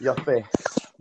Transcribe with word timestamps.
Ya 0.00 0.14
fe. 0.14 0.44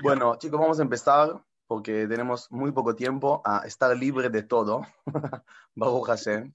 Bueno, 0.02 0.36
chicos, 0.38 0.60
vamos 0.60 0.80
a 0.80 0.84
empezar 0.84 1.42
porque 1.68 2.08
tenemos 2.08 2.52
muy 2.52 2.72
poco 2.72 2.96
tiempo 2.96 3.42
a 3.46 3.66
estar 3.66 3.96
libre 3.96 4.30
de 4.30 4.44
todo. 4.44 4.82
Baruch 5.76 6.08
Hashem. 6.08 6.54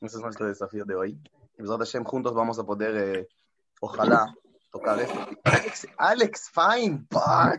Ese 0.00 0.16
es 0.16 0.22
nuestro 0.22 0.46
desafío 0.46 0.84
de 0.84 0.94
hoy. 0.94 1.20
Y 1.58 1.66
Hashem, 1.66 2.04
juntos 2.04 2.34
vamos 2.34 2.58
a 2.58 2.64
poder, 2.64 2.96
eh, 2.96 3.28
ojalá, 3.80 4.34
tocar 4.70 5.00
esto. 5.00 5.18
Alex, 5.44 5.88
Alex 5.96 6.50
Fine, 6.50 7.06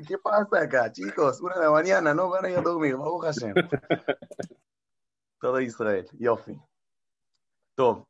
¿qué 0.07 0.17
pasa 0.17 0.61
acá, 0.61 0.91
chicos? 0.91 1.39
Una 1.41 1.55
de 1.55 1.61
la 1.61 1.71
mañana, 1.71 2.13
no 2.13 2.29
van 2.29 2.45
a 2.45 2.49
ir 2.49 2.57
a 2.57 2.61
dormir. 2.61 2.95
Baruch 2.95 3.25
Hashem. 3.25 3.53
Todo 5.39 5.59
Israel. 5.59 6.07
Yofi. 6.13 6.59
Top. 7.75 8.07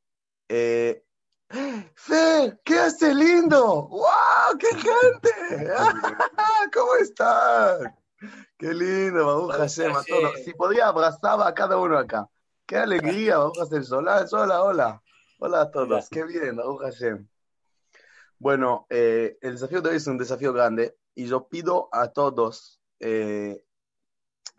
Eh, 0.47 1.04
Fer, 1.49 2.59
¿qué 2.63 2.79
hace 2.79 3.13
lindo? 3.13 3.87
¡Wow! 3.87 4.57
¡Qué 4.59 4.67
gente! 4.67 5.67
¿Cómo 6.73 6.95
están? 6.95 7.95
Qué 8.57 8.73
lindo, 8.73 9.25
Baruch 9.25 9.51
Hashem, 9.59 9.95
a 9.95 10.03
todos. 10.03 10.39
Si 10.43 10.53
podía, 10.53 10.87
abrazaba 10.87 11.47
a 11.47 11.53
cada 11.53 11.77
uno 11.77 11.97
acá. 11.97 12.27
Qué 12.65 12.77
alegría, 12.77 13.37
Baruch 13.37 13.57
Hashem. 13.57 13.83
Hola, 13.91 14.25
hola, 14.31 14.63
hola. 14.63 15.03
Hola 15.39 15.61
a 15.61 15.71
todos. 15.71 16.09
Qué 16.09 16.23
bien, 16.23 16.55
Baruch 16.55 16.81
Hashem. 16.81 17.27
Bueno, 18.39 18.87
eh, 18.89 19.37
el 19.41 19.53
desafío 19.53 19.81
de 19.81 19.89
hoy 19.89 19.95
es 19.97 20.07
un 20.07 20.17
desafío 20.17 20.51
grande 20.51 20.97
y 21.13 21.27
yo 21.27 21.47
pido 21.47 21.89
a 21.91 22.09
todos, 22.09 22.81
eh, 22.99 23.63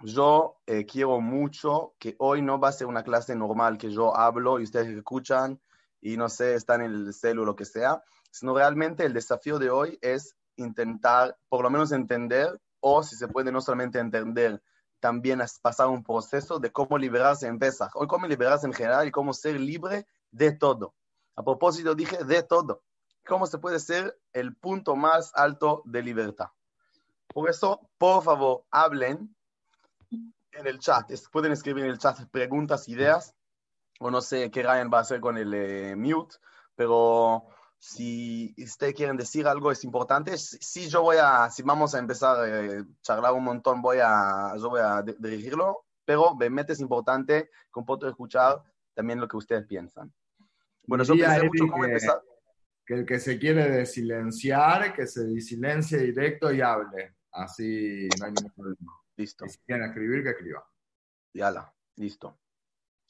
yo 0.03 0.61
eh, 0.67 0.87
quiero 0.87 1.21
mucho 1.21 1.95
que 1.99 2.15
hoy 2.19 2.43
no 2.43 2.59
va 2.59 2.69
a 2.69 2.73
ser 2.73 2.87
una 2.87 3.03
clase 3.03 3.35
normal 3.35 3.77
que 3.77 3.91
yo 3.91 4.17
hablo 4.17 4.59
y 4.61 4.65
ustedes 4.65 4.89
escuchan 4.89 5.61
y 6.07 6.17
no 6.17 6.29
sé, 6.29 6.55
están 6.55 6.83
en 6.83 6.95
el 6.95 7.13
celu 7.13 7.43
o 7.43 7.45
lo 7.45 7.57
que 7.57 7.65
sea, 7.65 8.01
sino 8.31 8.55
realmente 8.55 9.05
el 9.05 9.13
desafío 9.13 9.59
de 9.59 9.71
hoy 9.71 9.99
es 10.03 10.37
intentar 10.55 11.37
por 11.49 11.65
lo 11.65 11.71
menos 11.71 11.91
entender 11.91 12.61
o 12.79 13.03
si 13.03 13.17
se 13.17 13.27
puede 13.27 13.51
no 13.51 13.61
solamente 13.61 13.99
entender, 13.99 14.63
también 15.01 15.43
pasar 15.63 15.89
un 15.89 16.05
proceso 16.05 16.61
de 16.61 16.71
cómo 16.71 16.97
liberarse 16.97 17.49
en 17.49 17.59
Pesach, 17.59 17.91
o 17.95 18.07
cómo 18.07 18.29
liberarse 18.29 18.67
en 18.67 18.73
general 18.73 19.09
y 19.09 19.11
cómo 19.11 19.33
ser 19.33 19.59
libre 19.59 20.07
de 20.31 20.53
todo. 20.53 20.95
A 21.35 21.43
propósito, 21.43 21.97
dije 21.97 22.23
de 22.23 22.45
todo. 22.45 22.85
¿Cómo 23.27 23.49
se 23.49 23.59
puede 23.59 23.81
ser 23.81 24.17
el 24.33 24.55
punto 24.55 24.95
más 24.95 25.33
alto 25.35 25.83
de 25.87 26.03
libertad? 26.03 26.51
Por 27.27 27.51
eso, 27.51 27.81
por 27.99 28.23
favor, 28.23 28.65
hablen 28.71 29.35
en 30.53 30.67
el 30.69 30.79
chat. 30.79 31.11
Pueden 31.33 31.51
escribir 31.51 31.85
en 31.85 31.91
el 31.91 31.99
chat 31.99 32.25
preguntas, 32.31 32.89
ideas, 32.89 33.35
o 34.01 34.11
no 34.11 34.21
sé 34.21 34.51
qué 34.51 34.63
Ryan 34.63 34.91
va 34.93 34.99
a 34.99 35.03
hacer 35.03 35.21
con 35.21 35.39
el 35.39 35.53
eh, 35.55 35.97
mute, 35.97 36.37
pero 36.75 37.47
si 37.79 38.55
ustedes 38.59 38.95
quieren 38.95 39.17
decir 39.17 39.47
algo 39.47 39.71
es 39.71 39.85
importante. 39.85 40.37
Si 40.39 40.89
yo 40.89 41.03
voy 41.03 41.17
a, 41.21 41.51
si 41.51 41.63
vamos 41.63 41.95
a 41.95 41.99
empezar 41.99 42.39
a 42.39 42.65
eh, 42.65 42.85
charlar 43.03 43.33
un 43.33 43.45
montón, 43.45 43.83
voy 43.83 43.99
a, 44.03 44.55
yo 44.59 44.71
voy 44.71 44.81
a 44.83 45.03
dirigirlo, 45.03 45.85
pero 46.05 46.23
obviamente 46.25 46.73
es 46.73 46.81
importante 46.81 47.51
que 47.73 47.83
puedo 47.83 48.09
escuchar 48.09 48.63
también 48.95 49.21
lo 49.21 49.29
que 49.29 49.37
ustedes 49.37 49.67
piensan. 49.67 50.13
Bueno, 50.87 51.05
yo 51.05 51.15
pensé 51.15 51.45
mucho 51.45 51.67
cómo 51.69 51.83
que, 51.83 51.89
empezar. 51.89 52.23
Que 52.85 52.95
el 52.95 53.07
que 53.07 53.19
se 53.19 53.39
quiere 53.39 53.69
desilenciar, 53.69 54.95
que 54.95 55.07
se 55.07 55.27
disilencie 55.27 55.99
directo 55.99 56.53
y 56.53 56.61
hable. 56.61 57.17
Así 57.33 58.09
no 58.19 58.27
hay 58.27 58.33
ningún 58.33 58.53
problema. 58.53 58.93
Listo. 59.17 59.45
Y 59.45 59.49
si 59.51 59.59
quieren 59.59 59.89
escribir, 59.89 60.23
que 60.23 60.31
escriba. 60.31 60.67
Yala, 61.35 61.75
listo. 61.97 62.39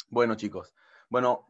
Bueno, 0.09 0.35
chicos. 0.37 0.75
Bueno, 1.09 1.47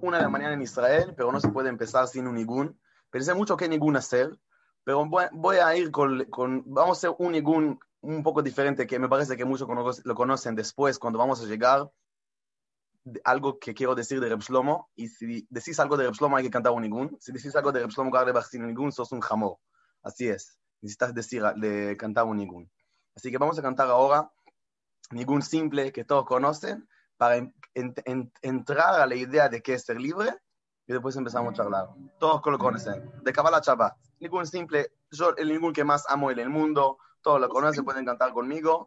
una 0.00 0.18
de 0.18 0.22
la 0.24 0.28
mañana 0.28 0.54
en 0.54 0.62
Israel, 0.62 1.14
pero 1.16 1.32
no 1.32 1.40
se 1.40 1.48
puede 1.48 1.68
empezar 1.68 2.08
sin 2.08 2.26
un 2.26 2.34
ningún. 2.34 2.78
Pensé 3.10 3.34
mucho 3.34 3.56
qué 3.56 3.68
ningún 3.68 3.96
hacer, 3.96 4.38
pero 4.84 5.06
voy, 5.06 5.56
a 5.56 5.76
ir 5.76 5.90
con, 5.90 6.26
Vamos 6.66 6.98
a 6.98 6.98
hacer 6.98 7.16
un 7.18 7.32
ningún 7.32 7.78
un 8.00 8.22
poco 8.22 8.42
diferente, 8.42 8.86
que 8.86 8.98
me 8.98 9.08
parece 9.08 9.36
que 9.36 9.44
muchos 9.44 9.68
lo 10.04 10.14
conocen 10.14 10.56
después, 10.56 10.98
cuando 10.98 11.18
vamos 11.18 11.42
a 11.42 11.46
llegar. 11.46 11.90
Algo 13.24 13.58
que 13.58 13.74
quiero 13.74 13.96
decir 13.96 14.20
de 14.20 14.28
Reb 14.28 14.40
Shlomo, 14.40 14.90
y 14.94 15.08
si 15.08 15.46
decís 15.50 15.80
algo 15.80 15.96
de 15.96 16.04
Reb 16.04 16.14
Shlomo 16.14 16.36
hay 16.36 16.44
que 16.44 16.50
cantar 16.50 16.72
un 16.72 16.82
ningún. 16.82 17.16
Si 17.20 17.32
decís 17.32 17.54
algo 17.56 17.72
de 17.72 17.80
Reb 17.80 17.90
Shlomo 17.90 18.10
Garlebach 18.10 18.46
sin 18.46 18.64
un 18.64 18.92
sos 18.92 19.10
un 19.12 19.20
jamor. 19.20 19.58
Así 20.02 20.28
es. 20.28 20.58
Necesitas 20.80 21.14
decir, 21.14 21.42
de 21.56 21.96
cantar 21.96 22.24
un 22.24 22.36
ningún. 22.36 22.70
Así 23.14 23.30
que 23.30 23.38
vamos 23.38 23.58
a 23.58 23.62
cantar 23.62 23.88
ahora 23.88 24.32
ningún 25.10 25.42
simple 25.42 25.92
que 25.92 26.04
todos 26.04 26.24
conocen, 26.24 26.88
para 27.22 27.36
en, 27.36 27.54
en, 27.74 28.32
entrar 28.42 29.00
a 29.00 29.06
la 29.06 29.14
idea 29.14 29.48
de 29.48 29.62
qué 29.62 29.74
es 29.74 29.84
ser 29.84 30.00
libre 30.00 30.34
y 30.88 30.92
después 30.92 31.14
empezamos 31.14 31.52
a 31.52 31.56
charlar. 31.56 31.86
Todos 32.18 32.42
lo 32.44 32.58
conocen. 32.58 33.08
De 33.22 33.32
Kabbalah 33.32 33.60
Shabbat. 33.64 33.96
Ningún 34.18 34.44
simple, 34.44 34.90
yo 35.12 35.32
el 35.36 35.48
ningún 35.48 35.72
que 35.72 35.84
más 35.84 36.04
amo 36.08 36.32
en 36.32 36.40
el 36.40 36.50
mundo, 36.50 36.98
todos 37.22 37.40
lo 37.40 37.48
conocen, 37.48 37.84
pueden 37.84 38.04
cantar 38.04 38.32
conmigo. 38.32 38.86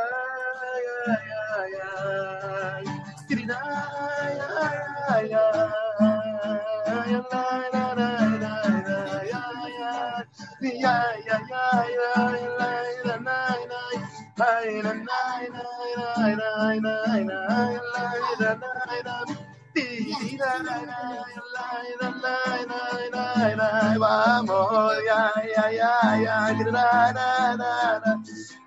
Vamos, 24.01 24.95
ya, 25.05 25.31
ya, 25.55 25.65
ya, 25.69 25.93
ya, 26.17 26.37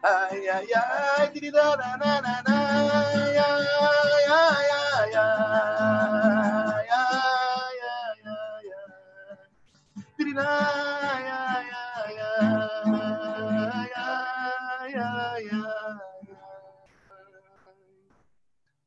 ay, 0.04 0.48
ay, 0.48 0.74
ay, 0.74 1.34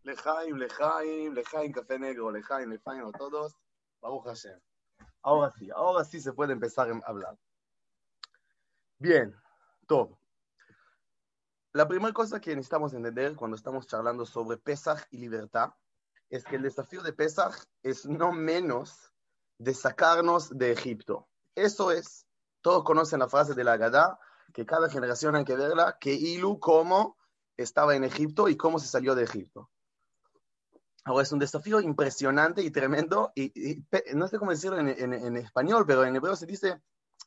Lejaim, 0.04 0.58
Lejaim, 0.58 1.34
Lejaim, 1.34 1.72
Café 1.72 2.00
Negro, 2.00 2.32
Lejaim, 2.32 2.70
Lejaim 2.70 3.08
a 3.08 3.12
todos. 3.12 3.54
Baruch 4.02 4.26
Hashem. 4.26 4.60
Ahora 5.22 5.54
sí, 5.58 5.70
ahora 5.74 6.04
sí 6.04 6.20
se 6.20 6.34
puede 6.34 6.54
empezar 6.54 6.90
a 6.90 7.00
hablar. 7.06 7.38
Bien, 9.00 9.34
todo. 9.88 10.20
La 11.74 11.88
primera 11.88 12.14
cosa 12.14 12.42
que 12.42 12.56
necesitamos 12.56 12.94
entender 12.94 13.36
cuando 13.36 13.56
estamos 13.56 13.88
charlando 13.88 14.26
sobre 14.26 14.58
Pesach 14.58 15.06
y 15.12 15.18
libertad 15.20 15.74
es 16.30 16.44
que 16.44 16.58
el 16.58 16.64
desafío 16.64 17.02
de 17.04 17.14
Pesach 17.14 17.56
es 17.84 18.06
no 18.06 18.32
menos 18.32 19.14
de 19.60 19.74
sacarnos 19.74 20.50
de 20.58 20.72
Egipto. 20.72 21.28
Eso 21.58 21.92
es. 21.92 22.28
Todos 22.62 22.84
conocen 22.84 23.20
la 23.20 23.28
frase 23.28 23.56
de 23.56 23.64
la 23.64 23.78
Gadá, 23.78 24.20
que 24.54 24.64
cada 24.64 24.90
generación 24.90 25.36
hay 25.36 25.44
que 25.44 25.56
verla, 25.56 25.98
que 26.00 26.14
Ilu 26.14 26.60
cómo 26.60 27.18
estaba 27.58 27.96
en 27.96 28.04
Egipto 28.04 28.48
y 28.48 28.56
cómo 28.56 28.78
se 28.78 28.88
salió 28.88 29.16
de 29.16 29.24
Egipto. 29.24 29.72
Ahora 31.04 31.24
es 31.24 31.32
un 31.32 31.40
desafío 31.40 31.82
impresionante 31.82 32.62
y 32.62 32.70
tremendo, 32.70 33.32
y, 33.34 33.84
no 34.14 34.28
sé 34.28 34.38
cómo 34.38 34.52
decirlo 34.52 34.78
en, 34.78 35.38
español, 35.38 35.86
pero 35.88 36.06
en 36.06 36.16
hebreo 36.16 36.36
se 36.36 36.46
dice, 36.46 36.80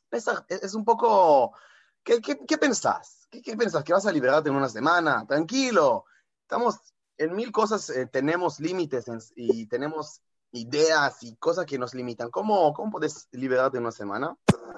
Pesach 0.07 0.45
es 0.47 0.75
un 0.75 0.85
poco, 0.85 1.53
¿qué, 2.01 2.21
qué, 2.21 2.39
qué 2.47 2.57
pensás? 2.57 3.27
¿Qué, 3.29 3.41
¿Qué, 3.41 3.57
pensás? 3.57 3.83
¿Que 3.83 3.91
vas 3.91 4.05
a 4.05 4.13
liberarte 4.13 4.49
en 4.49 4.55
una 4.55 4.69
semana? 4.69 5.25
Tranquilo, 5.27 6.05
estamos 6.43 6.79
en 7.17 7.35
mil 7.35 7.51
cosas, 7.51 7.89
eh, 7.89 8.05
tenemos 8.05 8.61
límites 8.61 9.07
y 9.35 9.65
tenemos 9.67 10.21
ideas 10.51 11.23
y 11.23 11.35
cosas 11.35 11.65
que 11.65 11.77
nos 11.79 11.93
limitan. 11.93 12.29
¿Cómo, 12.29 12.73
cómo 12.73 12.91
puedes 12.91 13.27
liberarte 13.31 13.77
una 13.77 13.91
semana? 13.91 14.35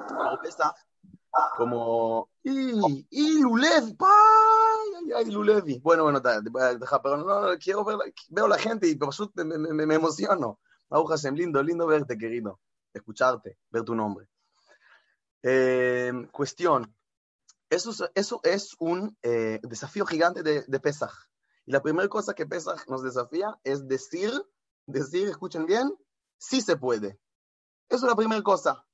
Como 0.07 0.39
Pesach, 0.41 0.75
como, 1.57 2.29
y, 2.43 3.07
y 3.09 3.41
Lulev, 3.41 3.95
ay, 3.99 5.11
ay, 5.15 5.31
Lulevi. 5.31 5.79
Bueno, 5.79 6.03
bueno, 6.03 6.19
deja, 6.19 7.01
pero 7.01 7.17
no, 7.17 7.41
no, 7.41 7.57
quiero 7.57 7.83
ver, 7.83 7.97
veo 8.29 8.47
la 8.47 8.57
gente 8.57 8.87
y 8.87 8.97
me, 9.35 9.57
me, 9.57 9.85
me 9.85 9.95
emociono. 9.95 10.59
Baruch 10.89 11.09
Hashem, 11.09 11.33
lindo, 11.33 11.63
lindo 11.63 11.87
verte, 11.87 12.17
querido, 12.17 12.59
escucharte, 12.93 13.57
ver 13.71 13.83
tu 13.83 13.95
nombre. 13.95 14.27
Eh, 15.41 16.11
cuestión, 16.31 16.95
Eso 17.69 17.89
es, 17.89 18.03
eso 18.13 18.39
es 18.43 18.75
un 18.77 19.17
eh, 19.23 19.59
desafío 19.63 20.05
gigante 20.05 20.43
de, 20.43 20.63
de 20.67 20.79
Pesaj. 20.79 21.13
Y 21.65 21.71
la 21.71 21.81
primera 21.81 22.07
cosa 22.09 22.35
que 22.35 22.45
Pesaj 22.45 22.87
nos 22.87 23.01
desafía 23.01 23.57
es 23.63 23.87
decir, 23.87 24.31
decir, 24.85 25.27
escuchen 25.27 25.65
bien, 25.65 25.93
sí 26.37 26.61
se 26.61 26.77
puede. 26.77 27.19
Eso 27.89 28.05
es 28.05 28.09
la 28.09 28.15
primera 28.15 28.41
cosa. 28.41 28.85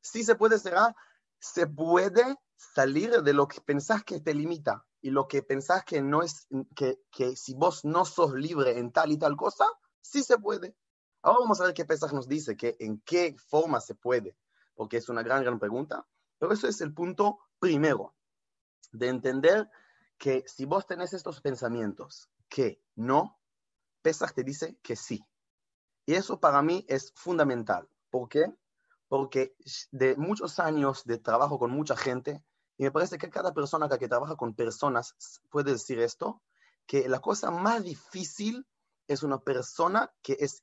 Sí 0.00 0.24
se 0.24 0.34
puede 0.34 0.58
será, 0.58 0.94
se 1.38 1.66
puede 1.66 2.36
salir 2.56 3.22
de 3.22 3.32
lo 3.32 3.46
que 3.48 3.60
pensás 3.60 4.04
que 4.04 4.20
te 4.20 4.34
limita 4.34 4.84
y 5.00 5.10
lo 5.10 5.28
que 5.28 5.42
pensás 5.42 5.84
que 5.84 6.02
no 6.02 6.22
es, 6.22 6.48
que, 6.74 7.00
que 7.10 7.36
si 7.36 7.54
vos 7.54 7.84
no 7.84 8.04
sos 8.04 8.34
libre 8.34 8.78
en 8.78 8.92
tal 8.92 9.12
y 9.12 9.18
tal 9.18 9.36
cosa, 9.36 9.66
sí 10.00 10.22
se 10.22 10.38
puede. 10.38 10.76
Ahora 11.22 11.40
vamos 11.40 11.60
a 11.60 11.64
ver 11.64 11.74
qué 11.74 11.84
Pesaj 11.84 12.12
nos 12.12 12.28
dice, 12.28 12.56
que 12.56 12.76
en 12.78 13.00
qué 13.00 13.36
forma 13.48 13.80
se 13.80 13.94
puede, 13.94 14.36
porque 14.74 14.96
es 14.96 15.08
una 15.08 15.22
gran, 15.22 15.42
gran 15.42 15.58
pregunta. 15.58 16.06
Pero 16.38 16.52
eso 16.52 16.68
es 16.68 16.80
el 16.80 16.94
punto 16.94 17.40
primero, 17.58 18.14
de 18.92 19.08
entender 19.08 19.68
que 20.16 20.44
si 20.46 20.64
vos 20.64 20.86
tenés 20.86 21.12
estos 21.12 21.40
pensamientos 21.40 22.30
que 22.48 22.82
no, 22.94 23.37
Pesach 24.02 24.32
te 24.34 24.44
dice 24.44 24.78
que 24.82 24.96
sí. 24.96 25.24
Y 26.06 26.14
eso 26.14 26.40
para 26.40 26.62
mí 26.62 26.84
es 26.88 27.12
fundamental. 27.14 27.88
¿Por 28.10 28.28
qué? 28.28 28.46
Porque 29.08 29.54
de 29.90 30.16
muchos 30.16 30.58
años 30.58 31.04
de 31.04 31.18
trabajo 31.18 31.58
con 31.58 31.70
mucha 31.70 31.96
gente, 31.96 32.44
y 32.76 32.84
me 32.84 32.92
parece 32.92 33.18
que 33.18 33.30
cada 33.30 33.52
persona 33.52 33.88
que 33.88 34.08
trabaja 34.08 34.36
con 34.36 34.54
personas 34.54 35.14
puede 35.50 35.72
decir 35.72 35.98
esto, 36.00 36.42
que 36.86 37.08
la 37.08 37.20
cosa 37.20 37.50
más 37.50 37.84
difícil 37.84 38.66
es 39.06 39.22
una 39.22 39.38
persona 39.38 40.10
que 40.22 40.36
es, 40.40 40.62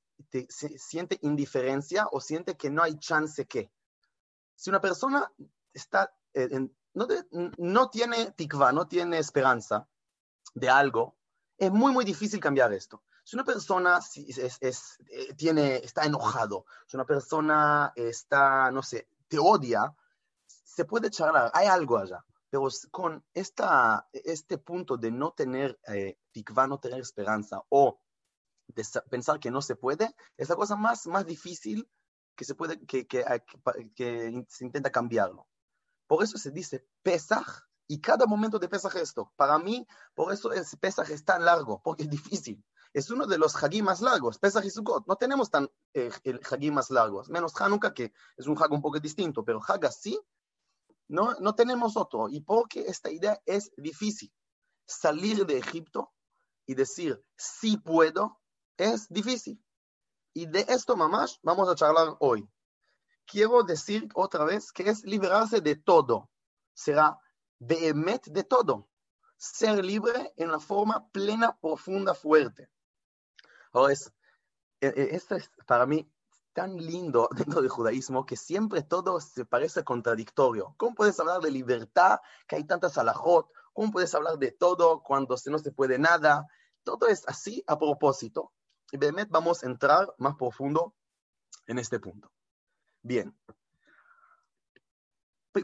siente 0.79 1.19
indiferencia 1.21 2.07
o 2.11 2.21
siente 2.21 2.55
que 2.55 2.69
no 2.69 2.83
hay 2.83 2.97
chance 2.97 3.45
que. 3.45 3.71
Si 4.55 4.69
una 4.69 4.79
persona 4.79 5.31
está 5.73 6.15
eh, 6.33 6.47
en, 6.51 6.75
no, 6.93 7.07
no, 7.57 7.89
tiene 7.89 8.31
tikva, 8.31 8.71
no 8.71 8.87
tiene 8.87 9.19
esperanza 9.19 9.87
de 10.53 10.69
algo, 10.69 11.17
es 11.57 11.71
muy, 11.71 11.91
muy 11.91 12.05
difícil 12.05 12.39
cambiar 12.39 12.73
esto. 12.73 13.03
Si 13.25 13.35
una 13.35 13.43
persona 13.43 13.97
es, 13.97 14.57
es, 14.61 14.99
eh, 15.09 15.33
tiene, 15.33 15.77
está 15.77 16.05
enojado, 16.05 16.65
si 16.85 16.95
una 16.95 17.05
persona 17.05 17.91
está, 17.95 18.69
no 18.69 18.83
sé, 18.83 19.09
te 19.27 19.39
odia, 19.39 19.95
se 20.45 20.85
puede 20.85 21.09
charlar, 21.09 21.49
hay 21.55 21.65
algo 21.65 21.97
allá. 21.97 22.23
Pero 22.51 22.67
con 22.91 23.25
esta, 23.33 24.07
este 24.13 24.59
punto 24.59 24.95
de 24.95 25.09
no 25.09 25.31
tener 25.31 25.79
eh, 25.87 26.19
no 26.67 26.79
tener 26.79 26.99
esperanza, 26.99 27.63
o 27.69 27.99
de 28.67 28.83
pensar 29.09 29.39
que 29.39 29.49
no 29.49 29.63
se 29.63 29.75
puede, 29.75 30.15
es 30.37 30.49
la 30.49 30.55
cosa 30.55 30.75
más, 30.75 31.07
más 31.07 31.25
difícil 31.25 31.89
que 32.35 32.45
se 32.45 32.53
puede, 32.53 32.79
que, 32.85 33.07
que, 33.07 33.25
que, 33.65 33.91
que 33.95 34.45
se 34.47 34.65
intenta 34.65 34.91
cambiarlo. 34.91 35.47
Por 36.05 36.23
eso 36.23 36.37
se 36.37 36.51
dice 36.51 36.87
Pesaj 37.01 37.63
y 37.87 38.01
cada 38.01 38.27
momento 38.27 38.59
de 38.59 38.69
Pesaj 38.69 38.97
esto. 38.97 39.33
Para 39.35 39.57
mí, 39.57 39.87
por 40.13 40.31
eso 40.31 40.51
es 40.51 40.75
Pesaj 40.75 41.09
es 41.09 41.25
tan 41.25 41.43
largo, 41.43 41.81
porque 41.81 42.03
es 42.03 42.09
difícil. 42.09 42.63
Es 42.95 43.09
uno 43.09 43.27
de 43.27 43.37
los 43.37 43.61
Hagim 43.61 43.85
más 43.85 44.01
largos, 44.01 44.39
Pesaj 44.39 44.65
y 44.65 44.69
Sukkot. 44.69 45.05
No 45.05 45.15
tenemos 45.17 45.49
tan 45.49 45.69
eh, 45.93 46.09
el 46.23 46.39
Hagim 46.49 46.73
más 46.73 46.89
largos, 46.89 47.29
menos 47.29 47.59
Hanukkah, 47.59 47.93
que 47.93 48.13
es 48.37 48.47
un 48.47 48.57
Hag 48.57 48.71
un 48.71 48.81
poco 48.81 48.99
distinto, 48.99 49.43
pero 49.43 49.59
Hag 49.67 49.85
así, 49.85 50.19
no, 51.07 51.33
no 51.39 51.55
tenemos 51.55 51.97
otro. 51.97 52.29
Y 52.29 52.41
porque 52.41 52.81
esta 52.81 53.11
idea 53.11 53.41
es 53.45 53.71
difícil. 53.75 54.33
Salir 54.87 55.45
de 55.45 55.57
Egipto 55.57 56.13
y 56.65 56.75
decir, 56.75 57.21
sí 57.35 57.77
puedo, 57.77 58.39
es 58.77 59.07
difícil. 59.09 59.61
Y 60.33 60.45
de 60.45 60.65
esto, 60.69 60.95
mamás, 60.95 61.39
vamos 61.43 61.67
a 61.67 61.75
charlar 61.75 62.15
hoy 62.19 62.49
quiero 63.25 63.63
decir 63.63 64.07
otra 64.13 64.45
vez 64.45 64.71
que 64.71 64.89
es 64.89 65.03
liberarse 65.03 65.61
de 65.61 65.75
todo. 65.75 66.29
Será 66.73 67.19
behemet 67.59 68.25
de 68.27 68.43
todo. 68.43 68.89
Ser 69.37 69.83
libre 69.83 70.33
en 70.37 70.51
la 70.51 70.59
forma 70.59 71.09
plena, 71.11 71.57
profunda, 71.59 72.13
fuerte. 72.13 72.69
Ahora, 73.75 73.91
es, 73.91 74.13
e, 74.79 74.87
e, 74.87 75.15
esto 75.15 75.35
es 75.35 75.51
para 75.67 75.85
mí 75.85 76.09
tan 76.53 76.77
lindo 76.77 77.27
dentro 77.35 77.61
del 77.61 77.69
judaísmo 77.69 78.25
que 78.25 78.37
siempre 78.37 78.81
todo 78.83 79.19
se 79.19 79.45
parece 79.45 79.83
contradictorio. 79.83 80.73
¿Cómo 80.77 80.95
puedes 80.95 81.19
hablar 81.19 81.41
de 81.41 81.51
libertad, 81.51 82.19
que 82.47 82.55
hay 82.55 82.63
tantas 82.63 82.97
alajot? 82.97 83.49
¿Cómo 83.73 83.91
puedes 83.91 84.15
hablar 84.15 84.37
de 84.39 84.51
todo 84.51 85.03
cuando 85.03 85.35
no 85.47 85.59
se 85.59 85.71
puede 85.73 85.99
nada? 85.99 86.47
Todo 86.83 87.07
es 87.07 87.27
así 87.27 87.63
a 87.67 87.77
propósito. 87.77 88.53
Y 88.91 88.97
Behemet 88.97 89.29
vamos 89.29 89.63
a 89.63 89.67
entrar 89.67 90.13
más 90.17 90.35
profundo 90.35 90.95
en 91.67 91.77
este 91.77 91.99
punto. 91.99 92.31
Bien. 93.01 93.37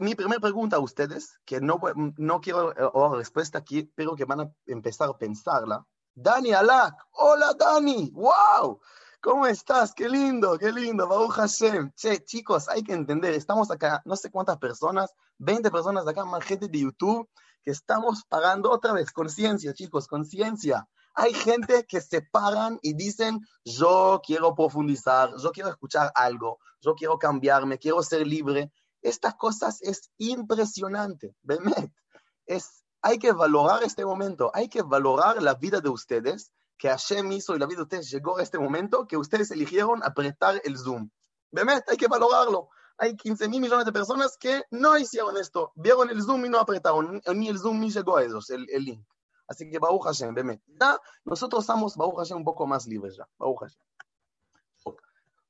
Mi 0.00 0.14
primera 0.14 0.40
pregunta 0.40 0.76
a 0.76 0.80
ustedes, 0.80 1.38
que 1.44 1.60
no, 1.60 1.80
no 2.16 2.40
quiero 2.40 2.74
la 2.74 3.16
respuesta 3.16 3.58
aquí, 3.58 3.84
pero 3.94 4.16
que 4.16 4.24
van 4.24 4.40
a 4.40 4.52
empezar 4.66 5.08
a 5.08 5.16
pensarla. 5.16 5.86
Dani 6.14 6.52
Alak, 6.52 6.94
hola 7.12 7.54
Dani, 7.54 8.10
wow, 8.12 8.78
¿cómo 9.22 9.46
estás? 9.46 9.94
Qué 9.94 10.10
lindo, 10.10 10.58
qué 10.58 10.70
lindo, 10.70 11.08
Baruch 11.08 11.32
Hashem. 11.32 11.90
Che, 11.96 12.22
chicos, 12.22 12.68
hay 12.68 12.82
que 12.82 12.92
entender, 12.92 13.32
estamos 13.32 13.70
acá, 13.70 14.02
no 14.04 14.14
sé 14.14 14.30
cuántas 14.30 14.58
personas, 14.58 15.14
20 15.38 15.70
personas 15.70 16.06
acá, 16.06 16.26
más 16.26 16.44
gente 16.44 16.68
de 16.68 16.80
YouTube, 16.80 17.26
que 17.62 17.70
estamos 17.70 18.24
pagando 18.28 18.70
otra 18.70 18.92
vez, 18.92 19.10
conciencia, 19.10 19.72
chicos, 19.72 20.06
conciencia. 20.06 20.86
Hay 21.14 21.32
gente 21.32 21.86
que 21.86 22.02
se 22.02 22.20
paran 22.20 22.78
y 22.82 22.92
dicen, 22.92 23.40
yo 23.64 24.20
quiero 24.22 24.54
profundizar, 24.54 25.30
yo 25.42 25.50
quiero 25.50 25.70
escuchar 25.70 26.12
algo, 26.14 26.58
yo 26.82 26.94
quiero 26.94 27.18
cambiarme, 27.18 27.78
quiero 27.78 28.02
ser 28.02 28.26
libre. 28.26 28.70
Estas 29.00 29.34
cosas 29.36 29.80
es 29.80 30.10
impresionante, 30.18 31.34
Bemet. 31.40 31.90
Es, 32.44 32.81
hay 33.02 33.18
que 33.18 33.32
valorar 33.32 33.82
este 33.82 34.04
momento, 34.04 34.50
hay 34.54 34.68
que 34.68 34.82
valorar 34.82 35.42
la 35.42 35.54
vida 35.54 35.80
de 35.80 35.88
ustedes, 35.88 36.52
que 36.78 36.88
Hashem 36.88 37.30
hizo 37.32 37.54
y 37.54 37.58
la 37.58 37.66
vida 37.66 37.78
de 37.78 37.82
ustedes 37.82 38.10
llegó 38.10 38.38
a 38.38 38.42
este 38.42 38.58
momento, 38.58 39.06
que 39.06 39.16
ustedes 39.16 39.50
eligieron 39.50 40.02
apretar 40.04 40.60
el 40.64 40.78
Zoom. 40.78 41.10
Bemet, 41.50 41.84
hay 41.88 41.96
que 41.96 42.08
valorarlo. 42.08 42.68
Hay 42.98 43.16
15 43.16 43.48
mil 43.48 43.60
millones 43.60 43.84
de 43.84 43.92
personas 43.92 44.36
que 44.38 44.62
no 44.70 44.96
hicieron 44.96 45.36
esto, 45.36 45.72
vieron 45.74 46.10
el 46.10 46.22
Zoom 46.22 46.46
y 46.46 46.48
no 46.48 46.58
apretaron, 46.58 47.20
ni 47.34 47.48
el 47.48 47.58
Zoom 47.58 47.80
ni 47.80 47.90
llegó 47.90 48.16
a 48.16 48.22
ellos, 48.22 48.48
el, 48.50 48.66
el 48.70 48.84
link. 48.84 49.04
Así 49.48 49.68
que 49.68 49.78
Baruch 49.78 50.04
Hashem, 50.04 50.34
Bemet. 50.34 50.62
Ya 50.80 51.00
nosotros 51.24 51.64
estamos, 51.64 51.96
Baruch 51.96 52.16
Hashem, 52.18 52.38
un 52.38 52.44
poco 52.44 52.66
más 52.66 52.86
libres 52.86 53.16
ya. 53.16 53.28
Baruch 53.38 53.60
Hashem. 53.60 53.82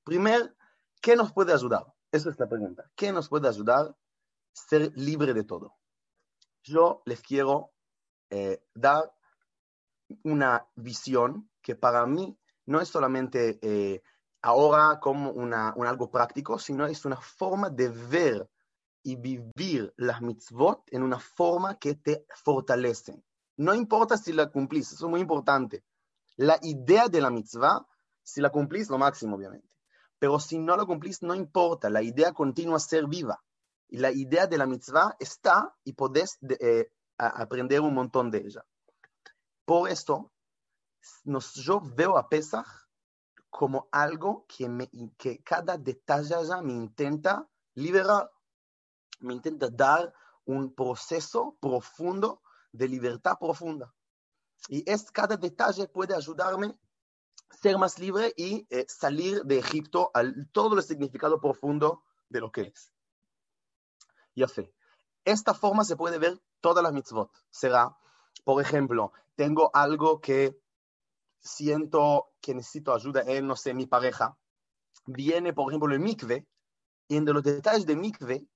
Primer, 0.05 0.57
¿qué 1.01 1.15
nos 1.15 1.33
puede 1.33 1.53
ayudar? 1.53 1.87
Esa 2.11 2.31
es 2.31 2.39
la 2.39 2.49
pregunta. 2.49 2.91
¿Qué 2.97 3.13
nos 3.13 3.29
puede 3.29 3.49
ayudar 3.49 3.95
ser 4.53 4.93
libre 4.97 5.35
de 5.35 5.45
todo? 5.45 5.77
Yo 6.63 7.03
les 7.07 7.21
quiero 7.21 7.73
eh, 8.31 8.63
dar 8.75 9.13
una 10.25 10.67
visión 10.77 11.51
que 11.61 11.75
para 11.75 12.07
mí 12.07 12.39
no 12.67 12.81
es 12.81 12.89
solamente 12.89 13.59
eh, 13.63 14.03
ahora 14.43 14.99
como 15.01 15.31
una, 15.31 15.73
un 15.77 15.87
algo 15.87 16.11
práctico, 16.11 16.59
sino 16.59 16.87
es 16.87 17.05
una 17.05 17.17
forma 17.17 17.71
de 17.71 17.89
ver 17.89 18.51
y 19.03 19.17
vivir 19.17 19.93
las 19.97 20.23
mitzvot 20.23 20.83
en 20.91 21.03
una 21.03 21.19
forma 21.19 21.79
que 21.79 21.95
te 21.95 22.25
fortalecen. 22.45 23.25
No 23.57 23.75
importa 23.75 24.17
si 24.17 24.33
la 24.33 24.51
cumplís, 24.51 24.93
eso 24.93 25.07
es 25.07 25.11
muy 25.11 25.21
importante. 25.21 25.85
La 26.37 26.59
idea 26.63 27.09
de 27.09 27.21
la 27.21 27.31
mitzvah, 27.31 27.87
si 28.23 28.41
la 28.41 28.51
cumplís, 28.51 28.89
lo 28.89 28.99
máximo, 28.99 29.37
obviamente. 29.37 29.77
Pero 30.19 30.39
si 30.39 30.59
no 30.59 30.77
la 30.77 30.85
cumplís, 30.85 31.23
no 31.23 31.35
importa. 31.35 31.91
La 31.91 32.03
idea 32.03 32.33
continúa 32.33 32.77
a 32.77 32.81
ser 32.81 33.07
viva. 33.07 33.43
Y 33.93 33.99
la 33.99 34.11
idea 34.11 34.47
de 34.47 34.57
la 34.57 34.65
mitzvah 34.65 35.17
está 35.21 35.77
y 35.85 35.93
podés 35.93 36.39
eh, 36.41 36.91
aprender 37.19 37.83
un 37.83 37.93
montón 37.93 38.31
de 38.31 38.39
ella. 38.39 38.65
Por 39.67 39.91
esto, 39.91 40.33
nos, 41.25 41.53
yo 41.53 41.79
veo 41.79 42.17
a 42.17 42.27
Pesach 42.27 42.67
como 43.51 43.89
algo 43.93 44.47
que, 44.49 44.67
que 45.19 45.43
cada 45.43 45.77
detalle 45.77 46.37
ya 46.43 46.63
me 46.63 46.73
intenta 46.73 47.47
liberar, 47.75 48.31
me 49.21 49.35
intenta 49.35 49.69
dar 49.69 50.15
un 50.47 50.75
proceso 50.75 51.59
profundo 51.61 52.41
de 52.73 52.89
libertad 52.89 53.37
profunda. 53.39 53.95
Y 54.69 54.91
es 54.91 55.11
cada 55.11 55.37
detalle 55.37 55.87
puede 55.87 56.15
ayudarme 56.15 56.79
a 57.51 57.57
ser 57.57 57.77
más 57.77 57.99
libre 57.99 58.33
y 58.39 58.67
eh, 58.71 58.87
salir 58.89 59.43
de 59.43 59.59
Egipto 59.59 60.11
al 60.15 60.49
todo 60.51 60.79
el 60.79 60.83
significado 60.83 61.39
profundo 61.43 62.05
de 62.31 62.41
lo 62.41 62.51
que 62.51 62.63
es. 62.63 62.91
Ya 64.35 64.49
sé. 64.49 64.73
Esta 65.25 65.55
forma 65.55 65.85
se 65.85 65.97
puede 65.97 66.19
ver 66.19 66.41
todas 66.61 66.83
las 66.83 66.93
mitzvot. 66.93 67.31
Será, 67.51 67.97
por 68.45 68.61
ejemplo, 68.61 69.13
tengo 69.37 69.71
algo 69.75 70.21
que 70.21 70.59
siento 71.39 72.33
que 72.41 72.55
necesito 72.55 72.95
ayuda 72.95 73.23
en, 73.27 73.47
no 73.47 73.57
sé, 73.57 73.75
mi 73.75 73.87
pareja. 73.87 74.37
Viene, 75.07 75.53
por 75.53 75.71
ejemplo, 75.71 75.93
el 75.93 76.01
mikve, 76.01 76.47
y 77.09 77.17
en 77.17 77.25
los 77.25 77.43
detalles 77.43 77.87
de 77.87 77.97
mikve, 77.97 78.47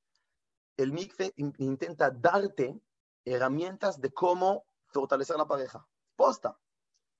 el 0.77 0.93
mikve 0.93 1.33
intenta 1.37 2.11
darte 2.11 2.81
herramientas 3.25 4.01
de 4.01 4.13
cómo 4.13 4.65
fortalecer 4.87 5.37
la 5.37 5.47
pareja. 5.47 5.87
Posta. 6.15 6.59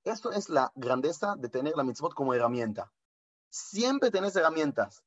Esto 0.03 0.31
es 0.31 0.49
la 0.49 0.71
grandeza 0.75 1.35
de 1.37 1.49
tener 1.49 1.75
la 1.75 1.83
mitzvot 1.83 2.13
como 2.13 2.33
herramienta. 2.33 2.91
Siempre 3.49 4.09
tenés 4.09 4.35
herramientas. 4.35 5.03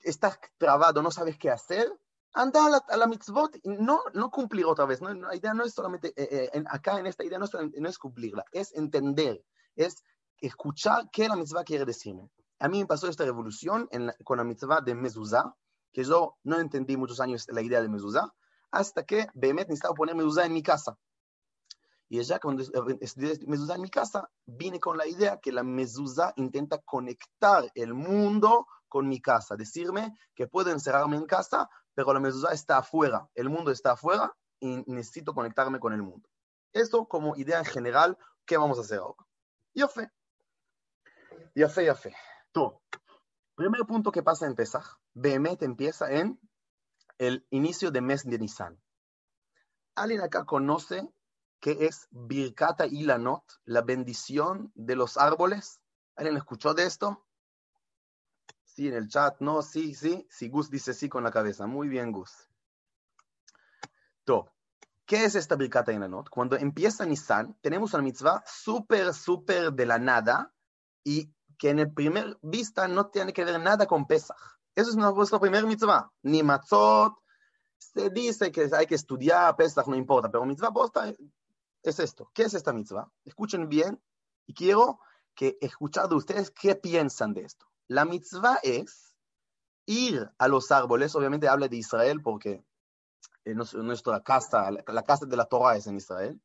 Estás 0.00 0.38
trabado, 0.58 1.02
no 1.02 1.10
sabes 1.10 1.36
qué 1.38 1.50
hacer. 1.50 1.92
Anda 2.36 2.66
a 2.66 2.68
la, 2.68 2.76
a 2.86 2.96
la 2.98 3.06
mitzvot, 3.06 3.58
no, 3.64 4.02
no 4.12 4.30
cumplir 4.30 4.66
otra 4.66 4.84
vez. 4.84 5.00
No, 5.00 5.12
la 5.12 5.34
idea 5.34 5.54
no 5.54 5.64
es 5.64 5.72
solamente, 5.72 6.08
eh, 6.08 6.28
eh, 6.30 6.50
en, 6.52 6.66
acá 6.68 7.00
en 7.00 7.06
esta 7.06 7.24
idea 7.24 7.38
no 7.38 7.46
es, 7.46 7.52
no 7.54 7.88
es 7.88 7.98
cumplirla, 7.98 8.44
es 8.52 8.74
entender, 8.74 9.42
es 9.74 10.04
escuchar 10.38 11.08
qué 11.10 11.28
la 11.28 11.36
mitzvah 11.36 11.64
quiere 11.64 11.86
decirme. 11.86 12.28
A 12.58 12.68
mí 12.68 12.80
me 12.80 12.86
pasó 12.86 13.08
esta 13.08 13.24
revolución 13.24 13.88
en 13.90 14.06
la, 14.06 14.16
con 14.22 14.36
la 14.36 14.44
mitzvah 14.44 14.82
de 14.82 14.94
mezuzá, 14.94 15.54
que 15.92 16.04
yo 16.04 16.36
no 16.44 16.60
entendí 16.60 16.98
muchos 16.98 17.20
años 17.20 17.46
la 17.48 17.62
idea 17.62 17.80
de 17.80 17.88
mezuzá, 17.88 18.34
hasta 18.70 19.04
que 19.04 19.28
Behemet 19.34 19.68
necesitaba 19.68 19.94
poner 19.94 20.14
mezuzá 20.14 20.44
en 20.44 20.52
mi 20.52 20.62
casa. 20.62 20.98
Y 22.08 22.22
ya 22.22 22.38
cuando 22.38 22.62
estudié 23.00 23.38
mezuzá 23.46 23.76
en 23.76 23.80
mi 23.80 23.90
casa, 23.90 24.28
vine 24.44 24.78
con 24.78 24.98
la 24.98 25.06
idea 25.06 25.40
que 25.40 25.52
la 25.52 25.62
mezuzá 25.62 26.34
intenta 26.36 26.78
conectar 26.78 27.64
el 27.74 27.94
mundo 27.94 28.66
con 28.88 29.08
mi 29.08 29.20
casa, 29.20 29.56
decirme 29.56 30.14
que 30.34 30.46
puedo 30.46 30.70
encerrarme 30.70 31.16
en 31.16 31.26
casa, 31.26 31.68
pero 31.96 32.12
la 32.12 32.20
mezuzá 32.20 32.52
está 32.52 32.76
afuera, 32.76 33.26
el 33.34 33.48
mundo 33.48 33.70
está 33.70 33.92
afuera 33.92 34.36
y 34.60 34.84
necesito 34.86 35.34
conectarme 35.34 35.80
con 35.80 35.94
el 35.94 36.02
mundo. 36.02 36.28
Esto 36.74 37.06
como 37.08 37.36
idea 37.36 37.58
en 37.58 37.64
general, 37.64 38.18
¿qué 38.44 38.58
vamos 38.58 38.76
a 38.76 38.82
hacer 38.82 38.98
ahora? 38.98 39.26
Yo 39.74 39.88
fe. 39.88 40.10
Yo 41.54 41.70
fe, 41.70 41.86
yo 41.86 41.94
fe. 41.94 42.14
Tú. 42.52 42.78
Primer 43.54 43.80
punto 43.86 44.12
que 44.12 44.22
pasa 44.22 44.46
en 44.46 44.54
Pesach, 44.54 44.84
Behemet 45.14 45.62
empieza 45.62 46.12
en 46.12 46.38
el 47.16 47.46
inicio 47.48 47.90
de 47.90 48.02
mes 48.02 48.24
de 48.24 48.38
Nisan. 48.38 48.78
¿Alguien 49.94 50.20
acá 50.20 50.44
conoce 50.44 51.10
qué 51.60 51.86
es 51.86 52.08
Birkata 52.10 52.84
Ilanot, 52.84 53.42
la 53.64 53.80
bendición 53.80 54.70
de 54.74 54.96
los 54.96 55.16
árboles? 55.16 55.80
¿Alguien 56.14 56.36
escuchó 56.36 56.74
de 56.74 56.84
esto? 56.84 57.25
Sí, 58.76 58.88
en 58.88 58.94
el 58.94 59.08
chat, 59.08 59.40
no, 59.40 59.62
sí, 59.62 59.94
sí. 59.94 60.26
Si 60.28 60.50
Gus 60.50 60.68
dice 60.68 60.92
sí 60.92 61.08
con 61.08 61.24
la 61.24 61.30
cabeza. 61.30 61.66
Muy 61.66 61.88
bien, 61.88 62.12
Gus. 62.12 62.30
To. 64.24 64.52
¿Qué 65.06 65.24
es 65.24 65.34
esta 65.34 65.56
Birkata 65.56 65.94
Ilanot? 65.94 66.28
Cuando 66.28 66.56
empieza 66.56 67.06
Nisan, 67.06 67.56
tenemos 67.62 67.94
una 67.94 68.02
mitzvah 68.02 68.44
súper, 68.46 69.14
súper 69.14 69.72
de 69.72 69.86
la 69.86 69.98
nada 69.98 70.52
y 71.02 71.32
que 71.56 71.70
en 71.70 71.78
el 71.78 71.90
primer 71.90 72.38
vista 72.42 72.86
no 72.86 73.06
tiene 73.06 73.32
que 73.32 73.46
ver 73.46 73.58
nada 73.58 73.86
con 73.86 74.06
Pesach. 74.06 74.36
Eso 74.74 74.90
es 74.90 74.96
nuestra 74.96 75.40
primer 75.40 75.64
mitzvah. 75.64 76.12
Ni 76.24 76.42
matzot. 76.42 77.14
Se 77.78 78.10
dice 78.10 78.52
que 78.52 78.68
hay 78.70 78.84
que 78.84 78.96
estudiar 78.96 79.56
Pesach, 79.56 79.86
no 79.86 79.96
importa, 79.96 80.30
pero 80.30 80.44
mitzvah 80.44 80.70
posta 80.70 81.14
es 81.82 81.98
esto. 81.98 82.30
¿Qué 82.34 82.42
es 82.42 82.52
esta 82.52 82.74
mitzvah? 82.74 83.10
Escuchen 83.24 83.70
bien 83.70 83.98
y 84.44 84.52
quiero 84.52 85.00
que 85.34 85.56
escuchar 85.62 86.10
de 86.10 86.16
ustedes 86.16 86.50
qué 86.50 86.74
piensan 86.74 87.32
de 87.32 87.40
esto. 87.40 87.66
La 87.88 88.04
mitzvah 88.04 88.58
es 88.62 89.14
ir 89.86 90.30
a 90.38 90.48
los 90.48 90.70
árboles, 90.72 91.14
obviamente 91.14 91.48
habla 91.48 91.68
de 91.68 91.76
Israel 91.76 92.20
porque 92.22 92.64
nuestra 93.44 94.22
casa, 94.22 94.70
la 94.70 95.04
casa 95.04 95.26
de 95.26 95.36
la 95.36 95.44
Torah 95.44 95.76
es 95.76 95.86
en 95.86 95.96
Israel, 95.96 96.40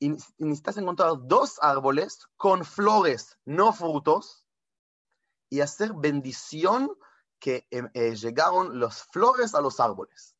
y 0.00 0.08
necesitas 0.38 0.76
encontrar 0.78 1.12
dos 1.22 1.58
árboles 1.62 2.26
con 2.36 2.64
flores, 2.64 3.38
no 3.44 3.72
frutos, 3.72 4.44
y 5.48 5.60
hacer 5.60 5.92
bendición 5.92 6.90
que 7.38 7.66
eh, 7.70 7.82
eh, 7.94 8.16
llegaron 8.16 8.80
las 8.80 9.04
flores 9.04 9.54
a 9.54 9.60
los 9.60 9.78
árboles. 9.78 10.34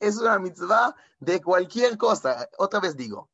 Es 0.00 0.18
una 0.18 0.38
mitzvah 0.38 0.94
de 1.18 1.40
cualquier 1.40 1.96
cosa. 1.96 2.48
Otra 2.58 2.80
vez 2.80 2.96
digo, 2.96 3.30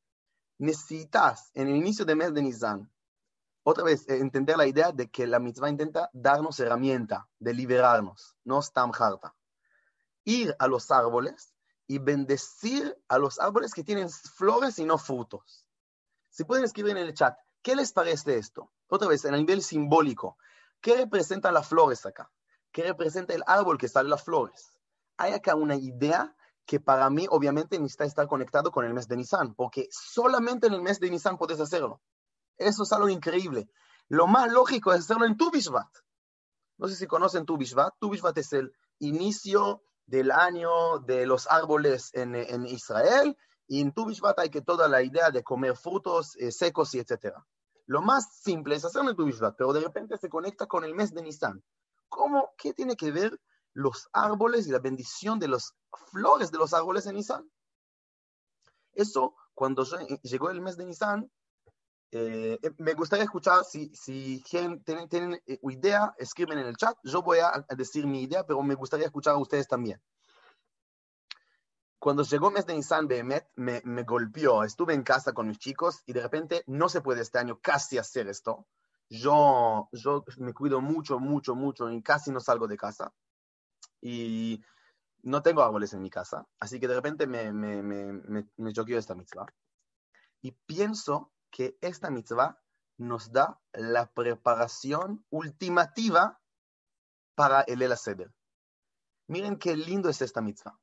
necesitas 0.59 1.51
en 1.55 1.69
el 1.69 1.77
inicio 1.77 2.05
del 2.05 2.17
mes 2.17 2.33
de 2.33 2.43
Nisan 2.43 2.94
otra 3.65 3.83
vez, 3.83 4.07
eh, 4.09 4.19
entender 4.19 4.59
la 4.59 4.67
idea 4.67 4.93
de 4.93 5.11
que 5.11 5.27
la 5.27 5.39
mitzvah 5.39 5.71
intenta 5.71 6.11
darnos 6.13 6.61
herramienta 6.61 7.29
de 7.39 7.55
liberarnos, 7.55 8.37
no 8.45 8.61
stam 8.61 8.93
harta. 8.97 9.35
Ir 10.25 10.55
a 10.59 10.69
los 10.69 10.91
árboles 10.91 11.55
y 11.87 11.99
bendecir 11.99 12.97
a 13.09 13.19
los 13.19 13.41
árboles 13.41 13.73
que 13.73 13.83
tienen 13.83 14.11
flores 14.11 14.79
y 14.79 14.85
no 14.85 14.99
frutos. 14.99 15.67
Si 16.29 16.45
pueden 16.45 16.65
escribir 16.65 16.93
en 16.93 17.07
el 17.07 17.15
chat, 17.15 17.37
¿qué 17.63 17.75
les 17.75 17.93
parece 17.93 18.37
esto? 18.37 18.71
Otra 18.89 19.09
vez, 19.09 19.25
en 19.25 19.33
el 19.33 19.41
nivel 19.41 19.63
simbólico, 19.63 20.37
¿qué 20.83 20.97
representan 20.97 21.55
las 21.55 21.67
flores 21.67 22.05
acá? 22.05 22.31
¿Qué 22.71 22.83
representa 22.83 23.33
el 23.33 23.45
árbol 23.47 23.79
que 23.79 23.89
sale 23.89 24.11
las 24.11 24.25
flores? 24.25 24.79
Hay 25.17 25.33
acá 25.33 25.55
una 25.55 25.77
idea 25.77 26.37
que 26.67 26.81
para 26.81 27.09
mí 27.09 27.27
obviamente 27.31 27.79
necesita 27.79 28.05
estar 28.05 28.27
conectado 28.27 28.71
con 28.71 28.85
el 28.85 28.93
mes 28.93 29.09
de 29.09 29.17
Nisan, 29.17 29.55
porque 29.55 29.89
solamente 29.91 30.67
en 30.67 30.75
el 30.75 30.83
mes 30.83 31.01
de 31.01 31.11
Nisan 31.11 31.39
puedes 31.39 31.61
hacerlo. 31.61 32.03
Eso 32.57 32.83
es 32.83 32.93
algo 32.93 33.09
increíble. 33.09 33.69
Lo 34.09 34.27
más 34.27 34.53
lógico 34.53 34.93
es 34.93 35.01
hacerlo 35.01 35.27
en 35.27 35.37
Tu 35.37 35.51
No 36.79 36.89
sé 36.89 36.97
si 36.97 37.07
conocen 37.07 37.47
Tu 37.47 37.57
Bishvat. 37.57 37.95
Es 38.37 38.53
el 38.53 38.73
inicio 38.99 39.83
del 40.07 40.31
año 40.31 40.99
de 41.01 41.27
los 41.27 41.47
árboles 41.49 42.11
en, 42.15 42.35
en 42.35 42.67
Israel. 42.67 43.37
Y 43.67 43.81
en 43.81 43.93
Tu 43.93 44.07
hay 44.37 44.51
que 44.51 44.61
toda 44.61 44.89
la 44.89 45.03
idea 45.03 45.31
de 45.31 45.43
comer 45.43 45.77
frutos 45.77 46.37
eh, 46.37 46.53
secos 46.53 46.95
y 46.95 46.99
etcétera. 46.99 47.47
Lo 47.87 48.03
más 48.03 48.39
simple 48.41 48.77
es 48.77 48.85
hacerlo 48.85 49.11
en 49.11 49.17
Tu 49.17 49.31
pero 49.57 49.73
de 49.73 49.81
repente 49.81 50.17
se 50.17 50.29
conecta 50.29 50.67
con 50.67 50.85
el 50.85 50.95
mes 50.95 51.13
de 51.13 51.23
Nisan. 51.23 51.63
¿Cómo? 52.09 52.55
¿Qué 52.57 52.73
tiene 52.73 52.97
que 52.97 53.11
ver 53.11 53.39
los 53.73 54.09
árboles 54.13 54.67
y 54.67 54.71
la 54.71 54.79
bendición 54.79 55.39
de 55.39 55.49
las 55.49 55.75
flores 56.11 56.51
de 56.51 56.59
los 56.59 56.73
árboles 56.73 57.07
en 57.07 57.17
Nisan? 57.17 57.51
Eso, 58.93 59.35
cuando 59.55 59.85
llegó 60.23 60.51
el 60.51 60.61
mes 60.61 60.77
de 60.77 60.87
Nisan, 60.87 61.31
eh, 62.17 62.61
me 62.79 62.95
gustaría 62.95 63.25
escuchar 63.25 63.65
si, 63.65 63.89
si 63.93 64.41
tienen, 64.49 64.85
tienen, 64.85 65.43
eh, 65.47 65.59
idea, 65.63 66.15
escriben 66.17 66.59
en 66.59 66.67
el 66.69 66.77
chat. 66.77 66.97
Yo 67.03 67.23
voy 67.23 67.39
a, 67.39 67.67
decir 67.77 68.07
mi 68.07 68.23
idea, 68.23 68.47
pero 68.47 68.63
me 68.63 68.77
gustaría 68.77 69.07
escuchar 69.07 69.35
a 69.35 69.39
ustedes 69.39 69.67
también. 69.67 70.01
Cuando 71.99 72.23
llegó 72.23 72.49
el 72.49 72.55
mes 72.55 72.67
de 72.67 72.75
Nissan 72.75 73.09
Behemet, 73.09 73.49
me, 73.57 73.81
golpeó. 74.05 74.63
Estuve 74.63 74.95
en 74.95 75.03
casa 75.03 75.33
con 75.33 75.49
mis 75.49 75.59
chicos 75.59 76.05
y 76.07 76.13
de 76.13 76.23
repente 76.23 76.63
no 76.69 76.89
se 76.89 77.01
puede 77.01 77.23
este 77.23 77.41
año 77.41 77.59
casi 77.61 77.99
hacer 77.99 78.29
esto. 78.29 78.69
Yo, 79.09 79.89
yo 79.91 80.25
me 80.39 80.55
cuido 80.55 80.81
mucho, 80.81 81.19
mucho, 81.19 81.57
mucho 81.57 81.91
y 81.91 82.01
casi 82.01 82.31
no 82.31 82.39
salgo 82.39 82.69
de 82.69 82.77
casa. 82.77 83.13
Y 84.01 84.63
no 85.23 85.43
tengo 85.43 85.63
árboles 85.63 85.93
en 85.95 86.03
mi 86.03 86.11
casa. 86.11 86.47
Así 86.61 86.79
que 86.79 86.87
de 86.87 86.95
repente 86.95 87.27
me, 87.27 87.53
me, 87.53 87.83
me, 87.83 88.13
me, 88.13 88.47
me 88.57 88.73
esta 88.97 89.17
mitzvah. 89.17 89.47
Y 90.43 90.53
pienso 90.53 91.33
que 91.55 91.79
esta 91.81 92.11
mitzvah 92.11 92.61
nos 92.99 93.31
da 93.31 93.61
la 93.73 94.13
preparación 94.13 95.25
ultimativa 95.31 96.41
para 97.37 97.61
el 97.61 97.81
El 97.81 97.97
Seder. 97.97 98.35
Miren 99.29 99.57
qué 99.57 99.77
lindo 99.77 100.09
es 100.09 100.21
esta 100.21 100.41
mitzvah. 100.41 100.77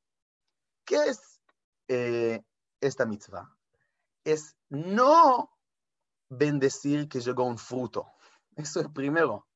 ¿Qué 0.86 0.96
es 0.96 1.42
eh, 1.88 2.42
esta 2.80 3.04
mitzvah? 3.04 3.54
Es 4.24 4.56
no 4.70 5.50
bendecir 6.30 7.06
que 7.06 7.20
llegó 7.20 7.44
un 7.44 7.58
fruto. 7.58 8.10
Eso 8.56 8.80
es 8.80 8.88
primero. 8.88 9.46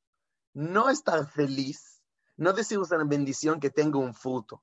No 0.52 0.90
estar 0.90 1.26
feliz, 1.26 2.02
no 2.36 2.52
decir 2.52 2.78
una 2.78 3.04
bendición 3.04 3.58
que 3.58 3.70
tenga 3.70 3.98
un 3.98 4.12
fruto. 4.12 4.62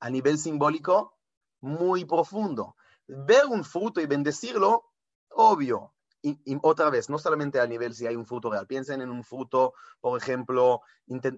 A 0.00 0.08
nivel 0.08 0.38
simbólico, 0.38 1.18
muy 1.60 2.06
profundo. 2.06 2.76
Ver 3.06 3.44
un 3.44 3.62
fruto 3.62 4.00
y 4.00 4.06
bendecirlo 4.06 4.91
Obvio. 5.34 5.94
Y, 6.24 6.38
otra 6.62 6.88
vez, 6.88 7.10
no 7.10 7.18
solamente 7.18 7.58
a 7.58 7.66
nivel 7.66 7.94
si 7.94 8.06
hay 8.06 8.14
un 8.14 8.26
fruto 8.26 8.48
real, 8.48 8.68
piensen 8.68 9.00
en 9.00 9.10
un 9.10 9.24
fruto, 9.24 9.74
por 10.00 10.16
ejemplo, 10.16 10.80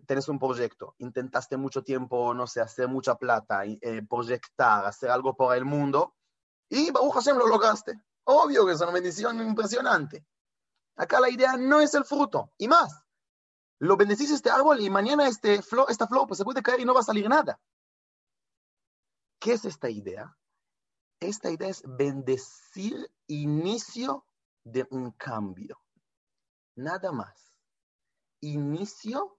tienes 0.07 0.29
un 0.29 0.39
proyecto, 0.39 0.95
intentaste 0.99 1.57
mucho 1.57 1.83
tiempo, 1.83 2.35
no 2.35 2.47
sé, 2.47 2.61
hacer 2.61 2.87
mucha 2.89 3.15
plata, 3.15 3.65
eh, 3.65 4.03
proyectar, 4.07 4.85
hacer 4.85 5.09
algo 5.09 5.35
por 5.35 5.57
el 5.57 5.65
mundo, 5.65 6.15
y 6.69 6.91
Baruch 6.91 7.15
Hashem 7.15 7.39
lo 7.39 7.47
lograste. 7.47 7.99
Obvio 8.25 8.67
que 8.67 8.73
es 8.73 8.81
una 8.83 8.91
bendición 8.91 9.41
impresionante. 9.41 10.27
Acá 10.97 11.19
la 11.19 11.31
idea 11.31 11.57
no 11.57 11.81
es 11.81 11.95
el 11.95 12.05
fruto, 12.05 12.53
y 12.59 12.69
más, 12.69 13.05
lo 13.79 13.97
bendecís 13.97 14.31
este 14.31 14.51
árbol 14.51 14.81
y 14.81 14.91
mañana 14.91 15.27
este 15.29 15.63
flor, 15.63 15.87
esta 15.89 16.07
flor 16.07 16.27
pues, 16.27 16.37
se 16.37 16.45
puede 16.45 16.63
caer 16.63 16.81
y 16.81 16.85
no 16.85 16.93
va 16.93 17.01
a 17.01 17.05
salir 17.05 17.27
nada. 17.27 17.59
¿Qué 19.39 19.55
es 19.55 19.65
esta 19.65 19.89
idea? 19.89 20.37
Esta 21.25 21.50
idea 21.50 21.71
es 21.71 21.83
bendecir 21.87 23.11
inicio 23.28 24.26
de 24.62 24.87
un 24.90 25.11
cambio. 25.12 25.81
Nada 26.76 27.12
más. 27.12 27.54
Inicio 28.40 29.38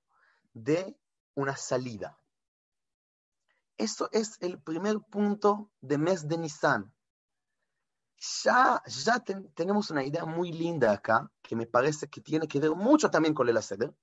de 0.51 0.98
una 1.36 1.56
salida. 1.56 2.18
Eso 3.77 4.10
es 4.12 4.38
el 4.42 4.60
primer 4.60 5.00
punto 5.12 5.70
de 5.80 6.00
mes 6.00 6.27
de 6.27 6.39
Nisan. 6.39 6.92
Ya, 8.44 8.82
ya 8.88 9.20
tenemos 9.54 9.92
una 9.92 10.04
idea 10.04 10.25
muy 10.25 10.51
linda 10.51 10.92
acá, 10.92 11.32
que 11.44 11.56
me 11.56 11.68
parece 11.68 12.08
que 12.08 12.22
tiene 12.22 12.48
que 12.48 12.60
ver 12.60 12.72
mucho 12.72 13.12
también 13.12 13.36
con 13.36 13.48
el 13.48 13.58
Aseder, 13.58 13.94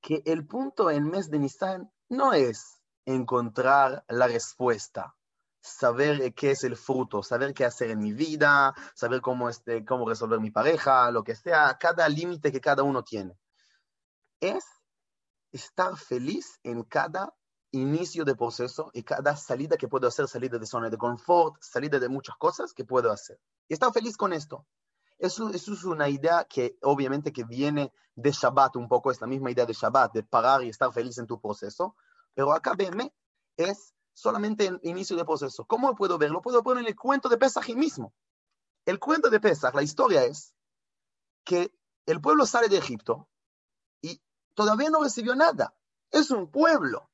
que 0.00 0.22
el 0.24 0.46
punto 0.46 0.88
en 0.88 1.10
mes 1.10 1.30
de 1.30 1.40
Nisan 1.40 1.90
no 2.08 2.32
es 2.32 2.80
encontrar 3.06 4.04
la 4.06 4.28
respuesta, 4.28 5.16
saber 5.64 6.34
qué 6.34 6.50
es 6.50 6.62
el 6.64 6.76
fruto, 6.76 7.22
saber 7.22 7.54
qué 7.54 7.64
hacer 7.64 7.90
en 7.90 7.98
mi 7.98 8.12
vida, 8.12 8.74
saber 8.94 9.22
cómo, 9.22 9.48
este, 9.48 9.84
cómo 9.84 10.06
resolver 10.06 10.38
mi 10.38 10.50
pareja, 10.50 11.10
lo 11.10 11.24
que 11.24 11.34
sea, 11.34 11.78
cada 11.78 12.06
límite 12.08 12.52
que 12.52 12.60
cada 12.60 12.82
uno 12.82 13.02
tiene. 13.02 13.38
Es 14.40 14.64
estar 15.52 15.96
feliz 15.96 16.60
en 16.64 16.82
cada 16.82 17.34
inicio 17.70 18.24
de 18.24 18.36
proceso 18.36 18.90
y 18.92 19.04
cada 19.04 19.36
salida 19.36 19.78
que 19.78 19.88
puedo 19.88 20.06
hacer, 20.06 20.28
salida 20.28 20.58
de 20.58 20.66
zona 20.66 20.90
de 20.90 20.98
confort, 20.98 21.56
salida 21.62 21.98
de 21.98 22.10
muchas 22.10 22.36
cosas 22.36 22.74
que 22.74 22.84
puedo 22.84 23.10
hacer. 23.10 23.40
Y 23.66 23.72
estar 23.72 23.90
feliz 23.90 24.18
con 24.18 24.34
esto. 24.34 24.66
Eso, 25.18 25.48
es 25.48 25.66
una 25.84 26.10
idea 26.10 26.44
que 26.44 26.76
obviamente 26.82 27.32
que 27.32 27.44
viene 27.44 27.90
de 28.14 28.32
Shabbat 28.32 28.76
un 28.76 28.86
poco, 28.86 29.10
es 29.10 29.20
la 29.20 29.26
misma 29.26 29.50
idea 29.50 29.64
de 29.64 29.72
Shabbat, 29.72 30.12
de 30.12 30.24
parar 30.24 30.62
y 30.62 30.68
estar 30.68 30.92
feliz 30.92 31.16
en 31.16 31.26
tu 31.26 31.40
proceso, 31.40 31.96
pero 32.34 32.52
acá 32.52 32.74
veme 32.76 33.14
es 33.56 33.94
solamente 34.14 34.66
el 34.66 34.80
inicio 34.84 35.16
de 35.16 35.24
proceso. 35.24 35.66
¿Cómo 35.66 35.94
puedo 35.94 36.16
verlo? 36.16 36.40
Puedo 36.40 36.62
poner 36.62 36.82
en 36.82 36.88
el 36.88 36.96
cuento 36.96 37.28
de 37.28 37.36
Pesach 37.36 37.68
mismo. 37.74 38.14
El 38.86 38.98
cuento 38.98 39.28
de 39.28 39.40
Pesach, 39.40 39.74
la 39.74 39.82
historia 39.82 40.24
es 40.24 40.54
que 41.44 41.74
el 42.06 42.20
pueblo 42.20 42.46
sale 42.46 42.68
de 42.68 42.78
Egipto 42.78 43.28
y 44.00 44.20
todavía 44.54 44.90
no 44.90 45.02
recibió 45.02 45.34
nada. 45.34 45.74
Es 46.10 46.30
un 46.30 46.50
pueblo. 46.50 47.10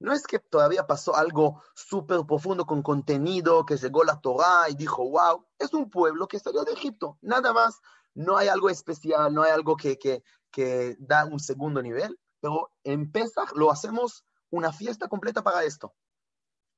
No 0.00 0.12
es 0.12 0.26
que 0.26 0.38
todavía 0.38 0.86
pasó 0.86 1.16
algo 1.16 1.62
súper 1.74 2.26
profundo 2.26 2.66
con 2.66 2.82
contenido, 2.82 3.64
que 3.64 3.76
llegó 3.76 4.04
la 4.04 4.20
Torah 4.20 4.68
y 4.68 4.74
dijo, 4.74 5.08
wow, 5.08 5.46
es 5.58 5.72
un 5.72 5.88
pueblo 5.88 6.26
que 6.26 6.40
salió 6.40 6.64
de 6.64 6.72
Egipto, 6.72 7.16
nada 7.22 7.52
más. 7.52 7.80
No 8.12 8.36
hay 8.36 8.48
algo 8.48 8.68
especial, 8.68 9.32
no 9.32 9.42
hay 9.42 9.52
algo 9.52 9.76
que, 9.76 9.98
que, 9.98 10.22
que 10.50 10.96
da 10.98 11.24
un 11.24 11.40
segundo 11.40 11.80
nivel, 11.80 12.18
pero 12.40 12.70
en 12.82 13.10
Pesach 13.10 13.52
lo 13.54 13.70
hacemos 13.70 14.24
una 14.50 14.72
fiesta 14.72 15.08
completa 15.08 15.42
para 15.42 15.64
esto. 15.64 15.94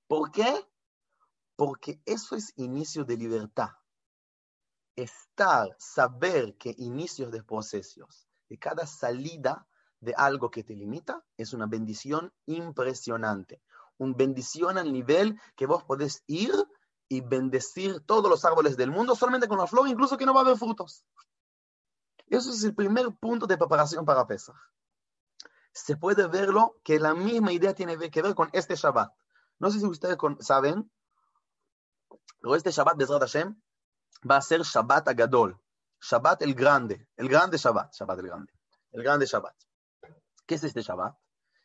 ¿Por 0.09 0.31
qué? 0.31 0.67
Porque 1.57 2.01
eso 2.05 2.37
es 2.37 2.53
inicio 2.57 3.05
de 3.05 3.17
libertad. 3.17 3.71
Estar, 4.95 5.69
saber 5.79 6.57
que 6.57 6.75
inicios 6.79 7.31
de 7.31 7.43
procesos, 7.43 8.29
de 8.49 8.59
cada 8.59 8.87
salida 8.87 9.67
de 10.01 10.15
algo 10.17 10.51
que 10.51 10.63
te 10.63 10.75
limita, 10.75 11.25
es 11.37 11.53
una 11.53 11.67
bendición 11.67 12.33
impresionante. 12.47 13.63
Una 13.99 14.15
bendición 14.17 14.79
al 14.79 14.93
nivel 14.93 15.41
que 15.57 15.67
vos 15.67 15.85
podés 15.85 16.23
ir 16.27 16.53
y 17.09 17.21
bendecir 17.21 18.01
todos 18.01 18.31
los 18.31 18.45
árboles 18.45 18.77
del 18.77 18.91
mundo 18.91 19.15
solamente 19.15 19.49
con 19.49 19.59
la 19.59 19.67
flor, 19.67 19.89
incluso 19.89 20.17
que 20.17 20.27
no 20.27 20.35
va 20.35 20.41
a 20.41 20.45
haber 20.45 20.57
frutos. 20.57 21.05
Eso 22.29 22.51
es 22.51 22.65
el 22.65 22.75
primer 22.75 23.15
punto 23.17 23.47
de 23.47 23.57
preparación 23.57 24.05
para 24.05 24.27
Pesach. 24.27 24.57
Se 25.73 25.97
puede 25.97 26.27
verlo 26.27 26.81
que 26.83 26.99
la 26.99 27.15
misma 27.15 27.53
idea 27.53 27.75
tiene 27.75 28.11
que 28.11 28.23
ver 28.23 28.35
con 28.35 28.51
este 28.53 28.75
Shabbat. 28.75 29.13
No 29.59 29.71
sé 29.71 29.81
si 29.81 29.87
ustedes 29.87 30.17
saben, 30.41 30.91
pero 32.41 32.55
este 32.55 32.71
Shabbat, 32.71 32.97
Bezrat 32.97 33.21
Hashem, 33.21 33.61
va 34.29 34.37
a 34.37 34.43
ser 34.43 34.63
Shabbat 34.63 35.09
Agadol. 35.09 35.59
Shabbat 36.01 36.43
el 36.43 36.55
grande, 36.55 37.09
el 37.17 37.29
grande 37.29 37.57
Shabbat, 37.57 37.95
Shabbat 37.95 38.19
el 38.19 38.27
grande, 38.27 38.53
el 38.93 39.03
grande 39.03 39.27
Shabbat. 39.27 39.55
¿Qué 40.47 40.55
es 40.55 40.65
este 40.65 40.83
Shabbat? 40.83 41.17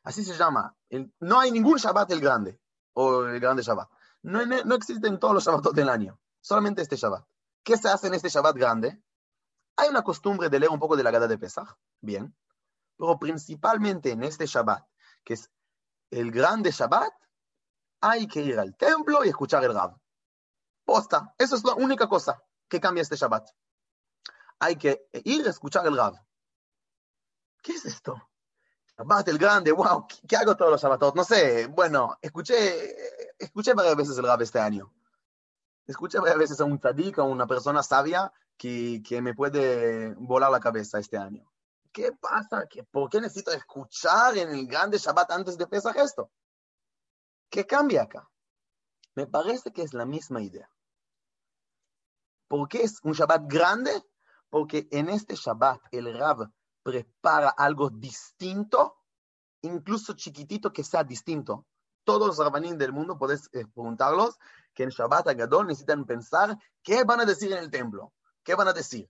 Así 0.03 0.23
se 0.23 0.33
llama. 0.33 0.75
no 1.19 1.39
hay 1.39 1.51
ningún 1.51 1.77
Shabbat 1.77 2.11
el 2.11 2.21
grande 2.21 2.59
o 2.93 3.23
el 3.25 3.39
grande 3.39 3.61
Shabbat. 3.61 3.89
No, 4.23 4.45
no 4.45 4.75
existen 4.75 5.19
todos 5.19 5.33
los 5.33 5.43
Shabbatot 5.45 5.75
del 5.75 5.89
año, 5.89 6.19
solamente 6.39 6.81
este 6.81 6.95
Shabbat. 6.95 7.25
¿Qué 7.63 7.77
se 7.77 7.89
hace 7.89 8.07
en 8.07 8.15
este 8.15 8.29
Shabbat 8.29 8.55
grande? 8.55 9.03
Hay 9.75 9.89
una 9.89 10.03
costumbre 10.03 10.49
de 10.49 10.59
leer 10.59 10.71
un 10.71 10.79
poco 10.79 10.95
de 10.95 11.03
la 11.03 11.11
Gada 11.11 11.27
de 11.27 11.37
Pesach, 11.37 11.77
bien, 12.01 12.35
pero 12.97 13.19
principalmente 13.19 14.11
en 14.11 14.23
este 14.23 14.45
Shabbat, 14.45 14.85
que 15.23 15.33
es 15.35 15.51
el 16.09 16.31
grande 16.31 16.71
Shabbat, 16.71 17.11
hay 18.01 18.27
que 18.27 18.41
ir 18.41 18.59
al 18.59 18.75
templo 18.75 19.23
y 19.23 19.29
escuchar 19.29 19.63
el 19.63 19.73
Rab. 19.73 19.95
Posta, 20.83 21.33
eso 21.37 21.55
es 21.55 21.63
la 21.63 21.75
única 21.75 22.09
cosa 22.09 22.43
que 22.67 22.81
cambia 22.81 23.03
este 23.03 23.15
Shabbat. 23.15 23.49
Hay 24.59 24.75
que 24.75 25.07
ir 25.23 25.45
a 25.45 25.51
escuchar 25.51 25.85
el 25.85 25.95
Rab. 25.95 26.15
¿Qué 27.61 27.73
es 27.73 27.85
esto? 27.85 28.29
Shabbat 28.97 29.27
el 29.29 29.37
grande, 29.37 29.71
wow, 29.71 30.07
¿qué 30.27 30.35
hago 30.35 30.57
todos 30.57 30.71
los 30.71 30.81
Shabbatot? 30.81 31.15
No 31.15 31.23
sé, 31.23 31.67
bueno, 31.67 32.17
escuché, 32.21 33.37
escuché 33.37 33.73
varias 33.73 33.95
veces 33.95 34.17
el 34.17 34.25
Rab 34.25 34.41
este 34.41 34.59
año. 34.59 34.91
Escuché 35.85 36.19
varias 36.19 36.37
veces 36.37 36.59
a 36.59 36.65
un 36.65 36.79
tzadik, 36.79 37.19
a 37.19 37.23
una 37.23 37.45
persona 37.45 37.83
sabia 37.83 38.31
que, 38.57 39.01
que 39.07 39.21
me 39.21 39.33
puede 39.33 40.13
volar 40.15 40.51
la 40.51 40.59
cabeza 40.59 40.99
este 40.99 41.17
año. 41.17 41.51
¿Qué 41.91 42.13
pasa? 42.13 42.65
¿Por 42.89 43.09
qué 43.09 43.19
necesito 43.19 43.51
escuchar 43.51 44.37
en 44.37 44.49
el 44.49 44.65
grande 44.65 44.97
Shabbat 44.97 45.31
antes 45.31 45.57
de 45.57 45.67
Pesach 45.67 45.97
esto? 45.97 46.31
¿Qué 47.51 47.67
cambia 47.67 48.03
acá? 48.03 48.31
Me 49.13 49.27
parece 49.27 49.73
que 49.73 49.81
es 49.81 49.93
la 49.93 50.05
misma 50.05 50.41
idea. 50.41 50.71
¿Por 52.47 52.69
qué 52.69 52.81
es 52.83 52.99
un 53.03 53.11
Shabbat 53.11 53.43
grande? 53.45 53.91
Porque 54.49 54.87
en 54.89 55.09
este 55.09 55.35
Shabbat 55.35 55.81
el 55.91 56.17
Rab 56.17 56.49
prepara 56.81 57.49
algo 57.49 57.89
distinto, 57.89 58.95
incluso 59.63 60.13
chiquitito 60.13 60.71
que 60.71 60.85
sea 60.85 61.03
distinto. 61.03 61.65
Todos 62.05 62.27
los 62.27 62.37
rabanín 62.37 62.77
del 62.77 62.93
mundo, 62.93 63.17
puedes 63.17 63.49
eh, 63.51 63.65
preguntarlos, 63.67 64.39
que 64.73 64.83
en 64.83 64.89
Shabbat 64.89 65.27
Agadol 65.27 65.67
necesitan 65.67 66.05
pensar 66.05 66.57
qué 66.81 67.03
van 67.03 67.19
a 67.19 67.25
decir 67.25 67.51
en 67.51 67.57
el 67.57 67.69
templo, 67.69 68.13
qué 68.43 68.55
van 68.55 68.69
a 68.69 68.73
decir. 68.73 69.09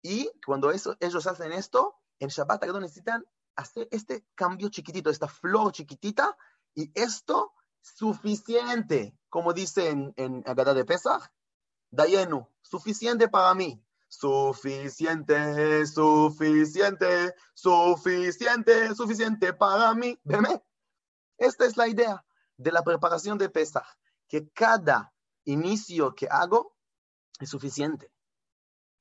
Y 0.00 0.30
cuando 0.46 0.70
eso, 0.70 0.96
ellos 1.00 1.26
hacen 1.26 1.50
esto, 1.50 1.96
en 2.20 2.28
Shabbat 2.28 2.62
Agadol 2.62 2.82
necesitan 2.82 3.26
hacer 3.56 3.88
este 3.90 4.24
cambio 4.36 4.68
chiquitito, 4.68 5.10
esta 5.10 5.26
flor 5.26 5.72
chiquitita, 5.72 6.36
y 6.74 6.90
esto 6.94 7.52
suficiente, 7.84 9.16
como 9.28 9.52
dice 9.52 9.90
en, 9.90 10.14
en 10.16 10.42
Agadá 10.46 10.74
de 10.74 10.84
Pesach, 10.84 11.30
Dayenu, 11.90 12.48
suficiente 12.62 13.28
para 13.28 13.54
mí. 13.54 13.80
Suficiente, 14.08 15.86
suficiente, 15.86 17.34
suficiente, 17.54 18.94
suficiente 18.94 19.52
para 19.52 19.92
mí. 19.94 20.18
¿Veme? 20.22 20.62
Esta 21.36 21.66
es 21.66 21.76
la 21.76 21.88
idea 21.88 22.24
de 22.56 22.72
la 22.72 22.82
preparación 22.82 23.38
de 23.38 23.48
Pesach, 23.48 23.86
que 24.28 24.48
cada 24.50 25.12
inicio 25.44 26.14
que 26.14 26.28
hago 26.30 26.76
es 27.40 27.50
suficiente. 27.50 28.12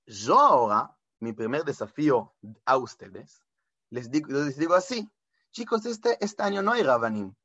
Yo 0.06 0.40
ahora, 0.40 0.98
mi 1.20 1.32
primer 1.34 1.64
desafío 1.64 2.36
a 2.66 2.78
ustedes, 2.78 3.46
les 3.92 4.10
digo, 4.10 4.30
les 4.32 4.58
digo 4.58 4.74
así, 4.74 5.10
chicos, 5.52 5.86
este, 5.86 6.18
este 6.26 6.42
año 6.42 6.64
no 6.64 6.72
hay 6.74 6.82
Rabanim, 6.82 7.36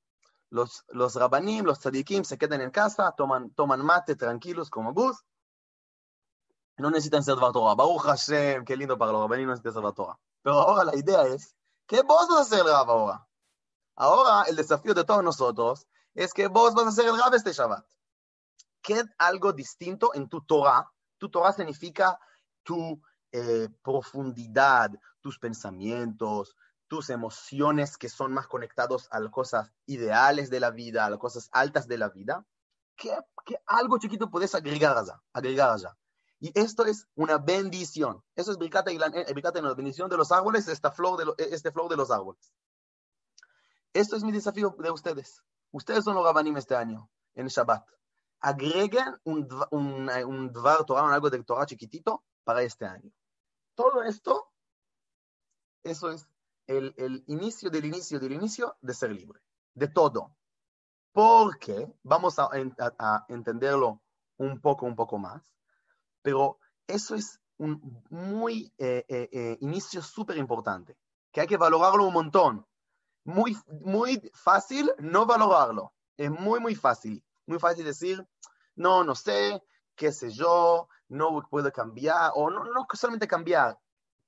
los, 0.50 0.84
los 0.88 1.14
rabanim, 1.14 1.64
los 1.64 1.78
tzadikim 1.78 2.24
se 2.24 2.38
quedan 2.38 2.60
en 2.60 2.70
casa, 2.70 3.12
toman, 3.16 3.50
toman 3.50 3.84
mate 3.84 4.16
tranquilos 4.16 4.70
como 4.70 4.92
bus. 4.92 5.24
No 6.76 6.90
necesitan 6.90 7.22
ser 7.22 7.36
Torah. 7.36 7.74
Baruch 7.74 8.02
Hashem, 8.02 8.64
qué 8.64 8.76
lindo 8.76 8.96
para 8.96 9.12
los 9.12 9.20
rabanim, 9.22 9.46
no 9.46 9.52
necesitan 9.52 9.82
ser 9.82 9.92
Torah. 9.92 10.18
Pero 10.42 10.60
ahora 10.60 10.84
la 10.84 10.96
idea 10.96 11.26
es, 11.26 11.54
¿qué 11.86 12.02
vos 12.02 12.28
vas 12.28 12.38
a 12.38 12.42
hacer 12.42 12.60
el 12.60 12.66
Rab 12.66 12.90
ahora? 12.90 13.28
Ahora 13.96 14.44
el 14.48 14.56
desafío 14.56 14.94
de 14.94 15.04
todos 15.04 15.22
nosotros 15.22 15.86
es 16.14 16.32
que 16.32 16.46
vos 16.46 16.74
vas 16.74 16.86
a 16.86 16.88
hacer 16.88 17.06
el 17.06 17.18
Rab 17.18 17.34
este 17.34 17.52
Shabbat. 17.52 17.84
¿Qué 18.80 19.02
algo 19.18 19.52
distinto 19.52 20.14
en 20.14 20.28
tu 20.28 20.40
Torah? 20.42 20.90
Tu 21.18 21.28
Torah 21.28 21.52
significa 21.52 22.18
tu 22.62 23.00
eh, 23.32 23.68
profundidad, 23.82 24.90
tus 25.20 25.38
pensamientos, 25.38 26.56
tus 26.88 27.10
emociones 27.10 27.96
que 27.96 28.08
son 28.08 28.32
más 28.32 28.46
conectados 28.46 29.08
a 29.10 29.20
las 29.20 29.30
cosas 29.30 29.70
ideales 29.86 30.50
de 30.50 30.60
la 30.60 30.70
vida, 30.70 31.04
a 31.04 31.10
las 31.10 31.18
cosas 31.18 31.48
altas 31.52 31.86
de 31.86 31.98
la 31.98 32.08
vida, 32.08 32.44
que, 32.96 33.16
algo 33.66 33.98
chiquito 33.98 34.30
puedes 34.30 34.54
agregar 34.54 34.96
allá, 34.96 35.22
agregar 35.32 35.70
allá. 35.70 35.96
Y 36.40 36.56
esto 36.58 36.84
es 36.84 37.06
una 37.14 37.38
bendición. 37.38 38.22
Eso 38.34 38.52
es 38.52 38.58
bricata 38.58 38.92
y 38.92 38.98
la, 38.98 39.06
eh, 39.06 39.34
la 39.34 39.74
bendición 39.74 40.08
de 40.08 40.16
los 40.16 40.30
árboles, 40.32 40.68
esta 40.68 40.90
flor 40.90 41.18
de 41.18 41.46
este 41.52 41.72
flor 41.72 41.88
de 41.88 41.96
los 41.96 42.10
árboles. 42.10 42.52
Esto 43.92 44.16
es 44.16 44.24
mi 44.24 44.32
desafío 44.32 44.74
de 44.78 44.90
ustedes. 44.90 45.42
Ustedes 45.70 46.04
son 46.04 46.14
los 46.14 46.24
rabanim 46.24 46.56
este 46.56 46.76
año, 46.76 47.10
en 47.34 47.48
Shabbat. 47.48 47.86
Agreguen 48.40 49.18
un, 49.24 49.48
un, 49.70 50.08
un 50.10 50.52
dvar 50.52 50.84
Torah, 50.84 51.12
algo 51.12 51.30
de 51.30 51.42
Torah 51.42 51.66
chiquitito 51.66 52.24
para 52.44 52.62
este 52.62 52.86
año. 52.86 53.10
Todo 53.74 54.02
esto, 54.02 54.52
eso 55.82 56.10
es 56.10 56.28
el, 56.68 57.24
inicio 57.26 57.70
del 57.70 57.86
inicio 57.86 58.20
del 58.20 58.32
inicio 58.32 58.76
de 58.80 58.94
ser 58.94 59.10
libre, 59.10 59.40
de 59.74 59.88
todo. 59.88 60.36
Porque, 61.12 61.92
vamos 62.02 62.38
a, 62.38 62.48
entenderlo 63.28 64.00
un 64.36 64.60
poco, 64.60 64.86
un 64.86 64.94
poco 64.94 65.18
más, 65.18 65.42
pero 66.22 66.58
eso 66.86 67.14
es 67.14 67.40
un 67.56 68.04
muy 68.10 68.72
eh, 68.78 69.04
eh, 69.08 69.28
eh, 69.32 69.58
inicio 69.60 70.02
súper 70.02 70.36
importante, 70.36 70.96
que 71.32 71.40
hay 71.40 71.46
que 71.46 71.56
valorarlo 71.56 72.06
un 72.06 72.14
montón. 72.14 72.66
Muy, 73.24 73.56
muy 73.82 74.30
fácil 74.32 74.90
no 74.98 75.26
valorarlo. 75.26 75.92
Es 76.16 76.30
muy, 76.30 76.60
muy 76.60 76.74
fácil. 76.74 77.22
Muy 77.46 77.58
fácil 77.58 77.84
decir, 77.84 78.26
no, 78.74 79.04
no 79.04 79.14
sé, 79.14 79.62
qué 79.96 80.12
sé 80.12 80.30
yo, 80.30 80.88
no 81.08 81.42
puedo 81.50 81.72
cambiar, 81.72 82.32
o 82.34 82.48
no, 82.50 82.64
no 82.64 82.86
solamente 82.94 83.26
cambiar, 83.26 83.78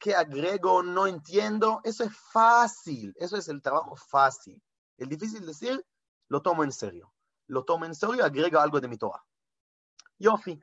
¿Qué 0.00 0.14
agrego? 0.14 0.82
No 0.82 1.06
entiendo. 1.06 1.82
Eso 1.84 2.04
es 2.04 2.16
fácil. 2.16 3.14
Eso 3.18 3.36
es 3.36 3.48
el 3.48 3.60
trabajo 3.60 3.94
fácil. 3.94 4.60
El 4.96 5.08
difícil 5.10 5.44
decir, 5.44 5.86
lo 6.28 6.40
tomo 6.40 6.64
en 6.64 6.72
serio. 6.72 7.12
Lo 7.46 7.64
tomo 7.64 7.84
en 7.84 7.94
serio 7.94 8.16
y 8.16 8.20
agrego 8.22 8.58
algo 8.58 8.80
de 8.80 8.88
mi 8.88 8.96
Torah. 8.96 9.22
Yofi. 10.18 10.58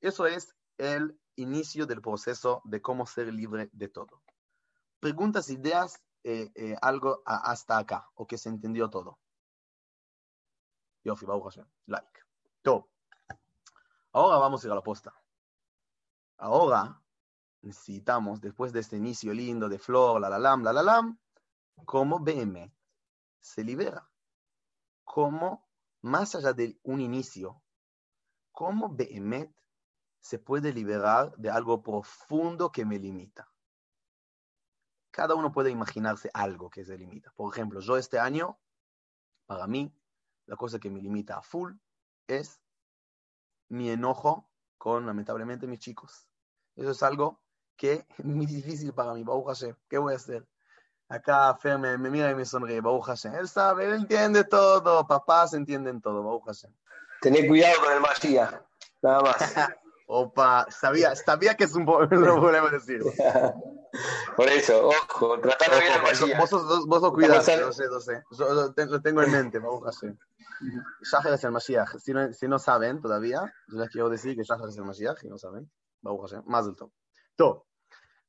Eso 0.00 0.26
es 0.26 0.56
el 0.78 1.20
inicio 1.36 1.86
del 1.86 2.00
proceso 2.00 2.62
de 2.64 2.80
cómo 2.80 3.06
ser 3.06 3.32
libre 3.34 3.68
de 3.72 3.88
todo. 3.88 4.22
Preguntas, 4.98 5.50
ideas, 5.50 6.00
eh, 6.24 6.50
eh, 6.54 6.74
algo 6.80 7.22
hasta 7.26 7.76
acá, 7.76 8.08
o 8.14 8.26
que 8.26 8.38
se 8.38 8.48
entendió 8.48 8.88
todo. 8.88 9.18
Yofi, 11.04 11.26
Baruch 11.26 11.44
Hashem. 11.44 11.66
Like. 11.86 12.20
Top. 12.62 12.88
Ahora 14.12 14.38
vamos 14.38 14.64
a 14.64 14.66
ir 14.66 14.72
a 14.72 14.76
la 14.76 14.82
posta. 14.82 15.14
Ahora 16.38 16.98
necesitamos, 17.62 18.40
después 18.40 18.72
de 18.72 18.80
este 18.80 18.96
inicio 18.96 19.32
lindo 19.32 19.68
de 19.68 19.78
flor, 19.78 20.20
la 20.20 20.28
la 20.28 20.38
lam, 20.38 20.62
la 20.62 20.72
la 20.72 20.82
lam, 20.82 21.18
cómo 21.84 22.18
BM 22.20 22.72
se 23.40 23.64
libera. 23.64 24.08
Cómo, 25.04 25.68
más 26.02 26.34
allá 26.34 26.52
de 26.52 26.78
un 26.82 27.00
inicio, 27.00 27.62
cómo 28.52 28.88
BM 28.88 29.52
se 30.20 30.38
puede 30.38 30.72
liberar 30.72 31.34
de 31.36 31.50
algo 31.50 31.82
profundo 31.82 32.70
que 32.70 32.84
me 32.84 32.98
limita. 32.98 33.50
Cada 35.10 35.34
uno 35.34 35.50
puede 35.50 35.70
imaginarse 35.70 36.30
algo 36.32 36.70
que 36.70 36.84
se 36.84 36.96
limita. 36.96 37.32
Por 37.32 37.52
ejemplo, 37.52 37.80
yo 37.80 37.96
este 37.96 38.18
año, 38.18 38.58
para 39.46 39.66
mí, 39.66 39.92
la 40.46 40.56
cosa 40.56 40.78
que 40.78 40.90
me 40.90 41.00
limita 41.00 41.38
a 41.38 41.42
full 41.42 41.72
es 42.28 42.60
mi 43.68 43.90
enojo 43.90 44.48
con, 44.78 45.06
lamentablemente, 45.06 45.66
mis 45.66 45.80
chicos. 45.80 46.28
Eso 46.76 46.90
es 46.90 47.02
algo 47.02 47.42
que 47.80 48.04
es 48.18 48.24
muy 48.26 48.44
difícil 48.44 48.92
para 48.92 49.14
mí, 49.14 49.24
Baruch 49.24 49.46
Hashem. 49.46 49.74
¿Qué 49.88 49.96
voy 49.96 50.12
a 50.12 50.16
hacer? 50.16 50.44
Acá 51.08 51.56
Fer 51.56 51.78
me, 51.78 51.96
mira 51.96 52.30
y 52.30 52.34
me 52.34 52.44
sonríe, 52.44 52.82
Baruch 52.82 53.06
Hashem. 53.06 53.34
Él 53.36 53.48
sabe, 53.48 53.86
él 53.86 53.94
entiende 53.94 54.44
todo, 54.44 55.06
papás 55.06 55.54
entienden 55.54 56.02
todo, 56.02 56.22
Baruch 56.22 56.44
Hashem. 56.44 56.70
Tené 57.22 57.48
cuidado 57.48 57.80
con 57.82 57.92
el 57.94 58.00
Mashiach, 58.00 58.60
nada 59.00 59.20
más. 59.22 59.36
Opa, 60.06 60.66
sabía, 60.70 61.16
sabía 61.16 61.54
que 61.54 61.64
es 61.64 61.74
un, 61.74 61.86
problema 61.86 62.68
decirlo. 62.70 63.10
Por 64.36 64.48
eso, 64.48 64.88
ojo, 64.88 65.40
tratando 65.40 65.78
bien 65.78 65.92
el 65.94 66.02
Mashiach. 66.02 66.38
Vos 66.38 66.50
sos, 66.50 66.86
vos 66.86 67.00
sos 67.00 67.12
cuidado, 67.14 67.36
no 67.36 67.72
sé, 67.72 67.86
no 67.86 68.00
sé. 68.00 68.22
Yo 68.30 68.54
lo 68.54 69.00
tengo 69.00 69.22
en 69.22 69.30
mente, 69.30 69.58
Baruch 69.58 69.84
Hashem. 69.84 70.18
Es 71.32 71.44
el 71.44 71.50
Mashiach. 71.50 71.96
Si 71.96 72.12
no, 72.12 72.30
si 72.30 72.46
no 72.46 72.58
saben 72.58 73.00
todavía, 73.00 73.50
yo 73.68 73.78
les 73.78 73.88
quiero 73.88 74.10
decir 74.10 74.36
que 74.36 74.44
Shahar 74.44 74.68
es 74.68 74.76
el 74.76 74.84
Mashiach, 74.84 75.24
y 75.24 75.28
no 75.28 75.38
saben. 75.38 75.70
Baruch 76.02 76.28
Hashem, 76.28 76.42
más 76.44 76.66
del 76.66 76.76
todo. 76.76 76.92
Todo. 77.36 77.69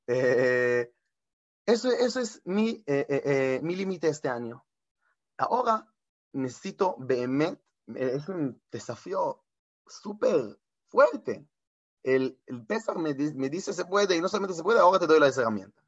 Eh, 0.07 0.93
eso, 1.65 1.89
eso 1.91 2.19
es 2.19 2.41
mi, 2.45 2.83
eh, 2.85 3.05
eh, 3.07 3.59
mi 3.63 3.75
límite 3.75 4.07
este 4.07 4.29
año. 4.29 4.65
Ahora 5.37 5.91
necesito 6.33 6.95
Behemet, 6.99 7.59
es 7.95 8.27
un 8.29 8.61
desafío 8.71 9.43
súper 9.87 10.59
fuerte. 10.87 11.47
El, 12.03 12.39
el 12.47 12.65
Pesar 12.65 12.97
me, 12.97 13.13
me, 13.13 13.49
dice 13.49 13.73
se 13.73 13.85
puede 13.85 14.15
y 14.15 14.21
no 14.21 14.27
solamente 14.27 14.55
se 14.55 14.63
puede, 14.63 14.79
ahora 14.79 14.99
te 14.99 15.07
doy 15.07 15.19
las 15.19 15.37
herramientas. 15.37 15.83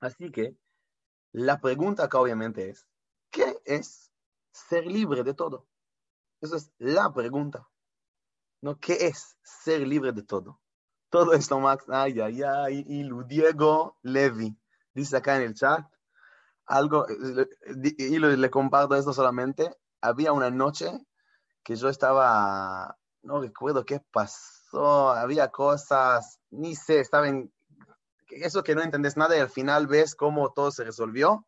Así 0.00 0.30
que 0.30 0.56
la 1.32 1.60
pregunta 1.60 2.04
acá 2.04 2.18
obviamente 2.18 2.70
es, 2.70 2.86
¿qué 3.30 3.58
es 3.64 4.10
ser 4.52 4.86
libre 4.86 5.22
de 5.22 5.34
todo? 5.34 5.66
Esa 6.40 6.56
es 6.56 6.72
la 6.78 7.12
pregunta. 7.12 7.68
¿No? 8.60 8.78
¿Qué 8.78 9.06
es 9.06 9.36
ser 9.42 9.86
libre 9.86 10.12
de 10.12 10.22
todo? 10.22 10.61
Todo 11.12 11.34
esto, 11.34 11.60
Max, 11.60 11.84
ay, 11.90 12.18
ay, 12.22 12.42
ay, 12.42 12.84
y 12.88 13.06
Diego 13.26 13.98
Levi, 14.00 14.56
dice 14.94 15.18
acá 15.18 15.36
en 15.36 15.42
el 15.42 15.54
chat, 15.54 15.84
algo, 16.64 17.04
y 17.98 18.18
le 18.18 18.50
comparto 18.50 18.96
esto 18.96 19.12
solamente, 19.12 19.76
había 20.00 20.32
una 20.32 20.50
noche 20.50 20.90
que 21.62 21.76
yo 21.76 21.90
estaba, 21.90 22.96
no 23.20 23.42
recuerdo 23.42 23.84
qué 23.84 24.00
pasó, 24.10 25.10
había 25.10 25.48
cosas, 25.48 26.40
ni 26.50 26.74
sé, 26.74 27.00
estaba 27.00 27.28
en, 27.28 27.52
eso 28.30 28.62
que 28.62 28.74
no 28.74 28.80
entendés 28.80 29.18
nada 29.18 29.36
y 29.36 29.40
al 29.40 29.50
final 29.50 29.88
ves 29.88 30.14
cómo 30.14 30.54
todo 30.54 30.70
se 30.70 30.82
resolvió. 30.82 31.46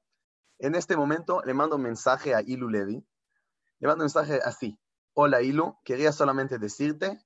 En 0.59 0.74
este 0.74 0.94
momento 0.94 1.40
le 1.42 1.55
mando 1.55 1.77
un 1.77 1.83
mensaje 1.83 2.35
a 2.35 2.42
Ilu 2.42 2.68
Levi, 2.68 3.03
le 3.79 3.88
mando 3.88 4.03
un 4.03 4.09
mensaje 4.12 4.40
así, 4.44 4.79
hola 5.14 5.40
Ilu, 5.40 5.79
quería 5.85 6.12
solamente 6.12 6.59
decirte 6.59 7.18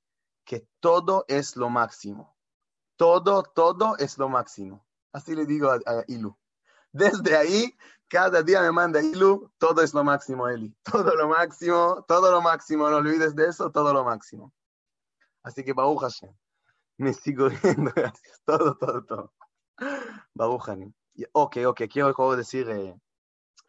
que 0.48 0.66
todo 0.80 1.26
es 1.28 1.56
lo 1.56 1.68
máximo. 1.68 2.34
Todo, 2.96 3.42
todo 3.42 3.98
es 3.98 4.16
lo 4.16 4.30
máximo. 4.30 4.82
Así 5.12 5.34
le 5.34 5.44
digo 5.44 5.70
a, 5.70 6.04
Ilu. 6.06 6.34
Desde 6.90 7.36
ahí, 7.36 7.76
cada 8.08 8.42
día 8.42 8.62
me 8.62 8.72
manda 8.72 9.02
Ilu, 9.02 9.52
todo 9.58 9.82
es 9.82 9.92
lo 9.92 10.02
máximo, 10.02 10.48
Eli. 10.48 10.74
Todo 10.90 11.14
lo 11.14 11.28
máximo, 11.28 12.02
todo 12.08 12.32
lo 12.32 12.40
máximo. 12.40 12.88
No 12.88 12.96
olvides 12.96 13.36
de 13.36 13.46
eso, 13.46 13.70
todo 13.70 13.92
lo 13.92 14.04
máximo. 14.04 14.54
Así 15.42 15.62
que, 15.62 15.74
Baruch 15.74 16.00
Hashem. 16.00 16.34
Me 16.96 17.12
sigo 17.12 17.48
viendo, 17.62 17.92
gracias. 17.94 18.40
Todo, 18.46 18.74
todo, 18.78 19.04
todo. 19.04 19.32
Baruch 20.32 20.62
Hashem. 20.62 20.94
Ok, 21.32 21.58
ok, 21.66 21.82
quiero 21.92 22.36
decir 22.36 22.70
eh, 22.70 22.98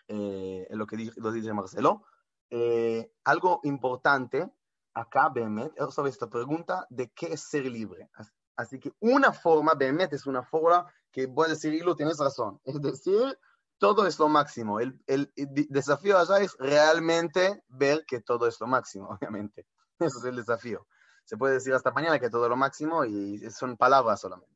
eh, 0.07 0.65
lo 0.69 0.87
que 0.87 0.95
dice 0.95 1.53
Marcelo. 1.53 2.05
Eh, 2.49 3.11
algo 3.25 3.59
importante 3.63 4.49
acá, 4.93 5.29
Behemet, 5.29 5.73
sobre 5.91 6.09
esta 6.09 6.29
pregunta 6.29 6.85
de 6.89 7.09
qué 7.11 7.33
es 7.33 7.41
ser 7.41 7.65
libre. 7.65 8.09
Así 8.55 8.79
que 8.79 8.93
una 8.99 9.31
forma, 9.31 9.73
Behemet, 9.73 10.13
es 10.13 10.25
una 10.25 10.43
forma 10.43 10.91
que 11.11 11.27
voy 11.27 11.45
a 11.45 11.49
decir, 11.49 11.73
Hilo, 11.73 11.95
tienes 11.95 12.17
razón. 12.17 12.59
Es 12.65 12.81
decir, 12.81 13.39
todo 13.77 14.05
es 14.05 14.19
lo 14.19 14.27
máximo. 14.27 14.79
El, 14.79 15.01
el, 15.07 15.31
desafío 15.69 16.17
allá 16.17 16.39
es 16.39 16.55
realmente 16.59 17.63
ver 17.67 18.05
que 18.05 18.21
todo 18.21 18.47
es 18.47 18.59
lo 18.59 18.67
máximo, 18.67 19.09
obviamente. 19.21 19.65
Eso 19.99 20.19
es 20.19 20.25
el 20.25 20.35
desafío. 20.35 20.87
Se 21.23 21.37
puede 21.37 21.55
decir 21.55 21.73
hasta 21.73 21.91
mañana 21.91 22.19
que 22.19 22.29
todo 22.29 22.45
es 22.45 22.49
lo 22.49 22.57
máximo 22.57 23.05
y 23.05 23.39
son 23.51 23.77
palabras 23.77 24.19
solamente. 24.19 24.55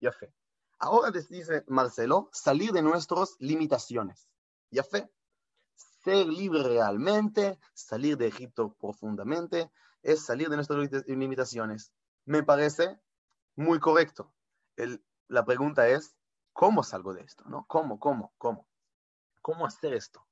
Ya 0.00 0.12
fe. 0.12 0.32
Ahora 0.78 1.10
dice 1.10 1.64
Marcelo, 1.68 2.28
salir 2.32 2.72
de 2.72 2.82
nuestras 2.82 3.36
limitaciones. 3.38 4.28
Ya 4.70 4.82
fe 4.82 5.10
ser 6.10 6.26
libre 6.26 6.62
realmente, 6.64 7.58
salir 7.72 8.16
de 8.16 8.26
Egipto 8.26 8.74
profundamente, 8.80 9.70
es 10.02 10.24
salir 10.24 10.48
de 10.48 10.56
nuestras 10.56 11.06
limitaciones. 11.06 11.92
Me 12.24 12.42
parece 12.42 12.98
muy 13.54 13.78
correcto. 13.78 14.32
la 15.28 15.44
pregunta 15.44 15.86
es, 15.86 16.16
¿cómo 16.52 16.82
salgo 16.82 17.14
de 17.14 17.22
esto? 17.22 17.44
¿No? 17.46 17.64
¿Cómo, 17.68 18.00
cómo, 18.00 18.32
cómo? 18.38 18.66
¿Cómo 19.40 19.66
hacer 19.66 19.94
esto? 19.94 20.26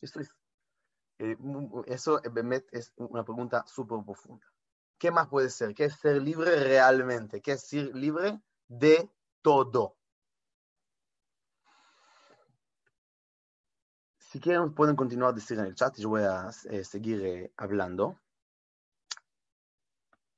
Esto 0.00 0.20
es, 0.20 0.34
eh, 1.18 1.36
eso 1.86 2.22
es 2.72 2.92
una 2.96 3.22
pregunta 3.22 3.64
súper 3.66 4.02
profunda. 4.02 4.46
¿Qué 4.96 5.10
más 5.10 5.28
puede 5.28 5.50
ser? 5.50 5.74
¿Qué 5.74 5.84
es 5.84 5.96
ser 5.96 6.22
libre 6.22 6.64
realmente? 6.64 7.42
¿Qué 7.42 7.52
es 7.52 7.68
ser 7.68 7.94
libre 7.94 8.40
de 8.68 9.10
todo? 9.42 9.96
Si 14.30 14.38
quieren, 14.38 14.72
pueden 14.72 14.94
continuar 14.94 15.30
a 15.30 15.32
decir 15.32 15.58
en 15.58 15.64
el 15.64 15.74
chat 15.74 15.98
y 15.98 16.02
yo 16.02 16.10
voy 16.10 16.22
a 16.22 16.50
eh, 16.70 16.84
seguir 16.84 17.20
eh, 17.26 17.52
hablando. 17.56 18.16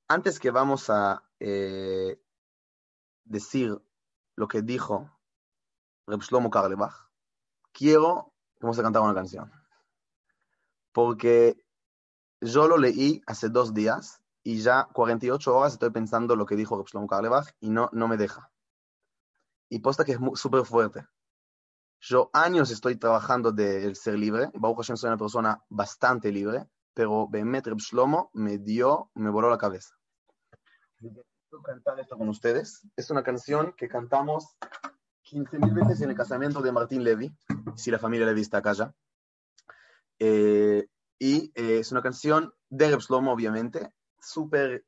Antes 0.09 0.41
que 0.41 0.51
vamos 0.51 0.89
a 0.89 1.23
eh, 1.39 2.19
decir 3.25 3.79
lo 4.35 4.49
que 4.49 4.63
dijo 4.63 5.11
Reb 6.07 6.23
Shlomo 6.23 6.49
Karlebach, 6.49 7.11
quiero 7.71 8.33
que 8.55 8.63
vamos 8.63 8.79
a 8.79 8.83
cantar 8.83 9.03
una 9.03 9.15
canción. 9.15 9.53
Porque 10.93 11.63
yo 12.41 12.69
lo 12.69 12.79
leí 12.79 13.21
hace 13.27 13.51
dos 13.51 13.75
días 13.75 14.23
y 14.43 14.63
ya 14.63 14.89
48 14.95 15.55
horas 15.55 15.75
estoy 15.75 15.91
pensando 15.91 16.35
lo 16.35 16.47
que 16.47 16.57
dijo 16.57 16.79
Reb 16.79 16.87
Shlomo 16.87 17.09
Karlebach 17.09 17.55
y 17.61 17.69
no, 17.69 17.91
no 17.93 18.09
me 18.09 18.17
deja. 18.17 18.51
Y 19.69 19.81
posta 19.81 20.07
que 20.07 20.13
es 20.13 20.19
súper 20.37 20.65
fuerte. 20.65 21.07
Yo 22.05 22.31
años 22.33 22.73
estoy 22.73 22.97
trabajando 22.97 23.53
del 23.53 23.95
ser 23.95 24.19
libre. 24.19 24.51
Baruch 24.55 24.79
Hashem 24.79 24.97
soy 24.97 25.09
una 25.09 25.17
persona 25.17 25.63
bastante 25.69 26.33
libre, 26.33 26.67
pero 26.93 27.29
Behemet 27.29 27.65
Reb 27.69 27.79
Shlomo 27.79 28.31
me 28.33 28.59
dio, 28.59 29.13
me 29.15 29.31
voló 29.31 29.49
la 29.49 29.57
cabeza. 29.57 29.95
Quiero 30.99 31.63
cantar 31.65 32.01
esto 32.01 32.19
con 32.19 32.29
ustedes. 32.29 32.85
Es 32.97 33.11
una 33.11 33.23
canción 33.23 33.73
que 33.77 33.87
cantamos 33.87 34.57
15.000 35.31 35.75
veces 35.75 36.01
en 36.01 36.11
el 36.11 36.17
casamiento 36.17 36.61
de 36.61 36.73
Martín 36.73 37.05
Levy, 37.05 37.33
si 37.77 37.93
la 37.93 38.01
familia 38.01 38.27
Levy 38.27 38.41
está 38.41 38.59
acá 38.59 38.73
ya. 38.73 38.93
Eh, 40.19 40.89
y 41.21 41.53
eh, 41.55 41.79
es 41.79 41.93
una 41.93 42.03
canción 42.03 42.53
de 42.69 42.91
Reb 42.91 42.99
Shlomo, 42.99 43.33
obviamente, 43.33 43.95
súper, 44.19 44.85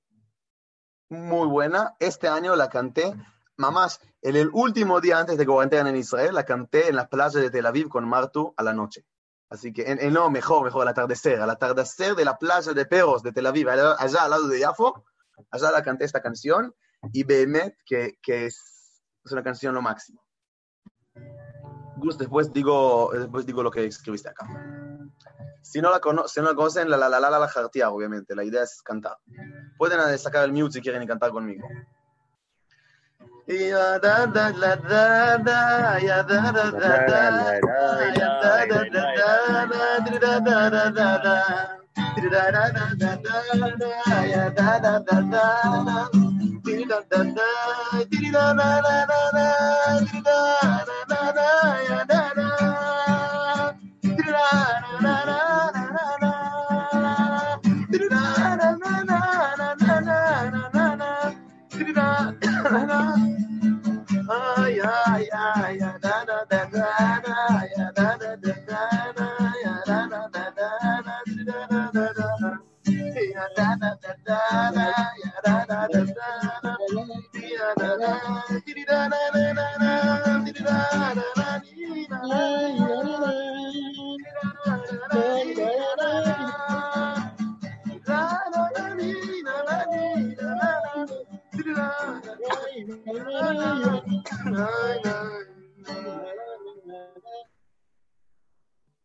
muy 1.11 1.47
buena. 1.47 1.95
Este 2.01 2.27
año 2.27 2.57
la 2.57 2.69
canté 2.69 3.15
mamás, 3.57 4.01
en 4.23 4.37
el 4.37 4.51
último 4.53 5.01
día 5.01 5.19
antes 5.19 5.37
de 5.37 5.45
que 5.45 5.51
cuarentena 5.51 5.91
en 5.91 5.97
Israel, 5.97 6.35
la 6.35 6.45
canté 6.45 6.89
en 6.89 6.97
las 6.97 7.09
playas 7.09 7.35
de 7.35 7.51
Tel 7.51 7.67
Aviv 7.67 7.89
con 7.89 8.09
Martu 8.09 8.55
a 8.57 8.63
la 8.63 8.73
noche. 8.73 9.05
Así 9.51 9.73
que, 9.73 9.85
en, 9.87 10.13
no, 10.13 10.31
mejor, 10.31 10.65
mejor, 10.65 10.83
al 10.83 10.89
atardecer, 10.89 11.41
al 11.41 11.51
atardecer 11.51 12.15
de 12.15 12.25
la 12.25 12.37
playa 12.37 12.73
de 12.73 12.87
Perros 12.87 13.23
de 13.23 13.33
Tel 13.33 13.47
Aviv, 13.47 13.69
allá, 13.69 13.95
al 13.99 14.31
lado 14.31 14.49
de 14.49 14.59
Yafo, 14.59 15.05
allá 15.51 15.71
la 15.71 15.83
canté 15.83 16.05
esta 16.05 16.23
canción 16.23 16.75
y 17.13 17.23
Behemet, 17.23 17.77
que, 17.85 18.19
que 18.23 18.47
es, 18.47 19.03
es, 19.25 19.33
una 19.33 19.43
canción 19.43 19.75
lo 19.75 19.83
máximo. 19.83 20.25
Gus, 21.97 22.19
después 22.19 22.53
digo, 22.53 23.11
después 23.13 23.47
digo 23.47 23.63
lo 23.63 23.71
que 23.71 23.85
escribiste 23.85 24.29
acá. 24.31 24.47
Si 25.63 25.81
no 25.81 25.91
la, 25.91 26.01
si 26.27 26.41
no 26.41 26.47
la 26.47 26.55
conocen, 26.55 26.91
la 26.91 26.97
la 26.97 27.09
la 27.09 27.21
la 27.21 27.31
la 27.31 27.39
la 27.39 27.91
obviamente. 27.91 28.35
La 28.35 28.45
idea 28.45 28.63
es 28.63 28.83
cantar. 28.83 29.17
Pueden 29.79 30.19
sacar 30.19 30.45
el 30.45 30.53
mute 30.53 30.73
si 30.73 30.81
quieren 30.81 31.03
y 31.03 31.07
cantar 31.07 31.31
conmigo. 31.31 31.67
Ya 33.47 33.99
da 34.01 34.25
da 34.27 34.49
la 34.57 34.75
da 34.77 35.37
da 35.37 35.99
ya 36.01 36.23
da 36.23 36.51
da 36.51 36.71
da 36.73 37.07
da 37.07 37.61
ya 38.17 38.41
da 38.41 38.65
da 38.65 38.89
da 38.89 39.05
da 39.21 39.69
da 39.69 40.09
da 40.19 40.41
da 40.41 40.91
da 40.91 41.19
da 41.21 41.65
Ay, 47.95 49.34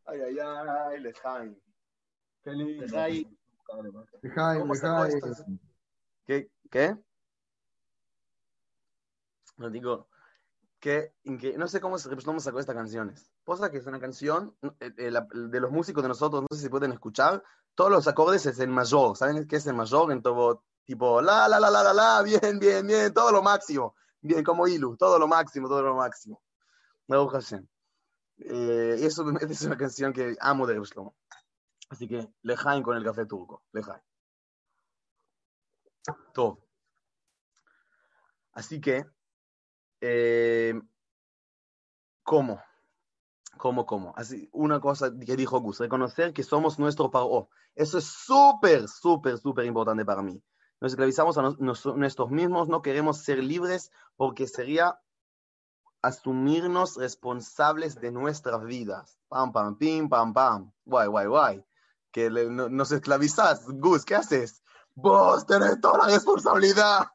Ay, 0.05 0.21
ay, 0.21 0.39
ay, 0.39 0.99
Lejaim. 1.01 1.55
Qué 2.43 2.51
lindo. 2.51 2.83
Lejaim. 2.83 3.37
¿Qué? 6.25 6.49
¿Qué? 6.71 6.95
No 9.59 9.69
digo 9.69 10.07
que, 10.79 11.13
que 11.39 11.57
no 11.57 11.67
sé 11.67 11.81
cómo 11.81 11.97
se 11.99 12.09
cómo 12.23 12.39
sacó 12.39 12.59
estas 12.59 12.75
canciones. 12.75 13.31
Posa 13.43 13.69
que 13.71 13.77
es 13.77 13.85
una 13.87 13.99
canción 13.99 14.55
eh, 14.79 14.91
eh, 14.97 15.11
la- 15.11 15.27
de 15.31 15.59
los 15.59 15.71
músicos 15.71 16.01
de 16.03 16.09
nosotros, 16.09 16.43
no 16.49 16.55
sé 16.57 16.63
si 16.63 16.69
pueden 16.69 16.91
escuchar, 16.93 17.43
todos 17.75 17.91
los 17.91 18.07
acordes 18.07 18.45
es 18.47 18.59
en 18.59 18.71
mayor. 18.71 19.15
¿Saben 19.17 19.47
qué 19.47 19.57
es 19.57 19.67
el 19.67 19.75
mayor? 19.75 20.11
En 20.11 20.21
todo 20.21 20.63
tipo 20.85 21.21
la 21.21 21.47
la 21.47 21.59
la 21.59 21.69
la 21.69 21.83
la 21.83 21.93
la, 21.93 22.21
bien, 22.23 22.59
bien, 22.59 22.87
bien, 22.87 23.13
todo 23.13 23.31
lo 23.31 23.43
máximo. 23.43 23.95
Bien, 24.21 24.43
como 24.43 24.67
Ilu, 24.67 24.97
todo 24.97 25.19
lo 25.19 25.27
máximo, 25.27 25.67
todo 25.67 25.81
lo 25.83 25.95
máximo. 25.95 26.41
Baruch 27.07 27.31
Hashem. 27.33 27.67
Eh, 28.39 28.95
eso 29.01 29.25
es 29.49 29.61
una 29.63 29.77
canción 29.77 30.13
que 30.13 30.35
amo 30.39 30.65
de 30.67 30.75
Shlomo. 30.79 31.15
Así 31.89 32.07
que, 32.07 32.27
Lejaim 32.43 32.83
con 32.83 32.95
el 32.97 33.03
café 33.03 33.25
turco. 33.25 33.63
Lejaim. 33.73 34.01
Todo. 36.33 36.59
Así 38.53 38.79
que, 38.81 39.05
eh, 40.01 40.73
¿cómo? 42.23 42.61
¿Cómo, 43.57 43.85
cómo? 43.85 44.13
Así, 44.15 44.49
una 44.53 44.79
cosa 44.79 45.11
que 45.13 45.35
dijo 45.35 45.59
Gus, 45.59 45.79
reconocer 45.79 46.33
que 46.33 46.43
somos 46.43 46.79
nuestro 46.79 47.11
paro. 47.11 47.49
Eso 47.75 47.97
es 47.97 48.05
súper, 48.05 48.87
súper, 48.87 49.37
súper 49.37 49.65
importante 49.65 50.05
para 50.05 50.21
mí. 50.21 50.41
Nos 50.79 50.93
esclavizamos 50.93 51.37
a 51.37 51.41
nos- 51.41 51.59
nos- 51.59 51.85
nosotros 51.85 52.31
mismos, 52.31 52.69
no 52.69 52.81
queremos 52.81 53.17
ser 53.17 53.43
libres 53.43 53.91
porque 54.15 54.47
sería 54.47 54.99
asumirnos 56.01 56.95
responsables 56.95 57.95
de 57.99 58.11
nuestras 58.11 58.63
vidas. 58.63 59.19
Pam, 59.27 59.51
pam, 59.51 59.77
pim, 59.77 60.07
pam, 60.07 60.33
pam. 60.33 60.71
Guay, 60.85 61.07
guay, 61.07 61.27
guay. 61.27 61.65
Que 62.11 62.29
nos 62.29 62.91
esclavizás. 62.91 63.65
Gus, 63.67 64.05
¿qué 64.05 64.15
haces? 64.15 64.63
Vos 64.95 65.45
tenés 65.45 65.79
toda 65.81 65.99
la 65.99 66.13
responsabilidad. 66.13 67.07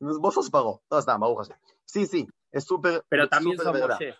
Vos 0.00 0.34
sos 0.34 0.50
pago. 0.50 0.82
Todo 0.88 1.00
está, 1.00 1.18
Hashem. 1.18 1.56
Sí, 1.84 2.06
sí, 2.06 2.28
es 2.50 2.64
súper. 2.64 3.04
Pero 3.08 3.28
también 3.28 3.56
sos 3.56 3.72
verdad. 3.72 3.96
Moshe. 3.98 4.14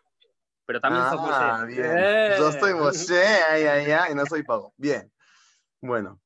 Pero 0.67 0.81
también 0.81 1.05
Ah, 1.07 1.61
Moshe. 1.61 1.67
bien. 1.67 1.93
Eh. 1.97 2.35
Yo 2.39 2.53
soy 2.53 2.75
Moshe, 2.75 3.25
ay, 3.51 3.65
ay, 3.65 3.91
ay, 3.93 4.15
no 4.15 4.27
soy 4.27 4.43
pago. 4.43 4.73
Bien. 4.77 5.12
Bueno, 5.81 6.21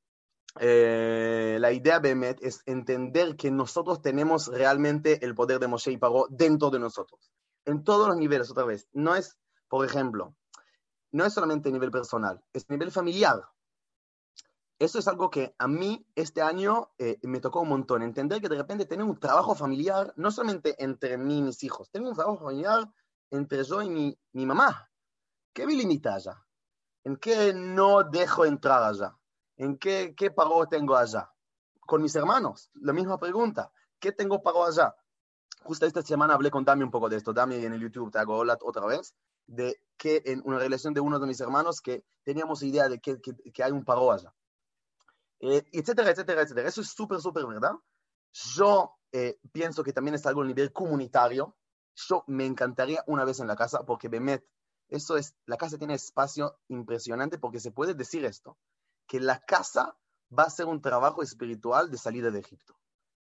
eh, 0.59 1.59
la 1.61 1.73
idea, 1.73 1.99
Bemet, 1.99 2.39
es 2.43 2.63
entender 2.67 3.37
que 3.37 3.51
nosotros 3.51 4.01
tenemos 4.01 4.47
realmente 4.49 5.25
el 5.25 5.35
poder 5.35 5.59
de 5.59 5.69
Moshe 5.69 5.93
y 5.93 5.99
Pagó 5.99 6.27
dentro 6.31 6.71
de 6.71 6.79
nosotros. 6.79 7.31
En 7.65 7.85
todos 7.85 8.09
los 8.09 8.17
niveles, 8.17 8.51
otra 8.51 8.65
vez. 8.65 8.89
No 8.93 9.15
es, 9.15 9.37
por 9.69 9.85
ejemplo, 9.85 10.35
no 11.13 11.25
es 11.25 11.35
solamente 11.35 11.69
a 11.69 11.73
nivel 11.73 11.91
personal, 11.91 12.43
es 12.53 12.65
a 12.69 12.73
nivel 12.73 12.91
familiar. 12.91 13.41
Eso 14.81 14.99
es 14.99 15.07
algo 15.09 15.29
que 15.29 15.55
a 15.59 15.69
mí 15.69 16.07
este 16.15 16.41
año 16.41 16.91
eh, 16.97 17.19
me 17.23 17.41
tocó 17.41 17.61
un 17.61 17.69
montón. 17.69 18.01
Entender 18.01 18.41
que 18.41 18.49
de 18.49 18.57
repente 18.57 18.87
tener 18.87 19.05
un 19.05 19.21
trabajo 19.21 19.55
familiar, 19.55 20.15
no 20.17 20.31
solamente 20.31 20.83
entre 20.83 21.19
mí 21.19 21.37
y 21.37 21.43
mis 21.43 21.63
hijos, 21.63 21.91
tener 21.91 22.09
un 22.09 22.15
trabajo 22.15 22.39
familiar 22.39 22.91
entre 23.31 23.63
yo 23.63 23.83
y 23.83 23.91
mi, 23.91 24.19
mi 24.33 24.47
mamá. 24.47 24.91
¿Qué 25.53 25.67
me 25.67 25.75
limita 25.75 26.15
allá? 26.15 26.47
¿En 27.05 27.19
qué 27.19 27.53
no 27.53 28.05
dejo 28.05 28.47
entrar 28.47 28.83
allá? 28.83 29.15
¿En 29.59 29.77
qué, 29.77 30.15
qué 30.17 30.31
pago 30.31 30.67
tengo 30.67 30.97
allá? 30.97 31.31
Con 31.81 32.01
mis 32.01 32.17
hermanos, 32.17 32.71
la 32.73 32.95
misma 32.95 33.19
pregunta. 33.19 33.71
¿Qué 33.99 34.13
tengo 34.13 34.43
pago 34.43 34.65
allá? 34.65 34.97
Justo 35.63 35.85
esta 35.85 36.01
semana 36.01 36.33
hablé 36.33 36.51
con 36.51 36.65
Dami 36.65 36.85
un 36.85 36.91
poco 36.91 37.11
de 37.11 37.19
esto. 37.19 37.35
Dami 37.35 37.57
en 37.57 37.75
el 37.75 37.81
YouTube, 37.83 38.11
te 38.11 38.19
hago 38.19 38.39
hola 38.39 38.57
otra 38.63 38.87
vez, 38.87 39.15
de 39.47 39.79
que 39.99 40.23
en 40.25 40.41
una 40.47 40.59
relación 40.59 40.95
de 40.95 41.01
uno 41.01 41.19
de 41.19 41.27
mis 41.27 41.41
hermanos 41.43 41.83
que 41.83 42.03
teníamos 42.23 42.63
idea 42.63 42.89
de 42.89 42.99
que, 42.99 43.21
que, 43.21 43.35
que 43.53 43.63
hay 43.63 43.73
un 43.73 43.85
pago 43.85 44.11
allá. 44.11 44.33
Eh, 45.41 45.65
etcétera, 45.73 46.11
etcétera, 46.11 46.43
etcétera. 46.43 46.69
Eso 46.69 46.81
es 46.83 46.91
súper, 46.91 47.21
súper 47.21 47.47
verdad. 47.47 47.73
Yo 48.33 48.97
eh, 49.13 49.41
pienso 49.53 49.83
que 49.83 49.93
también 49.93 50.15
es 50.15 50.27
algo 50.27 50.43
a 50.43 50.47
nivel 50.47 50.73
comunitario. 50.73 51.57
Yo 51.95 52.25
me 52.27 52.47
encantaría 52.47 53.03
una 53.07 53.25
vez 53.25 53.41
en 53.41 53.47
la 53.47 53.57
casa, 53.57 53.85
porque 53.85 54.09
Bemet, 54.09 54.47
eso 54.89 55.17
es, 55.17 55.35
la 55.47 55.57
casa 55.57 55.79
tiene 55.79 55.95
espacio 55.95 56.59
impresionante 56.69 57.39
porque 57.39 57.61
se 57.61 57.73
puede 57.73 57.95
decir 57.95 58.25
esto, 58.25 58.59
que 59.07 59.21
la 59.21 59.41
casa 59.41 59.97
va 60.37 60.45
a 60.45 60.51
ser 60.51 60.67
un 60.67 60.81
trabajo 60.81 61.23
espiritual 61.23 61.91
de 61.91 61.99
salida 61.99 62.31
de 62.31 62.41
Egipto, 62.41 62.79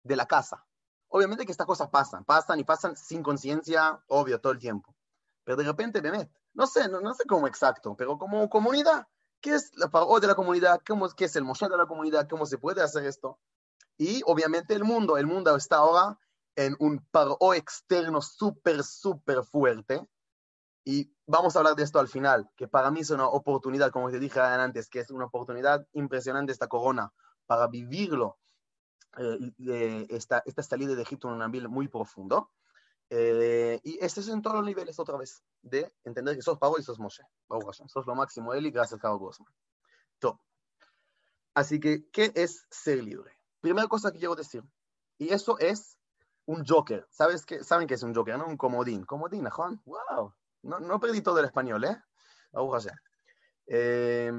de 0.04 0.16
la 0.16 0.26
casa. 0.26 0.66
Obviamente 1.10 1.46
que 1.46 1.52
estas 1.52 1.68
cosas 1.68 1.90
pasan, 1.90 2.26
pasan 2.26 2.60
y 2.60 2.64
pasan 2.64 2.96
sin 2.98 3.22
conciencia, 3.22 4.04
obvio, 4.08 4.40
todo 4.42 4.54
el 4.54 4.60
tiempo. 4.60 4.96
Pero 5.44 5.58
de 5.58 5.64
repente, 5.64 6.02
Bemet, 6.02 6.32
no 6.54 6.66
sé, 6.66 6.90
no, 6.90 7.02
no 7.02 7.14
sé 7.14 7.26
cómo 7.26 7.48
exacto, 7.48 7.96
pero 7.96 8.18
como 8.18 8.50
comunidad, 8.50 9.08
¿qué 9.46 9.54
es 9.54 9.72
la 9.76 9.90
paró 9.90 10.20
de 10.20 10.26
la 10.26 10.34
comunidad? 10.34 10.82
¿Cómo, 10.88 11.08
¿Qué 11.10 11.26
es 11.26 11.36
el 11.36 11.44
Moshe 11.44 11.70
de 11.70 11.78
la 11.78 11.86
comunidad? 11.86 12.28
¿Cómo 12.28 12.48
se 12.48 12.58
puede 12.58 12.82
hacer 12.82 13.06
esto? 13.06 13.38
Y 13.96 14.24
obviamente 14.26 14.74
el 14.74 14.84
mundo, 14.84 15.20
el 15.20 15.28
mundo 15.28 15.56
está 15.56 15.78
ahora 15.78 16.20
en 16.56 16.76
un 16.80 17.06
paro 17.12 17.38
externo 17.54 18.24
súper, 18.24 18.84
súper 18.84 19.44
fuerte. 19.44 20.10
Y 20.84 21.14
vamos 21.28 21.56
a 21.56 21.60
hablar 21.60 21.76
de 21.76 21.84
esto 21.84 22.00
al 22.00 22.08
final, 22.08 22.50
que 22.56 22.68
para 22.68 22.90
mí 22.90 23.02
es 23.02 23.12
una 23.12 23.28
oportunidad, 23.28 23.92
como 23.92 24.10
te 24.10 24.18
dije 24.18 24.40
antes, 24.40 24.90
que 24.90 25.02
es 25.02 25.12
una 25.12 25.26
oportunidad 25.26 25.86
impresionante 25.94 26.52
esta 26.52 26.68
corona 26.68 27.14
para 27.46 27.68
vivirlo, 27.68 28.40
eh, 29.20 29.54
eh, 29.60 30.08
esta, 30.10 30.42
esta 30.48 30.64
salida 30.64 30.96
de 30.96 31.04
Egipto 31.04 31.28
en 31.28 31.36
un 31.36 31.44
ambiente 31.44 31.70
muy 31.70 31.88
profundo. 31.88 32.50
Eh, 33.10 33.80
y 33.84 34.04
este 34.04 34.22
es 34.22 34.30
en 34.30 34.42
todos 34.42 34.58
los 34.58 34.66
niveles 34.66 35.00
otra 35.00 35.18
vez, 35.18 35.44
de 35.62 35.94
entender 36.04 36.36
que 36.36 36.42
sos 36.42 36.58
Pablo 36.58 36.80
y 36.80 36.84
sos 36.84 37.00
Moshe. 37.00 37.24
Sos 37.88 38.06
lo 38.06 38.16
máximo 38.16 38.54
Eli, 38.54 38.72
gracias 38.72 39.00
Carlos 39.00 39.20
Gosman. 39.20 39.54
Top. 40.20 40.40
Así 41.54 41.80
que, 41.80 42.10
¿qué 42.10 42.32
es 42.36 42.66
ser 42.70 43.04
libre? 43.04 43.38
Primera 43.62 43.88
cosa 43.88 44.12
que 44.12 44.20
quiero 44.20 44.36
decir, 44.36 44.64
y 45.18 45.34
eso 45.34 45.58
es 45.60 45.98
un 46.46 46.66
joker. 46.66 47.08
¿Sabes 47.10 47.46
qué? 47.46 47.64
¿Saben 47.64 47.88
qué 47.88 47.94
es 47.94 48.04
un 48.04 48.14
joker? 48.14 48.38
¿no? 48.38 48.46
Un 48.46 48.58
comodín. 48.58 49.06
Comodín, 49.06 49.50
Juan. 49.50 49.82
¡Wow! 49.86 50.34
No, 50.64 50.80
no 50.80 51.00
perdí 51.00 51.22
todo 51.22 51.40
el 51.40 51.46
español, 51.46 51.84
¿eh? 51.86 51.98
Eh, 53.68 54.32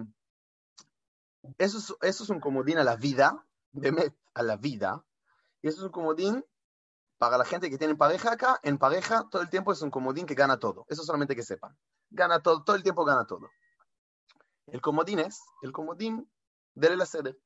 eso, 1.59 1.79
es, 1.79 1.95
eso 2.01 2.25
es 2.25 2.31
un 2.31 2.41
comodín 2.41 2.79
a 2.79 2.85
la 2.85 2.97
vida, 2.97 3.47
de 3.73 4.13
a 4.35 4.43
la 4.43 4.57
vida, 4.57 5.05
y 5.63 5.69
eso 5.69 5.79
es 5.79 5.85
un 5.85 5.93
comodín 5.93 6.45
para 7.19 7.39
la 7.39 7.45
gente 7.45 7.71
que 7.71 7.79
tiene 7.79 7.95
pareja 7.95 8.33
acá, 8.33 8.61
en 8.63 8.79
pareja 8.79 9.27
todo 9.31 9.43
el 9.43 9.49
tiempo 9.49 9.73
es 9.73 9.83
un 9.83 9.91
comodín 9.91 10.27
que 10.27 10.35
gana 10.35 10.59
todo. 10.59 10.85
Eso 10.89 11.03
solamente 11.03 11.35
que 11.35 11.43
sepan. 11.43 11.77
Gana 12.11 12.41
todo, 12.41 12.63
todo 12.63 12.77
el 12.77 12.83
tiempo 12.83 13.05
gana 13.05 13.27
todo. 13.27 13.51
El 14.67 14.81
comodín 14.81 15.21
es 15.21 15.41
el 15.63 15.73
comodín 15.73 16.31
del 16.75 16.99
la 16.99 17.07
sede. 17.07 17.39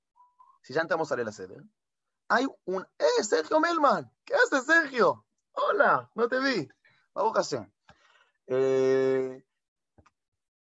Si 0.63 0.75
ya 0.75 0.83
entramos 0.83 1.11
a 1.13 1.17
la 1.17 1.33
sede, 1.33 1.57
hay 2.29 2.47
un... 2.65 2.83
¡Eh, 2.99 3.25
Sergio 3.25 3.61
Melman! 3.61 4.11
¿Qué 4.25 4.35
haces, 4.35 4.65
Sergio? 4.65 5.25
Hola, 5.53 6.11
no 6.15 6.29
te 6.29 6.39
vi. 6.41 6.69
Baruch. 7.15 7.55
Eh, 8.47 9.45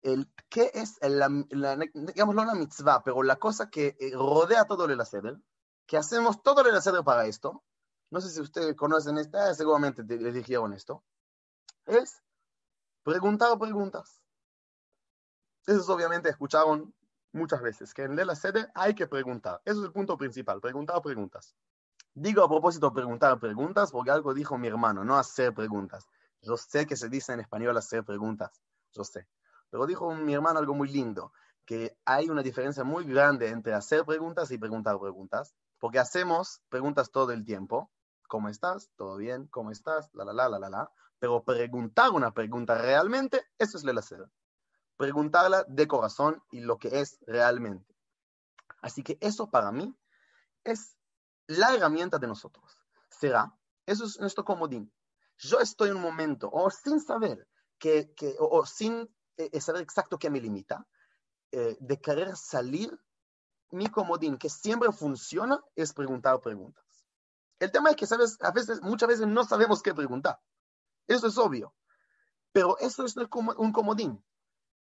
el, 0.02 0.32
¿Qué 0.48 0.70
es, 0.74 0.98
la, 1.00 1.28
la, 1.50 1.76
digamos, 1.94 2.34
la 2.34 2.54
mitzvah, 2.54 3.02
pero 3.02 3.22
la 3.22 3.36
cosa 3.36 3.70
que 3.70 3.96
eh, 3.98 4.12
rodea 4.14 4.64
todo 4.64 4.84
el 4.84 5.06
sede? 5.06 5.36
Que 5.86 5.96
hacemos 5.96 6.42
todo 6.42 6.60
el 6.62 6.82
sede 6.82 7.02
para 7.02 7.26
esto, 7.26 7.62
no 8.12 8.20
sé 8.20 8.28
si 8.28 8.42
ustedes 8.42 8.76
conocen 8.76 9.16
esta, 9.16 9.54
seguramente 9.54 10.02
les 10.04 10.34
dijeron 10.34 10.74
esto, 10.74 11.02
es 11.86 12.22
preguntar 13.02 13.58
preguntas. 13.58 14.20
Esos 15.66 15.88
obviamente 15.88 16.28
escucharon 16.28 16.94
muchas 17.32 17.62
veces 17.62 17.94
que 17.94 18.02
en 18.02 18.14
la 18.14 18.36
sede 18.36 18.68
hay 18.74 18.94
que 18.94 19.06
preguntar. 19.06 19.62
Eso 19.64 19.80
es 19.80 19.86
el 19.86 19.92
punto 19.92 20.18
principal, 20.18 20.60
preguntar 20.60 21.00
preguntas. 21.00 21.56
Digo 22.12 22.44
a 22.44 22.48
propósito 22.48 22.92
preguntar 22.92 23.40
preguntas 23.40 23.90
porque 23.90 24.10
algo 24.10 24.34
dijo 24.34 24.58
mi 24.58 24.68
hermano, 24.68 25.04
no 25.04 25.16
hacer 25.16 25.54
preguntas. 25.54 26.06
Yo 26.42 26.58
sé 26.58 26.86
que 26.86 26.96
se 26.96 27.08
dice 27.08 27.32
en 27.32 27.40
español 27.40 27.74
hacer 27.78 28.04
preguntas, 28.04 28.60
yo 28.92 29.04
sé. 29.04 29.26
Pero 29.70 29.86
dijo 29.86 30.14
mi 30.14 30.34
hermano 30.34 30.58
algo 30.58 30.74
muy 30.74 30.88
lindo, 30.88 31.32
que 31.64 31.96
hay 32.04 32.28
una 32.28 32.42
diferencia 32.42 32.84
muy 32.84 33.04
grande 33.04 33.48
entre 33.48 33.72
hacer 33.72 34.04
preguntas 34.04 34.50
y 34.50 34.58
preguntar 34.58 35.00
preguntas, 35.00 35.54
porque 35.78 35.98
hacemos 35.98 36.60
preguntas 36.68 37.10
todo 37.10 37.32
el 37.32 37.44
tiempo. 37.46 37.90
¿Cómo 38.32 38.48
estás? 38.48 38.90
¿Todo 38.96 39.18
bien? 39.18 39.46
¿Cómo 39.48 39.70
estás? 39.72 40.08
La, 40.14 40.24
la, 40.24 40.32
la, 40.32 40.48
la, 40.48 40.58
la, 40.58 40.70
la. 40.70 40.90
Pero 41.18 41.44
preguntar 41.44 42.12
una 42.12 42.32
pregunta 42.32 42.78
realmente, 42.78 43.44
eso 43.58 43.76
es 43.76 43.84
hacer. 43.86 44.26
Preguntarla 44.96 45.66
de 45.68 45.86
corazón 45.86 46.42
y 46.50 46.60
lo 46.60 46.78
que 46.78 47.00
es 47.00 47.18
realmente. 47.26 47.94
Así 48.80 49.02
que 49.02 49.18
eso 49.20 49.50
para 49.50 49.70
mí 49.70 49.94
es 50.64 50.96
la 51.46 51.74
herramienta 51.74 52.18
de 52.18 52.26
nosotros. 52.26 52.78
Será, 53.10 53.54
eso 53.84 54.06
es 54.06 54.18
nuestro 54.18 54.46
comodín. 54.46 54.90
Yo 55.36 55.58
estoy 55.60 55.90
en 55.90 55.96
un 55.96 56.02
momento, 56.02 56.48
o 56.50 56.70
sin 56.70 57.00
saber, 57.00 57.46
que, 57.78 58.14
que 58.14 58.34
o, 58.38 58.64
sin 58.64 59.14
eh, 59.36 59.60
saber 59.60 59.82
exacto 59.82 60.18
qué 60.18 60.30
me 60.30 60.40
limita, 60.40 60.86
eh, 61.50 61.76
de 61.78 62.00
querer 62.00 62.34
salir, 62.34 62.98
mi 63.72 63.88
comodín, 63.88 64.38
que 64.38 64.48
siempre 64.48 64.90
funciona, 64.90 65.62
es 65.76 65.92
preguntar 65.92 66.40
preguntas. 66.40 66.91
El 67.62 67.70
tema 67.70 67.90
es 67.90 67.96
que, 67.96 68.08
¿sabes? 68.08 68.38
A 68.40 68.50
veces, 68.50 68.82
muchas 68.82 69.08
veces 69.08 69.28
no 69.28 69.44
sabemos 69.44 69.82
qué 69.82 69.94
preguntar. 69.94 70.40
Eso 71.06 71.28
es 71.28 71.38
obvio. 71.38 71.72
Pero 72.50 72.76
eso 72.78 73.04
es 73.04 73.14
un 73.16 73.72
comodín. 73.72 74.20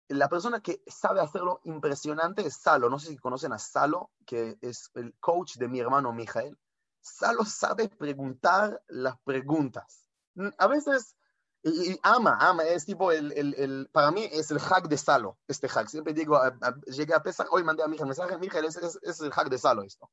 La 0.09 0.31
persona 0.31 0.63
que 0.63 0.83
sabe 0.87 1.21
hacerlo 1.21 1.61
impresionante 1.65 2.47
es 2.47 2.57
Salo. 2.57 2.89
No 2.89 2.99
sé 2.99 3.09
si 3.09 3.19
conocen 3.19 3.53
a 3.53 3.59
Salo, 3.59 4.11
que 4.25 4.57
es 4.63 4.91
el 4.95 5.15
coach 5.21 5.57
de 5.57 5.69
mi 5.69 5.79
hermano 5.79 6.15
Mijael. 6.15 6.59
Salo 7.03 7.45
sabe 7.45 7.91
preguntar 7.91 8.83
las 8.89 9.19
preguntas. 9.25 10.09
A 10.57 10.67
veces, 10.67 11.17
y, 11.63 12.01
ama, 12.03 12.39
ama, 12.41 12.65
es 12.65 12.87
tipo, 12.87 13.13
el, 13.13 13.31
el, 13.33 13.55
el, 13.59 13.91
para 13.93 14.11
mí 14.11 14.27
es 14.33 14.51
el 14.51 14.59
hack 14.59 14.89
de 14.89 14.97
Salo, 14.97 15.37
este 15.49 15.69
hack. 15.69 15.89
Siempre 15.89 16.15
digo, 16.15 16.41
llegué 16.87 17.13
a 17.13 17.23
pesar, 17.23 17.47
hoy 17.51 17.63
mandé 17.63 17.83
a 17.83 17.89
Mijael 17.89 18.07
mensaje, 18.07 18.39
Mijael, 18.39 18.65
es, 18.65 18.77
es, 18.79 18.99
es 19.03 19.21
el 19.21 19.33
hack 19.33 19.51
de 19.51 19.59
Salo 19.59 19.83
esto. 19.83 20.11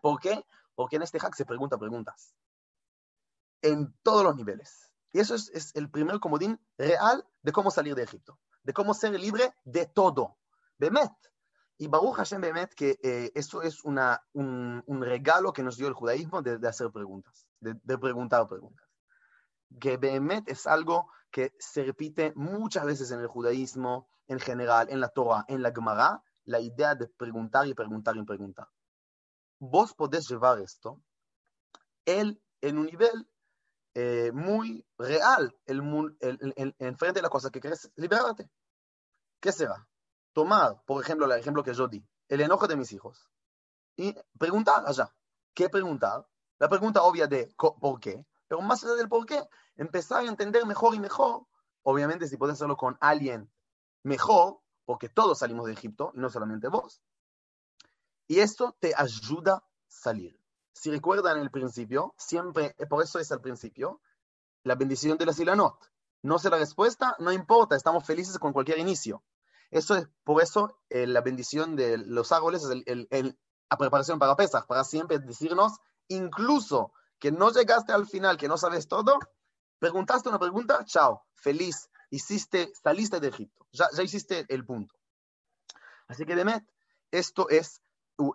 ¿Por 0.00 0.18
qué? 0.18 0.42
Porque 0.78 0.94
en 0.94 1.02
este 1.02 1.18
hack 1.18 1.34
se 1.34 1.44
pregunta 1.44 1.76
preguntas. 1.76 2.36
En 3.62 3.92
todos 4.04 4.22
los 4.22 4.36
niveles. 4.36 4.92
Y 5.12 5.18
eso 5.18 5.34
es, 5.34 5.74
el 5.74 5.90
primer 5.90 6.20
comodín 6.20 6.60
real 6.76 7.26
de 7.42 7.50
cómo 7.50 7.72
salir 7.72 7.96
de 7.96 8.04
Egipto, 8.04 8.38
de 8.62 8.72
cómo 8.72 8.94
ser 8.94 9.18
libre 9.18 9.52
de 9.64 9.86
todo. 9.86 10.36
Bemet. 10.78 11.10
Y 11.78 11.88
Baruch 11.88 12.14
Hashem 12.14 12.40
Bemet, 12.40 12.74
que 12.76 12.96
eh, 13.02 13.32
eso 13.34 13.60
es 13.62 13.82
un, 13.82 13.98
regalo 15.02 15.52
que 15.52 15.64
nos 15.64 15.78
dio 15.78 15.88
el 15.88 15.94
judaísmo 15.94 16.42
de, 16.42 16.58
de 16.58 16.68
hacer 16.68 16.92
preguntas, 16.92 17.48
de, 17.58 17.74
de, 17.82 17.98
preguntar 17.98 18.46
preguntas. 18.46 18.86
Que 19.80 19.96
Bemet 19.96 20.48
es 20.48 20.68
algo 20.68 21.10
que 21.32 21.56
se 21.58 21.82
repite 21.82 22.32
muchas 22.36 22.84
veces 22.84 23.10
en 23.10 23.18
el 23.18 23.26
judaísmo, 23.26 24.08
en 24.28 24.38
general, 24.38 24.86
en 24.90 25.00
la 25.00 25.08
Torah, 25.08 25.44
en 25.48 25.60
la 25.60 25.72
Gemara, 25.72 26.22
la 26.44 26.60
idea 26.60 26.94
de 26.94 27.08
preguntar 27.08 27.66
y 27.66 27.74
preguntar 27.74 28.16
y 28.16 28.22
preguntar. 28.22 28.68
Vos 29.58 29.94
podés 29.94 30.28
llevar 30.28 30.60
esto 30.60 31.02
el, 32.04 32.40
en 32.60 32.78
un 32.78 32.86
nivel 32.86 33.28
eh, 33.94 34.30
muy 34.32 34.86
real 34.96 35.56
el, 35.66 35.80
el, 36.20 36.74
el, 36.78 36.96
frente 36.96 37.18
de 37.18 37.22
la 37.22 37.28
cosa 37.28 37.50
que 37.50 37.60
quieres 37.60 37.90
liberarte. 37.96 38.50
¿Qué 39.40 39.52
será? 39.52 39.88
Tomar, 40.32 40.82
por 40.84 41.02
ejemplo, 41.02 41.26
el 41.26 41.38
ejemplo 41.38 41.62
que 41.62 41.74
yo 41.74 41.88
di, 41.88 42.06
el 42.28 42.40
enojo 42.40 42.66
de 42.66 42.76
mis 42.76 42.92
hijos 42.92 43.28
y 43.96 44.14
preguntar 44.38 44.84
allá. 44.86 45.12
¿Qué 45.52 45.68
preguntar? 45.68 46.26
La 46.58 46.68
pregunta 46.68 47.02
obvia 47.02 47.26
de 47.26 47.52
¿por 47.56 48.00
qué? 48.00 48.24
Pero 48.46 48.62
más 48.62 48.82
allá 48.84 48.94
del 48.94 49.08
por 49.08 49.26
qué, 49.26 49.42
empezar 49.76 50.24
a 50.24 50.28
entender 50.28 50.64
mejor 50.64 50.94
y 50.94 51.00
mejor. 51.00 51.46
Obviamente, 51.82 52.28
si 52.28 52.36
puedes 52.36 52.54
hacerlo 52.54 52.76
con 52.76 52.96
alguien 53.00 53.50
mejor, 54.04 54.60
porque 54.84 55.08
todos 55.08 55.40
salimos 55.40 55.66
de 55.66 55.72
Egipto, 55.72 56.12
no 56.14 56.30
solamente 56.30 56.68
vos. 56.68 57.02
Y 58.28 58.40
esto 58.40 58.76
te 58.78 58.92
ayuda 58.94 59.54
a 59.54 59.64
salir. 59.88 60.38
Si 60.72 60.90
recuerdan 60.90 61.40
el 61.40 61.50
principio, 61.50 62.14
siempre, 62.18 62.76
por 62.88 63.02
eso 63.02 63.18
es 63.18 63.32
al 63.32 63.40
principio, 63.40 64.00
la 64.62 64.74
bendición 64.74 65.16
de 65.16 65.26
la 65.26 65.32
Silanot. 65.32 65.90
No 66.22 66.38
sé 66.38 66.50
la 66.50 66.58
respuesta, 66.58 67.16
no 67.18 67.32
importa, 67.32 67.74
estamos 67.74 68.04
felices 68.04 68.38
con 68.38 68.52
cualquier 68.52 68.78
inicio. 68.78 69.24
Eso 69.70 69.96
es, 69.96 70.08
por 70.24 70.42
eso 70.42 70.78
eh, 70.90 71.06
la 71.06 71.22
bendición 71.22 71.74
de 71.74 71.96
los 71.98 72.30
árboles 72.30 72.62
es 72.64 72.82
el, 72.86 73.38
la 73.70 73.76
preparación 73.78 74.18
para 74.18 74.36
Pesach, 74.36 74.66
para 74.66 74.84
siempre 74.84 75.18
decirnos, 75.18 75.78
incluso 76.08 76.92
que 77.18 77.32
no 77.32 77.50
llegaste 77.50 77.92
al 77.92 78.06
final, 78.06 78.36
que 78.36 78.48
no 78.48 78.58
sabes 78.58 78.88
todo, 78.88 79.18
preguntaste 79.78 80.28
una 80.28 80.38
pregunta, 80.38 80.84
chao, 80.84 81.24
feliz, 81.34 81.90
hiciste, 82.10 82.72
saliste 82.82 83.20
de 83.20 83.28
Egipto, 83.28 83.66
ya, 83.72 83.88
ya 83.94 84.02
hiciste 84.02 84.46
el 84.48 84.64
punto. 84.64 84.94
Así 86.06 86.24
que, 86.24 86.36
Demet, 86.36 86.64
esto 87.10 87.48
es 87.48 87.82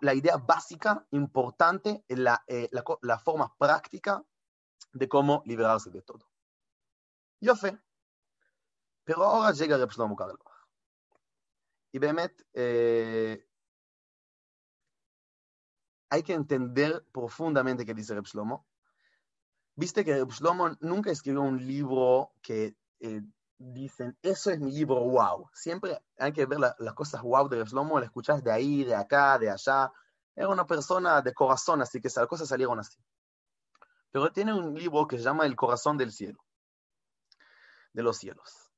la 0.00 0.14
idea 0.14 0.36
básica, 0.36 1.06
importante, 1.10 2.04
la, 2.08 2.42
eh, 2.46 2.68
la, 2.72 2.84
la, 3.02 3.18
forma 3.18 3.54
práctica 3.56 4.24
de 4.92 5.08
cómo 5.08 5.42
liberarse 5.44 5.90
de 5.90 6.02
todo. 6.02 6.26
Yo 7.40 7.54
fe. 7.54 7.78
Pero 9.04 9.22
ahora 9.24 9.52
llega 9.52 9.76
Reb 9.76 9.90
Shlomo 9.90 10.16
Karelbach. 10.16 10.54
Y 11.92 11.98
Bemet, 11.98 12.46
eh, 12.54 13.46
hay 16.08 16.22
que 16.22 16.32
entender 16.32 17.06
profundamente 17.12 17.84
qué 17.84 17.92
dice 17.92 18.14
Reb 18.14 18.24
Shlomo. 18.24 18.66
Viste 19.76 20.04
que 20.04 20.14
Reb 20.14 20.30
Shlomo 20.30 20.76
nunca 20.80 21.10
escribió 21.10 21.42
un 21.42 21.66
libro 21.66 22.32
que 22.40 22.76
eh, 23.00 23.22
dicen, 23.72 24.16
eso 24.22 24.50
es 24.50 24.60
mi 24.60 24.72
libro 24.72 25.00
wow. 25.00 25.48
Siempre 25.52 25.98
hay 26.18 26.32
que 26.32 26.46
ver 26.46 26.58
la, 26.60 26.74
las 26.78 26.94
cosas 26.94 27.22
wow 27.22 27.48
de 27.48 27.64
Shlomo, 27.64 27.98
la 27.98 28.06
escuchas 28.06 28.42
de 28.42 28.52
ahí, 28.52 28.84
de 28.84 28.94
acá, 28.94 29.38
de 29.38 29.50
allá. 29.50 29.92
Era 30.34 30.48
una 30.48 30.66
persona 30.66 31.22
de 31.22 31.32
corazón, 31.32 31.80
así 31.80 32.00
que 32.00 32.08
las 32.14 32.26
cosas 32.26 32.48
salieron 32.48 32.78
así. 32.78 32.98
Pero 34.10 34.30
tiene 34.32 34.52
un 34.52 34.74
libro 34.74 35.06
que 35.06 35.16
se 35.16 35.24
llama 35.24 35.46
El 35.46 35.56
corazón 35.56 35.96
del 35.96 36.12
cielo, 36.12 36.38
de 37.92 38.02
los 38.02 38.18
cielos. 38.18 38.70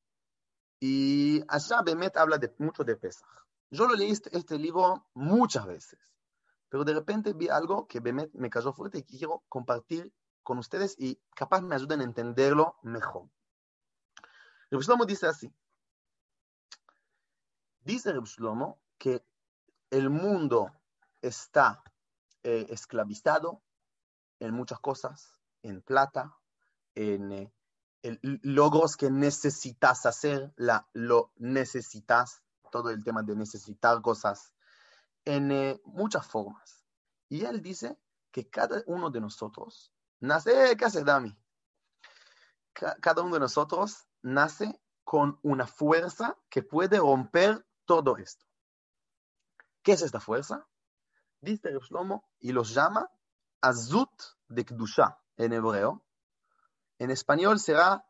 Y 0.81 1.42
allá 1.49 1.83
Bemet 1.83 2.16
habla 2.16 2.38
de, 2.38 2.55
mucho 2.59 2.85
de 2.85 2.96
Pesach. 2.96 3.27
Yo 3.70 3.87
lo 3.87 3.94
leí 3.94 4.11
este, 4.11 4.37
este 4.37 4.59
libro 4.59 5.07
muchas 5.14 5.66
veces, 5.66 5.99
pero 6.68 6.85
de 6.85 6.94
repente 6.94 7.33
vi 7.33 7.49
algo 7.49 7.87
que 7.87 8.01
Bemet 8.01 8.33
me 8.35 8.51
cayó 8.51 8.72
fuerte 8.72 8.99
y 8.99 9.03
quiero 9.03 9.42
compartir 9.49 10.12
con 10.42 10.59
ustedes 10.59 10.94
y 10.99 11.20
capaz 11.35 11.61
me 11.62 11.75
ayuden 11.75 12.01
a 12.01 12.05
entenderlo 12.05 12.77
mejor. 12.83 13.29
Reb 14.70 14.81
Shlomo 14.81 15.05
dice 15.05 15.26
así. 15.26 15.52
Dice 17.81 18.12
Reb 18.12 18.24
Shlomo 18.24 18.81
que 18.98 19.24
el 19.90 20.11
mundo 20.11 20.72
está 21.22 21.83
eh, 22.42 22.66
esclavizado 22.70 23.62
en 24.40 24.52
muchas 24.55 24.81
cosas, 24.81 25.33
en 25.62 25.83
plata, 25.83 26.37
en 26.94 27.33
eh, 27.33 27.52
logros 28.22 28.96
que 28.96 29.11
necesitas 29.11 30.07
hacer, 30.07 30.52
lo 30.92 31.33
necesitas, 31.37 32.42
todo 32.70 32.90
el 32.90 33.02
tema 33.02 33.22
de 33.22 33.37
necesitar 33.37 34.00
cosas, 34.02 34.52
en 35.24 35.50
eh, 35.50 35.81
muchas 35.85 36.26
formas. 36.26 36.85
Y 37.29 37.44
él 37.44 37.62
dice 37.62 37.98
que 38.31 38.48
cada 38.48 38.83
uno 38.87 39.11
de 39.11 39.20
nosotros 39.20 39.92
nace, 40.20 40.76
¿qué 40.76 40.85
hace 40.85 41.02
Dami? 41.02 41.37
Cada 42.72 43.22
uno 43.22 43.35
de 43.35 43.40
nosotros 43.40 44.07
nace 44.22 44.81
con 45.05 45.38
una 45.43 45.66
fuerza 45.66 46.36
que 46.51 46.62
puede 46.62 46.99
romper 46.99 47.64
todo 47.84 48.16
esto. 48.16 48.45
¿Qué 49.82 49.93
es 49.93 50.03
esta 50.03 50.18
fuerza? 50.18 50.66
Dice 51.41 51.70
Reb 51.70 51.82
Shlomo 51.82 52.28
y 52.41 52.53
los 52.53 52.74
llama 52.74 53.09
Azut 53.61 54.11
de 54.49 54.64
Kdusha 54.64 55.18
en 55.36 55.53
hebreo. 55.53 56.05
En 56.99 57.11
español 57.11 57.61
será 57.61 58.05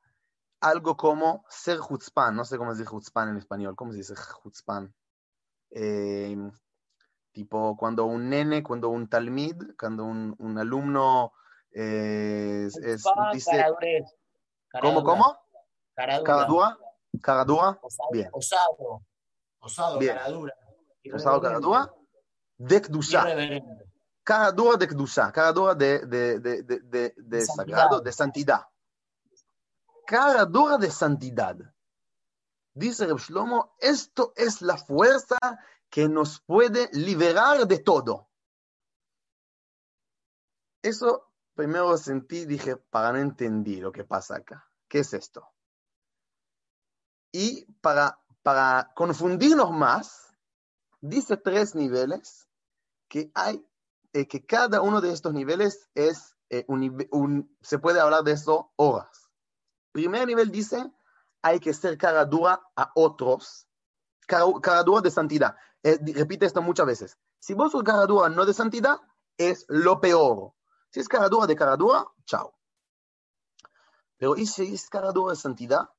algo 0.60 0.96
como 0.96 1.44
ser 1.50 1.80
chutzpan. 1.80 2.34
No 2.34 2.44
sé 2.44 2.56
cómo 2.56 2.72
se 2.72 2.78
dice 2.78 2.90
chutzpan 2.90 3.28
en 3.28 3.36
español. 3.36 3.76
¿Cómo 3.76 3.92
se 3.92 3.98
dice 3.98 4.14
chutzpan? 4.42 4.94
Eh, 5.70 6.36
tipo 7.32 7.76
cuando 7.76 8.06
un 8.06 8.30
nene, 8.30 8.62
cuando 8.62 8.88
un 8.88 9.08
talmid, 9.08 9.74
cuando 9.78 10.04
un, 10.04 10.34
un 10.38 10.56
alumno 10.56 11.32
eh, 11.72 12.64
es, 12.68 12.76
es, 12.76 13.04
dice... 13.34 13.66
¿Cómo, 14.80 15.04
cómo? 15.04 15.45
Caradura. 15.96 16.78
Caradura. 17.22 17.78
Osado. 17.82 18.10
Bien. 18.12 18.28
Osado. 18.32 19.02
Osado, 19.60 19.98
Bien. 19.98 20.14
caradura. 20.14 20.54
Osado 21.14 21.40
Caradura. 21.40 21.94
De 22.58 22.82
Kdusha. 22.82 23.22
Irreverente. 23.22 23.84
Caradura 24.22 24.76
de 24.76 24.88
Kdusha. 24.88 25.32
Caradura 25.32 25.74
de, 25.74 26.06
de, 26.06 26.40
de, 26.40 26.62
de, 26.62 27.14
de, 27.16 27.40
sagrado, 27.46 27.96
santidad. 27.96 28.02
de 28.02 28.12
santidad. 28.12 28.60
Caradura 30.06 30.76
de 30.76 30.90
santidad. 30.90 31.56
Dice 32.74 33.06
Reb 33.06 33.18
Shlomo, 33.18 33.74
esto 33.78 34.34
es 34.36 34.60
la 34.60 34.76
fuerza 34.76 35.38
que 35.88 36.08
nos 36.08 36.40
puede 36.42 36.90
liberar 36.92 37.66
de 37.66 37.78
todo. 37.78 38.28
Eso 40.82 41.32
primero 41.54 41.96
sentí, 41.96 42.44
dije, 42.44 42.76
para 42.76 43.12
no 43.12 43.18
entender 43.18 43.78
lo 43.78 43.92
que 43.92 44.04
pasa 44.04 44.36
acá. 44.36 44.68
¿Qué 44.88 44.98
es 44.98 45.14
esto? 45.14 45.55
Y 47.38 47.66
para, 47.82 48.18
para 48.42 48.94
confundirnos 48.94 49.70
más, 49.70 50.32
dice 51.02 51.36
tres 51.36 51.74
niveles 51.74 52.48
que 53.08 53.30
hay, 53.34 53.62
eh, 54.14 54.26
que 54.26 54.46
cada 54.46 54.80
uno 54.80 55.02
de 55.02 55.12
estos 55.12 55.34
niveles 55.34 55.90
es 55.94 56.34
eh, 56.48 56.64
un, 56.66 57.06
un- 57.10 57.54
se 57.60 57.78
puede 57.78 58.00
hablar 58.00 58.24
de 58.24 58.32
eso 58.32 58.72
horas. 58.76 59.28
Primer 59.92 60.26
nivel 60.26 60.50
dice, 60.50 60.90
hay 61.42 61.60
que 61.60 61.74
ser 61.74 61.98
cara 61.98 62.24
dura 62.24 62.58
a 62.74 62.90
otros, 62.94 63.68
cara, 64.26 64.46
cara 64.62 64.82
dura 64.82 65.02
de 65.02 65.10
santidad. 65.10 65.56
Eh, 65.82 65.98
repite 66.14 66.46
esto 66.46 66.62
muchas 66.62 66.86
veces. 66.86 67.18
Si 67.38 67.52
vos 67.52 67.70
sos 67.70 67.82
cara 67.82 68.06
dura 68.06 68.30
no 68.30 68.46
de 68.46 68.54
santidad, 68.54 68.96
es 69.36 69.66
lo 69.68 70.00
peor. 70.00 70.54
Si 70.88 71.00
es 71.00 71.06
cara 71.08 71.28
dura 71.28 71.46
de 71.46 71.54
cara 71.54 71.76
dura, 71.76 72.06
chao. 72.24 72.54
Pero 74.16 74.36
¿y 74.36 74.46
si 74.46 74.72
es 74.72 74.88
cara 74.88 75.12
dura 75.12 75.34
de 75.34 75.36
santidad? 75.38 75.90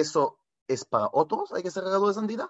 ¿Eso 0.00 0.38
es 0.68 0.84
para 0.84 1.08
otros? 1.12 1.52
¿Hay 1.52 1.62
que 1.62 1.70
ser 1.70 1.82
cara 1.84 1.96
dura 1.96 2.08
de 2.08 2.14
santidad? 2.14 2.48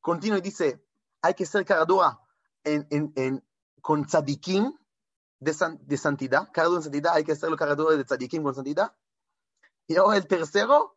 Continúa 0.00 0.38
y 0.38 0.40
dice, 0.40 0.82
hay 1.22 1.34
que 1.34 1.44
ser 1.44 1.64
cara 1.64 1.84
dura 1.84 2.18
en, 2.64 2.86
en, 2.90 3.12
en, 3.16 3.46
con 3.82 4.06
tzadikim 4.06 4.72
de, 5.38 5.52
san- 5.52 5.78
de 5.86 5.96
santidad. 5.98 6.50
Cara 6.52 6.68
dura 6.68 6.78
de 6.80 6.84
santidad, 6.84 7.14
hay 7.14 7.24
que 7.24 7.36
ser 7.36 7.54
cara 7.56 7.74
dura 7.74 7.96
de 7.96 8.04
tzadikim 8.04 8.42
con 8.42 8.54
santidad. 8.54 8.96
Y 9.86 9.96
ahora 9.96 10.16
el 10.16 10.26
tercero, 10.26 10.96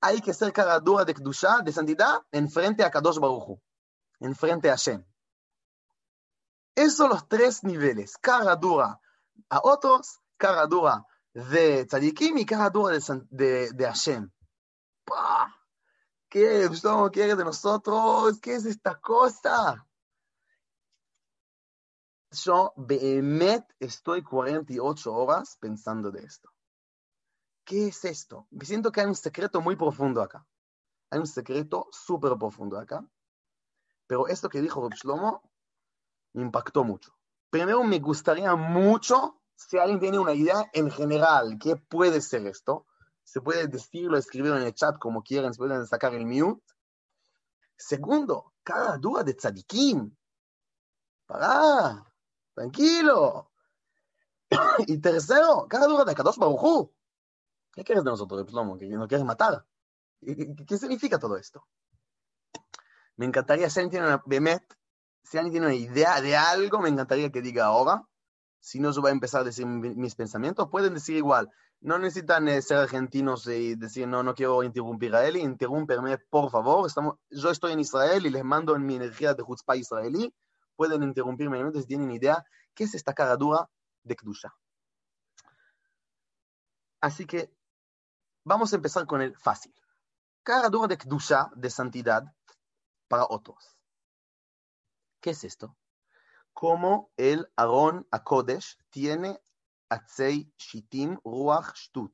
hay 0.00 0.20
que 0.20 0.32
ser 0.32 0.52
cara 0.52 0.80
dura 0.80 1.04
de 1.04 1.12
Kedusha, 1.12 1.60
de 1.62 1.72
santidad, 1.72 2.22
en 2.32 2.48
frente 2.48 2.84
a 2.84 2.90
Kadosh 2.90 3.18
Baruch 3.18 3.48
Hu, 3.48 3.62
en 4.20 4.34
frente 4.34 4.68
a 4.70 4.72
Hashem. 4.72 5.04
Esos 6.76 6.96
son 6.96 7.10
los 7.10 7.28
tres 7.28 7.64
niveles, 7.64 8.16
cara 8.16 8.54
dura 8.56 9.00
a 9.50 9.60
otros, 9.62 10.20
cara 10.36 10.66
dura 10.66 11.04
de 11.34 11.84
tzadikim 11.84 12.38
y 12.38 12.46
cara 12.46 12.70
dura 12.70 12.96
de, 12.96 13.26
de, 13.30 13.72
de 13.72 13.84
Hashem. 13.84 14.30
¡Pah! 15.08 15.54
¿Qué, 16.28 16.68
Shlomo, 16.68 17.10
quiere 17.10 17.34
de 17.34 17.44
nosotros? 17.44 18.38
¿Qué 18.40 18.54
es 18.54 18.66
esta 18.66 19.00
cosa? 19.00 19.86
Yo, 22.30 22.74
Behemet, 22.76 23.64
estoy 23.80 24.22
48 24.22 25.14
horas 25.14 25.56
pensando 25.58 26.10
de 26.10 26.24
esto. 26.24 26.52
¿Qué 27.64 27.88
es 27.88 28.04
esto? 28.04 28.46
Me 28.50 28.66
siento 28.66 28.92
que 28.92 29.00
hay 29.00 29.06
un 29.06 29.14
secreto 29.14 29.62
muy 29.62 29.76
profundo 29.76 30.20
acá. 30.20 30.46
Hay 31.10 31.18
un 31.18 31.26
secreto 31.26 31.88
súper 31.90 32.36
profundo 32.36 32.78
acá. 32.78 33.02
Pero 34.06 34.28
esto 34.28 34.50
que 34.50 34.60
dijo 34.60 34.82
Reb 34.82 34.94
Shlomo 34.94 35.42
me 36.34 36.42
impactó 36.42 36.84
mucho. 36.84 37.16
Primero, 37.48 37.82
me 37.84 37.98
gustaría 37.98 38.54
mucho 38.56 39.40
si 39.54 39.78
alguien 39.78 39.98
tiene 39.98 40.18
una 40.18 40.34
idea 40.34 40.70
en 40.72 40.90
general, 40.90 41.58
¿qué 41.58 41.76
puede 41.76 42.20
ser 42.20 42.46
esto? 42.46 42.86
Se 43.28 43.42
puede 43.42 43.66
decirlo, 43.66 44.16
escribirlo 44.16 44.56
en 44.56 44.62
el 44.62 44.72
chat 44.72 44.98
como 44.98 45.22
quieran, 45.22 45.52
se 45.52 45.58
pueden 45.58 45.86
sacar 45.86 46.14
el 46.14 46.24
mute. 46.24 46.64
Segundo, 47.76 48.54
cada 48.62 48.96
duda 48.96 49.22
de 49.22 49.34
tzadikim. 49.34 50.16
Pará, 51.26 52.02
tranquilo. 52.54 53.52
y 54.86 54.98
tercero, 54.98 55.66
cada 55.68 55.86
duda 55.86 56.06
de 56.06 56.14
Kadosh 56.14 56.38
Baruj 56.38 56.64
Hu. 56.64 56.94
¿Qué 57.74 57.84
quieres 57.84 58.02
de 58.02 58.10
nosotros, 58.10 58.40
Reb 58.40 58.48
Shlomo? 58.48 58.78
¿Que 58.78 58.88
nos 58.88 59.08
quieres 59.08 59.26
matar? 59.26 59.62
¿Qué, 60.66 60.78
significa 60.78 61.18
todo 61.18 61.36
esto? 61.36 61.66
Me 63.16 63.26
encantaría, 63.26 63.68
si 63.68 63.80
alguien 63.80 63.90
tiene 65.50 65.66
una, 65.66 65.74
idea 65.74 66.22
de 66.22 66.34
algo, 66.34 66.78
me 66.80 66.88
encantaría 66.88 67.30
que 67.30 67.42
diga 67.42 67.66
ahora. 67.66 68.08
Si 68.58 68.80
no, 68.80 68.90
yo 68.90 69.02
voy 69.02 69.10
a 69.10 69.12
empezar 69.12 69.42
a 69.42 69.44
decir 69.44 69.66
mi- 69.66 69.94
mis 69.94 70.14
pensamientos. 70.14 70.70
Pueden 70.70 70.94
decir 70.94 71.16
igual. 71.16 71.50
No 71.80 71.98
necesitan 71.98 72.48
eh, 72.48 72.60
ser 72.60 72.78
argentinos 72.78 73.46
y 73.46 73.76
decir, 73.76 74.08
no, 74.08 74.22
no 74.22 74.34
quiero 74.34 74.62
interrumpir 74.62 75.14
a 75.14 75.26
él. 75.26 75.36
Interrúmperme, 75.36 76.18
por 76.18 76.50
favor. 76.50 76.86
Estamos, 76.86 77.16
yo 77.30 77.50
estoy 77.50 77.72
en 77.72 77.80
Israel 77.80 78.26
y 78.26 78.30
les 78.30 78.44
mando 78.44 78.74
en 78.74 78.84
mi 78.84 78.96
energía 78.96 79.34
de 79.34 79.42
Jutzpah 79.42 79.76
israelí. 79.76 80.34
Pueden 80.74 81.02
interrumpirme 81.02 81.72
si 81.72 81.86
tienen 81.86 82.10
idea. 82.10 82.44
¿Qué 82.74 82.84
es 82.84 82.94
esta 82.94 83.14
cara 83.14 83.36
dura 83.36 83.68
de 84.02 84.16
Kdusha? 84.16 84.52
Así 87.00 87.26
que 87.26 87.52
vamos 88.44 88.72
a 88.72 88.76
empezar 88.76 89.06
con 89.06 89.22
el 89.22 89.36
fácil. 89.36 89.72
Cara 90.42 90.68
dura 90.68 90.88
de 90.88 90.98
Kdusha, 90.98 91.50
de 91.54 91.70
santidad, 91.70 92.24
para 93.06 93.24
otros. 93.28 93.76
¿Qué 95.20 95.30
es 95.30 95.44
esto? 95.44 95.76
Como 96.52 97.10
el 97.16 97.50
Aarón 97.56 98.06
a 98.10 98.24
Kodesh 98.24 98.78
tiene 98.90 99.40
Atzei 99.88 100.50
Shitim 100.56 101.18
Ruach 101.24 101.74
Shtut. 101.74 102.12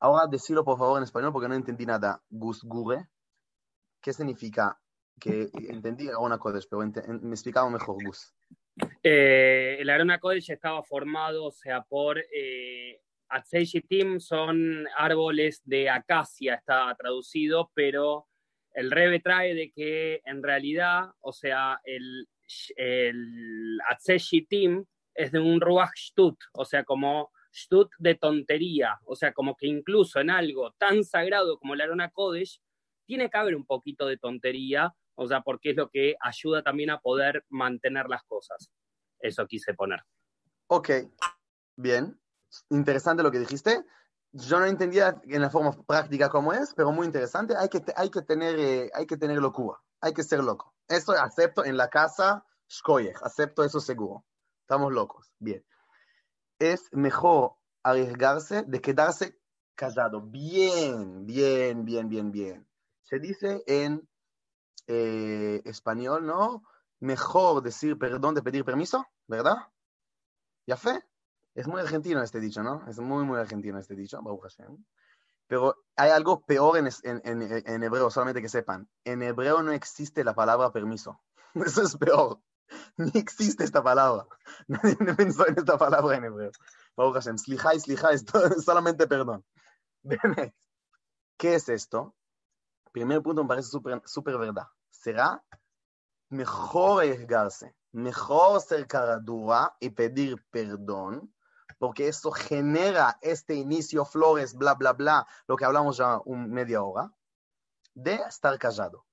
Ahora 0.00 0.26
decirlo 0.26 0.64
por 0.64 0.78
favor 0.78 0.98
en 0.98 1.04
español 1.04 1.32
porque 1.32 1.48
no 1.48 1.54
entendí 1.54 1.86
nada. 1.86 2.22
Gus 2.28 2.62
Gure. 2.62 3.08
¿Qué 4.00 4.12
significa? 4.12 4.78
Que 5.18 5.48
entendí 5.68 6.08
Aarón 6.08 6.32
a 6.32 6.38
Kodesh, 6.38 6.68
pero 6.70 6.82
me 6.82 7.34
explicaba 7.34 7.68
mejor 7.68 7.96
Gus. 8.04 8.32
Eh, 9.02 9.76
el 9.80 9.90
Arona 9.90 10.20
Kodesh 10.20 10.50
estaba 10.50 10.82
formado, 10.82 11.46
o 11.46 11.50
sea, 11.50 11.82
por 11.82 12.18
eh, 12.18 13.00
Atzei 13.28 13.64
Shittim 13.64 14.20
son 14.20 14.86
árboles 14.96 15.60
de 15.64 15.90
acacia, 15.90 16.54
está 16.54 16.94
traducido, 16.96 17.70
pero 17.74 18.28
el 18.72 18.90
Rebe 18.90 19.20
trae 19.20 19.54
de 19.54 19.72
que 19.72 20.20
en 20.24 20.42
realidad, 20.42 21.10
o 21.20 21.32
sea, 21.32 21.80
el, 21.84 22.28
el 22.76 23.78
Atzei 23.88 24.18
Shittim 24.18 24.84
es 25.18 25.32
de 25.32 25.40
un 25.40 25.60
Ruach 25.60 25.96
Shtut, 25.96 26.38
o 26.52 26.64
sea, 26.64 26.84
como 26.84 27.32
Shtut 27.52 27.90
de 27.98 28.14
tontería, 28.14 29.00
o 29.04 29.16
sea, 29.16 29.32
como 29.32 29.56
que 29.56 29.66
incluso 29.66 30.20
en 30.20 30.30
algo 30.30 30.72
tan 30.78 31.02
sagrado 31.02 31.58
como 31.58 31.74
el 31.74 31.80
Arona 31.80 32.10
Kodesh, 32.10 32.62
tiene 33.04 33.28
que 33.28 33.36
haber 33.36 33.56
un 33.56 33.66
poquito 33.66 34.06
de 34.06 34.16
tontería, 34.16 34.94
o 35.16 35.26
sea, 35.26 35.40
porque 35.40 35.70
es 35.70 35.76
lo 35.76 35.88
que 35.88 36.14
ayuda 36.20 36.62
también 36.62 36.90
a 36.90 37.00
poder 37.00 37.44
mantener 37.48 38.06
las 38.08 38.22
cosas. 38.24 38.70
Eso 39.18 39.44
quise 39.48 39.74
poner. 39.74 40.04
Ok, 40.68 40.90
bien. 41.76 42.20
Interesante 42.70 43.24
lo 43.24 43.32
que 43.32 43.40
dijiste. 43.40 43.84
Yo 44.30 44.60
no 44.60 44.66
entendía 44.66 45.20
en 45.24 45.42
la 45.42 45.50
forma 45.50 45.72
práctica 45.84 46.28
cómo 46.28 46.52
es, 46.52 46.74
pero 46.76 46.92
muy 46.92 47.06
interesante. 47.06 47.56
Hay 47.56 47.68
que, 47.68 47.82
hay 47.96 48.10
que, 48.10 48.22
tener, 48.22 48.56
eh, 48.60 48.90
hay 48.94 49.06
que 49.06 49.16
tener 49.16 49.38
locura. 49.38 49.78
Hay 50.00 50.12
que 50.12 50.22
ser 50.22 50.44
loco. 50.44 50.76
Eso 50.86 51.12
acepto 51.12 51.64
en 51.64 51.76
la 51.76 51.88
casa, 51.88 52.44
Shkoyech. 52.68 53.20
Acepto 53.24 53.64
eso 53.64 53.80
seguro. 53.80 54.24
Estamos 54.68 54.92
locos. 54.92 55.32
Bien. 55.38 55.64
Es 56.58 56.92
mejor 56.92 57.54
arriesgarse 57.82 58.64
de 58.64 58.82
quedarse 58.82 59.40
callado. 59.74 60.20
Bien, 60.20 61.24
bien, 61.24 61.86
bien, 61.86 62.10
bien, 62.10 62.30
bien. 62.30 62.68
Se 63.00 63.18
dice 63.18 63.64
en 63.66 64.06
eh, 64.86 65.62
español, 65.64 66.26
¿no? 66.26 66.64
Mejor 67.00 67.62
decir 67.62 67.96
perdón 67.96 68.34
de 68.34 68.42
pedir 68.42 68.62
permiso, 68.62 69.06
¿verdad? 69.26 69.56
¿Ya 70.66 70.76
fe? 70.76 71.02
Es 71.54 71.66
muy 71.66 71.80
argentino 71.80 72.22
este 72.22 72.38
dicho, 72.38 72.62
¿no? 72.62 72.86
Es 72.90 72.98
muy, 72.98 73.24
muy 73.24 73.38
argentino 73.38 73.78
este 73.78 73.94
dicho, 73.94 74.20
Hashem. 74.22 74.84
Pero 75.46 75.76
hay 75.96 76.10
algo 76.10 76.42
peor 76.44 76.76
en 76.76 77.82
hebreo, 77.82 78.10
solamente 78.10 78.42
que 78.42 78.50
sepan. 78.50 78.86
En 79.04 79.22
hebreo 79.22 79.62
no 79.62 79.72
existe 79.72 80.24
la 80.24 80.34
palabra 80.34 80.70
permiso. 80.72 81.22
Eso 81.54 81.84
es 81.84 81.96
peor. 81.96 82.42
Ni 82.96 83.10
existe 83.14 83.64
esta 83.64 83.82
palabra. 83.82 84.26
Nadie 84.68 84.96
pensó 85.14 85.46
en 85.46 85.58
esta 85.58 85.78
palabra 85.78 86.16
en 86.16 86.24
hebreo. 86.24 86.50
Baruch 86.96 87.14
Hashem. 87.14 87.38
Slijai, 87.38 87.80
slijai, 87.80 88.14
es 88.56 88.64
solamente 88.64 89.06
perdón. 89.06 89.44
¿Qué 91.36 91.54
es 91.54 91.68
esto? 91.68 92.14
Primer 92.92 93.22
punto 93.22 93.42
me 93.42 93.48
parece 93.48 93.68
súper 93.68 94.02
súper 94.04 94.38
verdad. 94.38 94.66
Será 94.90 95.44
mejor 96.30 97.02
arriesgarse, 97.02 97.74
mejor 97.92 98.60
ser 98.60 98.86
cara 98.86 99.18
dura 99.18 99.76
y 99.80 99.90
pedir 99.90 100.44
perdón, 100.50 101.32
porque 101.78 102.08
eso 102.08 102.30
genera 102.30 103.18
este 103.22 103.54
inicio, 103.54 104.04
flores, 104.04 104.54
bla, 104.54 104.74
bla, 104.74 104.92
bla, 104.92 105.26
lo 105.46 105.56
que 105.56 105.64
hablamos 105.64 105.96
ya 105.96 106.20
un 106.24 106.50
media 106.50 106.82
hora, 106.82 107.12
de 107.94 108.14
estar 108.14 108.58
callado. 108.58 109.07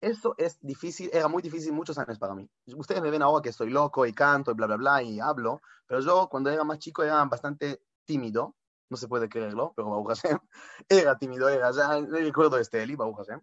Eso 0.00 0.34
es 0.38 0.58
difícil, 0.60 1.10
era 1.12 1.26
muy 1.26 1.42
difícil 1.42 1.72
muchos 1.72 1.96
años 1.98 2.18
para 2.18 2.34
mí. 2.34 2.48
Ustedes 2.76 3.00
me 3.02 3.10
ven 3.10 3.22
ahora 3.22 3.42
que 3.42 3.52
soy 3.52 3.70
loco 3.70 4.04
y 4.06 4.12
canto 4.12 4.50
y 4.50 4.54
bla, 4.54 4.66
bla, 4.66 4.76
bla 4.76 5.02
y 5.02 5.20
hablo, 5.20 5.60
pero 5.86 6.00
yo 6.00 6.28
cuando 6.28 6.50
era 6.50 6.64
más 6.64 6.78
chico 6.78 7.02
era 7.02 7.24
bastante 7.24 7.80
tímido, 8.04 8.56
no 8.90 8.96
se 8.96 9.08
puede 9.08 9.28
creerlo, 9.28 9.72
pero 9.74 9.90
Baruch 9.90 10.08
Hashem, 10.20 10.38
era 10.88 11.16
tímido, 11.18 11.48
era, 11.48 11.70
ya 11.72 11.98
no 12.00 12.16
recuerdo 12.18 12.58
este 12.58 12.82
Eli, 12.82 12.94
Baruch 12.94 13.16
Hashem, 13.16 13.40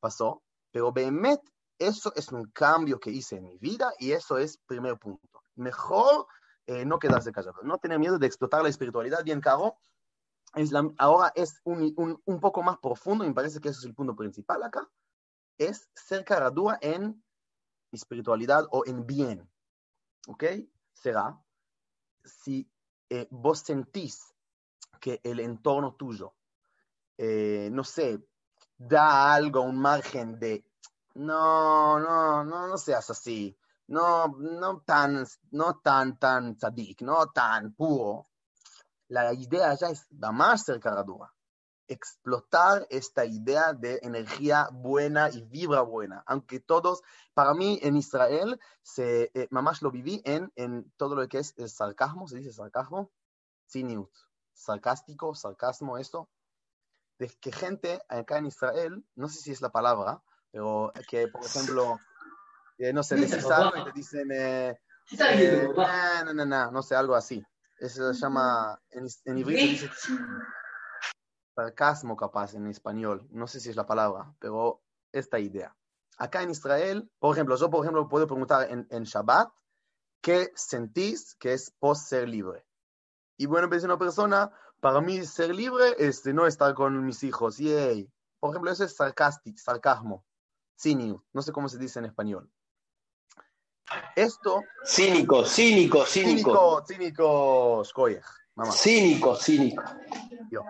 pasó, 0.00 0.42
pero 0.72 0.92
Behemet, 0.92 1.40
eso 1.78 2.12
es 2.16 2.32
un 2.32 2.46
cambio 2.52 3.00
que 3.00 3.10
hice 3.10 3.36
en 3.36 3.46
mi 3.46 3.58
vida 3.58 3.92
y 3.98 4.12
eso 4.12 4.38
es 4.38 4.58
primer 4.66 4.98
punto. 4.98 5.42
Mejor 5.56 6.26
eh, 6.66 6.84
no 6.84 6.98
quedarse 6.98 7.32
callado, 7.32 7.62
no 7.64 7.78
tener 7.78 7.98
miedo 7.98 8.18
de 8.18 8.26
explotar 8.26 8.62
la 8.62 8.68
espiritualidad, 8.70 9.24
bien 9.24 9.40
caro. 9.40 9.78
Es 10.54 10.72
la- 10.72 10.90
ahora 10.98 11.32
es 11.36 11.60
un, 11.64 11.92
un, 11.96 12.20
un 12.24 12.40
poco 12.40 12.62
más 12.62 12.78
profundo 12.78 13.24
y 13.24 13.28
me 13.28 13.34
parece 13.34 13.60
que 13.60 13.68
ese 13.70 13.80
es 13.80 13.86
el 13.86 13.94
punto 13.94 14.16
principal 14.16 14.62
acá. 14.64 14.88
Es 15.58 15.88
ser 15.94 16.24
caradura 16.24 16.78
en 16.80 17.22
espiritualidad 17.92 18.66
o 18.70 18.84
en 18.86 19.06
bien. 19.06 19.50
¿Ok? 20.28 20.44
Será 20.92 21.38
si 22.24 22.68
eh, 23.08 23.28
vos 23.30 23.60
sentís 23.60 24.34
que 25.00 25.20
el 25.22 25.40
entorno 25.40 25.94
tuyo, 25.94 26.34
eh, 27.16 27.68
no 27.70 27.84
sé, 27.84 28.20
da 28.76 29.32
algo, 29.32 29.60
un 29.60 29.78
margen 29.78 30.38
de, 30.38 30.64
no, 31.14 32.00
no, 32.00 32.44
no, 32.44 32.66
no 32.66 32.78
seas 32.78 33.08
así, 33.10 33.56
no, 33.88 34.26
no 34.38 34.80
tan, 34.80 35.24
no 35.52 35.78
tan, 35.78 36.18
tan 36.18 36.56
tzadik, 36.56 37.02
no 37.02 37.28
tan 37.28 37.74
puro. 37.74 38.28
La 39.08 39.32
idea 39.32 39.74
ya 39.74 39.90
es 39.90 40.06
más 40.10 40.64
ser 40.64 40.80
caradura 40.80 41.32
explotar 41.88 42.86
esta 42.90 43.24
idea 43.24 43.72
de 43.72 43.98
energía 44.02 44.68
buena 44.72 45.30
y 45.30 45.42
vibra 45.42 45.82
buena. 45.82 46.22
Aunque 46.26 46.60
todos, 46.60 47.02
para 47.34 47.54
mí 47.54 47.78
en 47.82 47.96
Israel, 47.96 48.60
se, 48.82 49.30
eh, 49.34 49.48
mamás 49.50 49.82
lo 49.82 49.90
viví 49.90 50.22
en, 50.24 50.52
en 50.56 50.90
todo 50.96 51.14
lo 51.14 51.28
que 51.28 51.38
es 51.38 51.54
el 51.56 51.68
sarcasmo, 51.68 52.28
se 52.28 52.36
dice 52.36 52.52
sarcasmo, 52.52 53.10
ciniut, 53.66 54.10
sarcástico, 54.52 55.34
sarcasmo, 55.34 55.98
esto, 55.98 56.28
de 57.18 57.28
que 57.40 57.52
gente 57.52 58.02
acá 58.08 58.38
en 58.38 58.46
Israel, 58.46 59.04
no 59.14 59.28
sé 59.28 59.40
si 59.40 59.52
es 59.52 59.60
la 59.60 59.70
palabra, 59.70 60.22
pero 60.50 60.92
que, 61.08 61.28
por 61.28 61.44
ejemplo, 61.44 61.98
eh, 62.78 62.92
no 62.92 63.02
sé, 63.02 63.14
algo 63.14 63.76
y 63.76 63.84
te 63.84 63.92
dicen, 63.92 64.30
eh, 64.32 64.80
eh, 65.18 65.68
no, 65.74 66.34
no, 66.34 66.44
no, 66.44 66.70
no 66.70 66.82
sé, 66.82 66.94
algo 66.94 67.14
así. 67.14 67.44
Eso 67.78 68.12
se 68.12 68.20
llama, 68.20 68.80
en, 68.90 69.06
en 69.24 69.36
dice 69.44 69.90
sarcasmo 71.56 72.16
capaz 72.16 72.54
en 72.54 72.66
español, 72.66 73.26
no 73.30 73.46
sé 73.46 73.60
si 73.60 73.70
es 73.70 73.76
la 73.76 73.86
palabra, 73.86 74.34
pero 74.38 74.82
esta 75.10 75.38
idea. 75.38 75.74
Acá 76.18 76.42
en 76.42 76.50
Israel, 76.50 77.10
por 77.18 77.34
ejemplo, 77.34 77.56
yo 77.56 77.70
por 77.70 77.82
ejemplo 77.82 78.08
puedo 78.08 78.26
preguntar 78.26 78.70
en, 78.70 78.86
en 78.90 79.04
Shabbat, 79.04 79.48
¿qué 80.20 80.52
sentís 80.54 81.34
que 81.36 81.54
es 81.54 81.70
post 81.70 82.08
ser 82.08 82.28
libre? 82.28 82.64
Y 83.38 83.46
bueno, 83.46 83.68
pues 83.68 83.84
una 83.84 83.98
persona, 83.98 84.52
para 84.80 85.00
mí 85.00 85.24
ser 85.24 85.54
libre 85.54 85.96
es 85.98 86.22
de 86.22 86.34
no 86.34 86.46
estar 86.46 86.74
con 86.74 87.04
mis 87.04 87.22
hijos, 87.22 87.56
yay. 87.56 88.10
Por 88.38 88.50
ejemplo, 88.50 88.70
eso 88.70 88.84
es 88.84 88.94
sarcástico, 88.94 89.58
sarcasmo, 89.58 90.24
cínico, 90.78 91.24
no 91.32 91.40
sé 91.40 91.52
cómo 91.52 91.70
se 91.70 91.78
dice 91.78 91.98
en 92.00 92.04
español. 92.04 92.50
Esto... 94.14 94.62
Cínico, 94.84 95.44
cínico, 95.46 96.04
cínico. 96.04 96.82
Cínico, 96.82 96.84
cínico, 96.86 97.84
Skoyej, 97.84 98.24
mamá. 98.56 98.72
Cínico, 98.72 99.36
cínico. 99.36 99.82
Yo. 100.50 100.62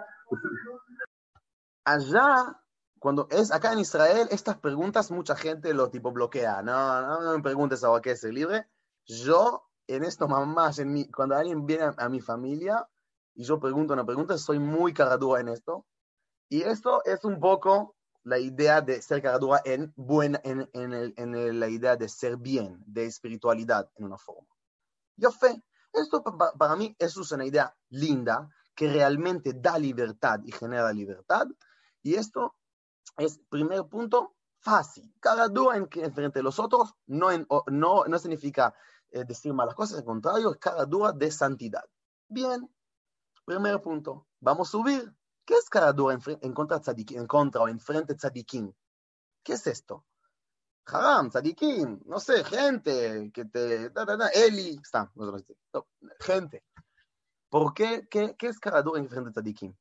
Allá, 1.84 2.60
cuando 2.98 3.28
es 3.30 3.52
acá 3.52 3.72
en 3.72 3.78
Israel, 3.78 4.28
estas 4.30 4.58
preguntas 4.58 5.10
mucha 5.10 5.36
gente 5.36 5.72
lo 5.72 5.90
tipo 5.90 6.12
bloquea. 6.12 6.62
No, 6.62 7.00
no, 7.00 7.20
no 7.20 7.36
me 7.36 7.42
preguntes 7.42 7.84
ahora 7.84 8.02
qué 8.02 8.12
es 8.12 8.20
ser 8.20 8.34
libre. 8.34 8.66
Yo, 9.04 9.68
en 9.86 10.04
esto, 10.04 10.26
mamás, 10.26 10.78
en 10.78 10.92
mi, 10.92 11.08
cuando 11.10 11.36
alguien 11.36 11.64
viene 11.66 11.84
a, 11.84 11.94
a, 11.96 12.08
mi 12.08 12.20
familia 12.20 12.88
y 13.34 13.44
yo 13.44 13.60
pregunto 13.60 13.92
una 13.92 14.04
pregunta, 14.04 14.36
soy 14.38 14.58
muy 14.58 14.92
caradura 14.92 15.40
en 15.40 15.48
esto. 15.48 15.86
Y 16.48 16.62
esto 16.62 17.02
es 17.04 17.24
un 17.24 17.38
poco 17.38 17.96
la 18.24 18.40
idea 18.40 18.80
de 18.80 19.00
ser 19.00 19.22
caradura 19.22 19.62
en, 19.64 19.92
buena, 19.94 20.40
en, 20.42 20.68
en, 20.72 20.92
el, 20.92 21.14
en 21.16 21.34
el, 21.36 21.60
la 21.60 21.68
idea 21.68 21.96
de 21.96 22.08
ser 22.08 22.36
bien, 22.36 22.82
de 22.84 23.06
espiritualidad 23.06 23.88
en 23.94 24.06
una 24.06 24.18
forma. 24.18 24.48
Yo 25.16 25.30
fe, 25.30 25.62
esto 25.92 26.22
para, 26.22 26.52
para 26.52 26.74
mí 26.74 26.96
eso 26.98 27.20
es 27.20 27.30
una 27.30 27.46
idea 27.46 27.76
linda, 27.88 28.48
que 28.76 28.92
realmente 28.92 29.54
da 29.54 29.78
libertad 29.78 30.40
y 30.44 30.52
genera 30.52 30.92
libertad. 30.92 31.46
Y 32.02 32.14
esto 32.14 32.54
es, 33.16 33.40
primer 33.48 33.86
punto, 33.86 34.36
fácil. 34.58 35.12
Cada 35.18 35.48
duda 35.48 35.76
en, 35.76 35.88
en 35.92 36.14
frente 36.14 36.38
de 36.38 36.42
los 36.42 36.58
otros 36.60 36.94
no, 37.06 37.28
no, 37.68 38.04
no 38.04 38.18
significa 38.18 38.74
eh, 39.10 39.24
decir 39.24 39.52
malas 39.54 39.74
cosas, 39.74 39.98
al 39.98 40.04
contrario, 40.04 40.52
es 40.52 40.58
cada 40.58 40.84
duda 40.84 41.12
de 41.12 41.30
santidad. 41.30 41.84
Bien, 42.28 42.68
primer 43.44 43.80
punto. 43.80 44.26
Vamos 44.40 44.68
a 44.68 44.72
subir. 44.72 45.12
¿Qué 45.44 45.54
es 45.54 45.70
cada 45.70 45.92
duda 45.92 46.14
en, 46.14 46.38
en, 46.42 46.52
contra 46.52 46.80
tzadikim, 46.80 47.20
en 47.20 47.26
contra 47.26 47.62
o 47.62 47.68
en 47.68 47.80
frente 47.80 48.14
tzadikim? 48.14 48.72
¿Qué 49.42 49.54
es 49.54 49.66
esto? 49.66 50.04
Haram, 50.86 51.30
tzadikim, 51.30 52.00
no 52.04 52.20
sé, 52.20 52.44
gente 52.44 53.30
que 53.32 53.44
te... 53.46 53.90
Da, 53.90 54.04
da, 54.04 54.16
da, 54.16 54.28
Eli, 54.28 54.78
está, 54.82 55.10
gente. 56.20 56.64
¿Por 57.48 57.74
qué? 57.74 58.06
¿Qué, 58.10 58.34
qué 58.38 58.46
es 58.48 58.58
caradura 58.58 59.00
en 59.00 59.08
frente 59.08 59.30
de 59.30 59.32
tzadikim? 59.32 59.76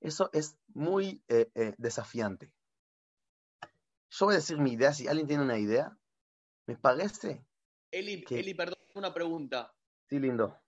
Eso 0.00 0.30
es 0.32 0.58
muy 0.74 1.22
eh, 1.28 1.50
eh, 1.54 1.74
desafiante. 1.78 2.52
Yo 4.10 4.26
voy 4.26 4.34
a 4.34 4.38
decir 4.38 4.58
mi 4.58 4.72
idea, 4.72 4.92
si 4.92 5.06
alguien 5.06 5.26
tiene 5.26 5.44
una 5.44 5.58
idea, 5.58 5.96
me 6.66 6.76
parece... 6.76 7.46
Eli, 7.90 8.24
que... 8.24 8.40
Eli 8.40 8.54
perdón, 8.54 8.78
una 8.94 9.14
pregunta. 9.14 9.74
Sí, 10.08 10.18
lindo. 10.18 10.58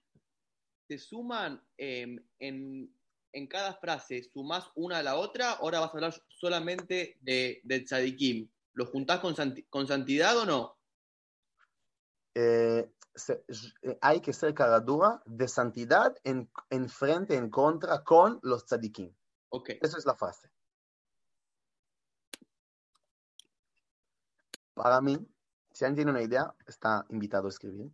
¿Se 0.88 0.98
suman 0.98 1.62
eh, 1.76 2.16
en, 2.38 2.96
en, 3.32 3.46
cada 3.46 3.74
frase, 3.74 4.22
sumás 4.22 4.70
una 4.76 4.98
a 4.98 5.02
la 5.02 5.16
otra? 5.16 5.52
Ahora 5.52 5.80
vas 5.80 5.90
a 5.90 5.92
hablar 5.92 6.14
solamente 6.28 7.18
de, 7.20 7.60
de 7.64 7.80
tzadikim. 7.80 8.48
¿Lo 8.74 8.86
juntás 8.86 9.20
con, 9.20 9.34
santi 9.34 9.64
con 9.64 9.86
santidad 9.86 10.38
o 10.38 10.46
no? 10.46 10.78
Eh, 12.34 12.88
se, 13.14 13.44
hay 14.00 14.20
que 14.20 14.32
ser 14.32 14.54
caradura 14.54 15.22
de 15.24 15.48
santidad 15.48 16.16
en, 16.24 16.50
en, 16.70 16.88
frente, 16.88 17.36
en 17.36 17.50
contra 17.50 18.02
con 18.02 18.40
los 18.42 18.66
tzadikim. 18.66 19.14
Okay. 19.50 19.78
Esa 19.80 19.98
es 19.98 20.06
la 20.06 20.14
frase. 20.14 20.50
Para 24.74 25.00
mí, 25.00 25.16
si 25.70 25.84
alguien 25.84 25.96
tiene 25.96 26.10
una 26.10 26.22
idea, 26.22 26.54
está 26.66 27.06
invitado 27.08 27.46
a 27.46 27.50
escribir. 27.50 27.92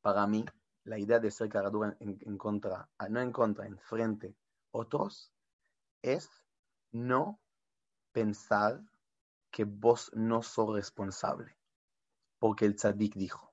Para 0.00 0.26
mí, 0.26 0.44
la 0.84 0.98
idea 0.98 1.18
de 1.18 1.30
ser 1.30 1.48
caradura 1.48 1.96
en, 1.98 2.18
en 2.20 2.38
contra, 2.38 2.88
no 3.08 3.20
en 3.20 3.32
contra, 3.32 3.66
en 3.66 3.78
frente 3.78 4.36
otros, 4.70 5.32
es 6.02 6.30
no 6.92 7.40
pensar 8.12 8.80
que 9.50 9.64
vos 9.64 10.10
no 10.14 10.42
sos 10.42 10.72
responsable, 10.74 11.56
porque 12.38 12.64
el 12.64 12.76
tzadik 12.76 13.14
dijo, 13.14 13.49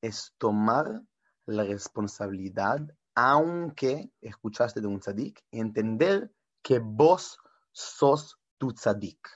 es 0.00 0.34
tomar 0.38 1.02
la 1.46 1.64
responsabilidad 1.64 2.80
aunque 3.14 4.10
escuchaste 4.22 4.80
de 4.80 4.86
un 4.86 5.00
tzadik, 5.00 5.44
entender 5.50 6.32
que 6.62 6.78
vos 6.78 7.38
sos 7.70 8.38
tu 8.56 8.72
tzadik. 8.72 9.28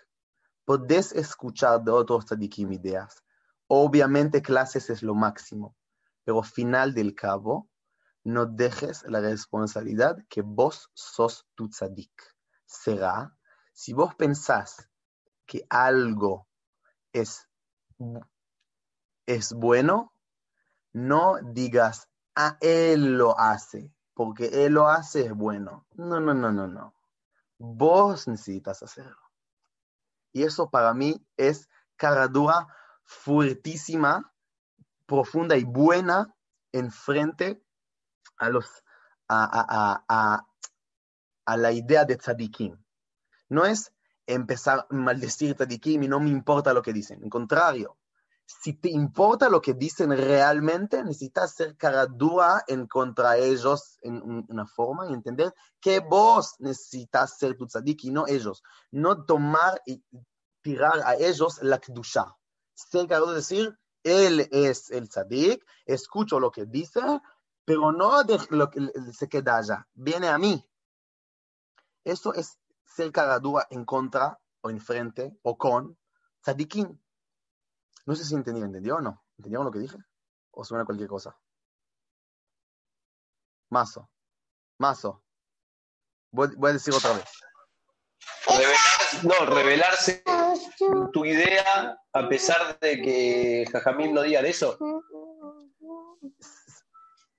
Podés 0.65 1.13
escuchar 1.13 1.83
de 1.83 1.91
otros 1.91 2.25
tzadikim 2.25 2.73
ideas. 2.73 3.23
Obviamente 3.67 4.41
clases 4.41 4.89
es 4.89 5.03
lo 5.03 5.15
máximo, 5.15 5.77
pero 6.25 6.43
final 6.43 6.95
del 6.95 7.15
cabo, 7.15 7.69
no 8.23 8.47
dejes 8.47 9.03
la 9.07 9.21
responsabilidad 9.21 10.17
que 10.31 10.41
vos 10.41 10.91
sos 10.95 11.47
tu 11.55 11.69
tzadik. 11.69 12.15
Será, 12.65 13.37
si 13.75 13.93
vos 13.93 14.15
pensás 14.15 14.89
que 15.45 15.67
algo 15.69 16.49
es, 17.13 17.47
es 19.27 19.53
bueno, 19.53 20.14
no 20.95 21.39
digas, 21.43 22.09
a 22.35 22.57
él 22.61 23.19
lo 23.19 23.39
hace, 23.39 23.93
porque 24.15 24.65
él 24.65 24.75
lo 24.75 24.89
hace 24.89 25.27
es 25.27 25.35
bueno. 25.35 25.87
No, 25.95 26.21
no, 26.21 26.33
no, 26.33 26.51
no, 26.51 26.67
no. 26.67 26.95
Vos 27.59 28.27
necesitas 28.29 28.83
hacerlo. 28.83 29.19
Y 30.33 30.45
eso 30.45 30.71
para 30.71 30.95
mí 30.95 31.25
es 31.37 31.69
cara 31.97 32.29
dura, 32.29 32.69
fuertísima, 33.03 34.33
profunda 35.07 35.57
y 35.57 35.65
buena 35.65 36.35
en 36.73 36.91
frente 36.91 37.63
a, 38.39 38.49
los, 38.49 38.67
a, 39.29 39.45
a, 39.45 40.05
a, 40.09 40.47
a 41.45 41.57
la 41.57 41.73
idea 41.73 42.05
de 42.05 42.17
tzadikim. 42.17 42.77
No 43.49 43.65
es 43.65 43.93
empezar 44.27 44.87
a 44.89 44.95
maldecir 44.95 45.55
tzadikim 45.55 46.05
y 46.05 46.09
no 46.09 46.21
me 46.21 46.31
importa 46.31 46.73
lo 46.73 46.83
que 46.83 46.93
dicen. 46.93 47.23
En 47.23 47.31
contrario, 47.31 47.99
si 48.47 48.75
te 48.75 48.91
importa 48.91 49.49
lo 49.49 49.61
que 49.61 49.75
dicen 49.75 50.11
realmente, 50.11 51.03
necesitas 51.03 51.55
ser 51.55 51.77
cara 51.77 52.07
dura 52.07 52.63
en 52.67 52.87
contra 52.87 53.37
ellos 53.37 53.99
en 54.03 54.45
una 54.49 54.67
forma 54.67 55.09
y 55.09 55.15
entender 55.15 55.55
que 55.81 56.01
vos 56.01 56.55
necesitas 56.59 57.39
ser 57.39 57.57
tu 57.57 57.67
tzadik 57.67 58.05
y 58.05 58.11
no 58.11 58.27
ellos. 58.27 58.63
No 58.91 59.25
tomar 59.25 59.81
y 59.87 60.03
tirar 60.61 61.01
a 61.05 61.15
ellos 61.15 61.63
la 61.63 61.79
kdusha. 61.79 62.37
Ser 62.75 63.07
cara 63.07 63.21
dura 63.21 63.33
decir, 63.33 63.79
él 64.03 64.49
es 64.53 64.91
el 64.91 65.09
tzadik, 65.09 65.65
escucho 65.87 66.39
lo 66.39 66.51
que 66.51 66.67
dice, 66.67 67.01
pero 67.65 67.93
no 67.93 68.25
de 68.25 68.39
lo 68.51 68.71
que 68.71 68.81
se 69.13 69.29
queda 69.29 69.57
allá, 69.57 69.89
viene 69.95 70.29
a 70.29 70.37
mí. 70.37 70.63
Eso 72.05 72.35
es 72.35 72.59
ser 72.85 73.11
cara 73.11 73.39
dura 73.39 73.67
en 73.71 73.85
contra 73.87 74.39
o 74.61 74.69
en 74.69 74.81
frente 74.81 75.39
o 75.43 75.57
con 75.57 75.97
tzadikim. 76.43 76.99
No 78.07 78.15
sé 78.15 78.25
si 78.25 78.35
entendieron, 78.35 78.69
¿entendió 78.69 78.97
o 78.97 79.01
no? 79.01 79.25
¿Entendieron 79.39 79.67
lo 79.67 79.73
que 79.73 79.79
dije? 79.79 79.97
¿O 80.51 80.65
suena 80.65 80.85
cualquier 80.85 81.09
cosa? 81.09 81.37
Mazo. 83.71 84.11
Mazo. 84.79 85.25
Voy, 86.31 86.49
voy 86.57 86.71
a 86.71 86.73
decir 86.75 86.93
otra 86.95 87.13
vez. 87.15 87.25
Revelar- 88.47 89.25
no, 89.25 89.47
revelarse 89.47 90.23
tu 91.13 91.25
idea 91.25 91.99
a 92.13 92.29
pesar 92.29 92.79
de 92.81 93.01
que 93.01 93.65
Jajamín 93.73 94.13
no 94.15 94.23
diga 94.23 94.43
de 94.43 94.51
eso. 94.51 94.77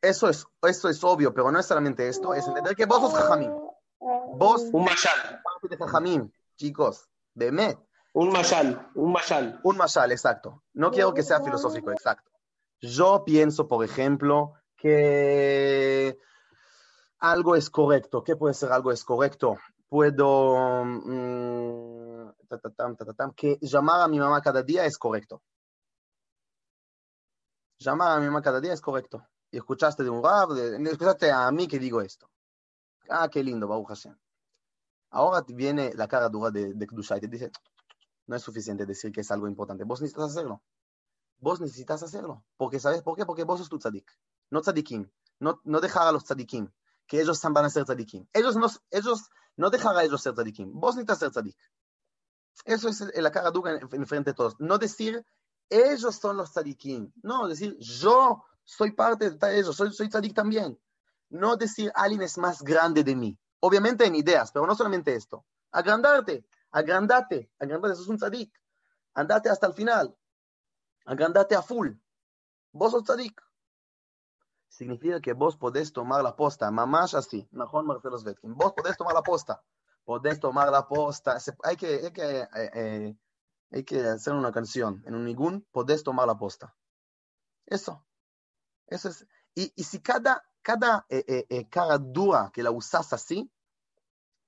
Eso 0.01 0.30
es, 0.30 0.45
eso 0.63 0.89
es 0.89 1.03
obvio, 1.03 1.34
pero 1.34 1.51
no 1.51 1.59
es 1.59 1.66
solamente 1.66 2.07
esto, 2.07 2.34
es 2.34 2.47
entender 2.47 2.76
que 2.76 2.86
vos 2.86 3.01
sos 3.01 3.13
Jajamín. 3.13 3.51
Vos 3.99 4.61
Un 4.72 4.84
mayal, 4.84 5.41
parte 5.43 5.68
de 5.70 5.78
Jajamín, 5.78 6.34
chicos, 6.57 7.09
de 7.34 7.51
Met. 7.51 7.80
Un 8.16 8.32
mayal, 8.32 8.91
un 8.95 9.11
mayal. 9.11 9.59
Un 9.63 9.76
mashal, 9.76 10.11
exacto. 10.11 10.63
No 10.74 10.89
quiero 10.89 11.13
que 11.13 11.22
sea 11.22 11.41
filosófico, 11.41 11.91
exacto. 11.91 12.32
Yo 12.80 13.24
pienso, 13.26 13.68
por 13.68 13.84
ejemplo, 13.84 14.53
que 14.78 16.18
algo 17.20 17.55
es 17.57 17.70
correcto. 17.70 18.24
¿Qué 18.24 18.38
puede 18.38 18.53
ser 18.53 18.72
algo 18.72 18.91
es 18.93 19.03
correcto? 19.03 19.57
Puedo... 19.89 20.86
mm, 20.86 22.30
tam, 23.18 23.34
que 23.34 23.57
llamar 23.61 24.01
a 24.01 24.07
mi 24.07 24.18
mamá 24.18 24.41
cada 24.41 24.63
día 24.63 24.86
es 24.86 24.97
correcto. 24.97 25.41
Llamar 27.80 28.18
a 28.18 28.20
mi 28.22 28.28
mamá 28.28 28.41
cada 28.41 28.61
día 28.61 28.72
es 28.72 28.82
correcto. 28.82 29.28
Y 29.51 29.57
escuchaste 29.57 30.03
de 30.05 30.09
un 30.09 30.22
de- 30.22 30.89
escuchaste 30.89 31.30
a 31.32 31.51
mí 31.51 31.68
que 31.68 31.80
digo 31.80 31.99
esto. 31.99 32.30
Ah, 33.09 33.28
qué 33.30 33.43
lindo, 33.43 33.68
Baruch 33.68 33.89
Hashem. 33.89 34.18
Ahora 35.11 35.43
viene 35.47 35.91
la 35.95 36.07
cara 36.07 36.30
dura 36.30 36.49
de, 36.49 36.74
de 36.74 36.88
y 36.89 37.20
te 37.20 37.28
dice, 37.28 37.51
no 38.28 38.36
es 38.36 38.41
suficiente 38.41 38.86
decir 38.86 39.11
que 39.11 39.21
es 39.21 39.32
algo 39.32 39.47
importante. 39.47 39.84
Vos 39.84 40.01
necesitas 40.01 40.32
hacerlo. 40.32 40.63
Vos 41.39 41.61
necesitas 41.61 42.01
hacerlo. 42.03 42.43
Porque, 42.57 42.80
¿sabes 42.80 43.01
por 43.01 43.15
qué? 43.15 43.26
Porque 43.26 43.43
vos 43.43 43.59
sos 43.59 43.69
tu 43.69 43.78
tzadik. 43.78 44.11
No 44.49 44.61
tzadikim. 44.61 45.09
No, 45.39 45.61
no 45.63 45.80
dejar 45.80 46.07
a 46.07 46.11
los 46.11 46.23
tzadikim. 46.23 46.71
Que 47.07 47.21
ellos 47.21 47.41
van 47.41 47.65
a 47.65 47.69
ser 47.69 47.86
tzadikim. 47.86 48.28
Ellos 48.34 48.55
no, 48.55 48.67
ellos, 48.89 49.30
no 49.57 49.69
dejar 49.69 49.95
a 49.95 50.03
ellos 50.03 50.21
ser 50.21 50.34
tzadikim. 50.34 50.71
Vos 50.73 50.95
necesitas 50.95 51.19
ser 51.19 51.32
tzadik. 51.32 51.57
Eso 52.63 52.89
es 52.89 53.01
la 53.15 53.32
cara 53.32 53.51
dura 53.51 53.73
en, 53.73 53.88
en 53.91 54.07
frente 54.07 54.32
de 54.32 54.34
todos. 54.34 54.55
No 54.59 54.78
decir, 54.78 55.23
ellos 55.69 56.15
son 56.15 56.38
los 56.38 56.51
tzadikim. 56.51 57.11
No, 57.21 57.47
decir, 57.47 57.78
yo 57.80 58.43
soy 58.63 58.91
parte 58.91 59.30
de 59.32 59.59
ellos. 59.59 59.76
Soy, 59.76 59.93
soy 59.93 60.09
tzadik 60.09 60.34
también. 60.34 60.80
No 61.30 61.57
decir, 61.57 61.91
alguien 61.95 62.21
es 62.21 62.38
más 62.38 62.61
grande 62.61 63.03
de 63.03 63.15
mí. 63.15 63.38
Obviamente 63.59 64.05
en 64.05 64.15
ideas, 64.15 64.51
pero 64.51 64.65
no 64.65 64.76
solamente 64.76 65.13
esto. 65.13 65.45
Agrandarte. 65.71 66.45
Agrandate, 66.76 67.49
agrandate, 67.57 67.93
eso 67.93 68.01
es 68.01 68.09
un 68.09 68.17
tzadik. 68.17 68.51
Andate 69.13 69.49
hasta 69.49 69.65
el 69.65 69.73
final. 69.73 70.13
Agrandate 71.05 71.55
a 71.55 71.61
full. 71.61 71.91
Vos 72.73 72.91
sos 72.91 73.03
tzadik. 73.03 73.41
Significa 74.67 75.21
que 75.21 75.32
vos 75.32 75.55
podés 75.55 75.93
tomar 75.93 76.21
la 76.21 76.36
posta, 76.36 76.69
mamás 76.71 77.13
así, 77.13 77.47
mejor 77.51 77.86
Marcelo 77.86 78.17
Svetkin. 78.17 78.53
Vos 78.55 78.73
podés 78.73 78.97
tomar 78.97 79.13
la 79.13 79.21
posta. 79.21 79.63
Podés 80.03 80.41
tomar 80.41 80.69
la 80.69 80.86
posta. 80.86 81.38
Hay, 81.63 81.78
que, 81.78 81.88
hay, 81.88 82.11
que, 82.11 82.39
eh, 82.41 82.71
eh, 82.73 83.17
hay 83.71 83.84
que 83.86 84.01
hacer 84.01 84.34
una 84.34 84.51
canción. 84.51 85.01
En 85.05 85.15
un 85.15 85.23
ningún, 85.23 85.65
podés 85.71 86.03
tomar 86.03 86.28
la 86.28 86.38
posta. 86.38 86.76
Eso. 87.65 88.05
Eso 88.88 89.07
es. 89.07 89.26
Y, 89.53 89.71
y 89.78 89.84
si 89.86 90.01
cada, 90.01 90.43
cada 90.61 91.05
eh, 91.07 91.45
eh, 91.47 91.69
cara 91.69 91.97
dura 91.97 92.51
que 92.53 92.63
la 92.63 92.71
usás 92.71 93.13
así, 93.13 93.49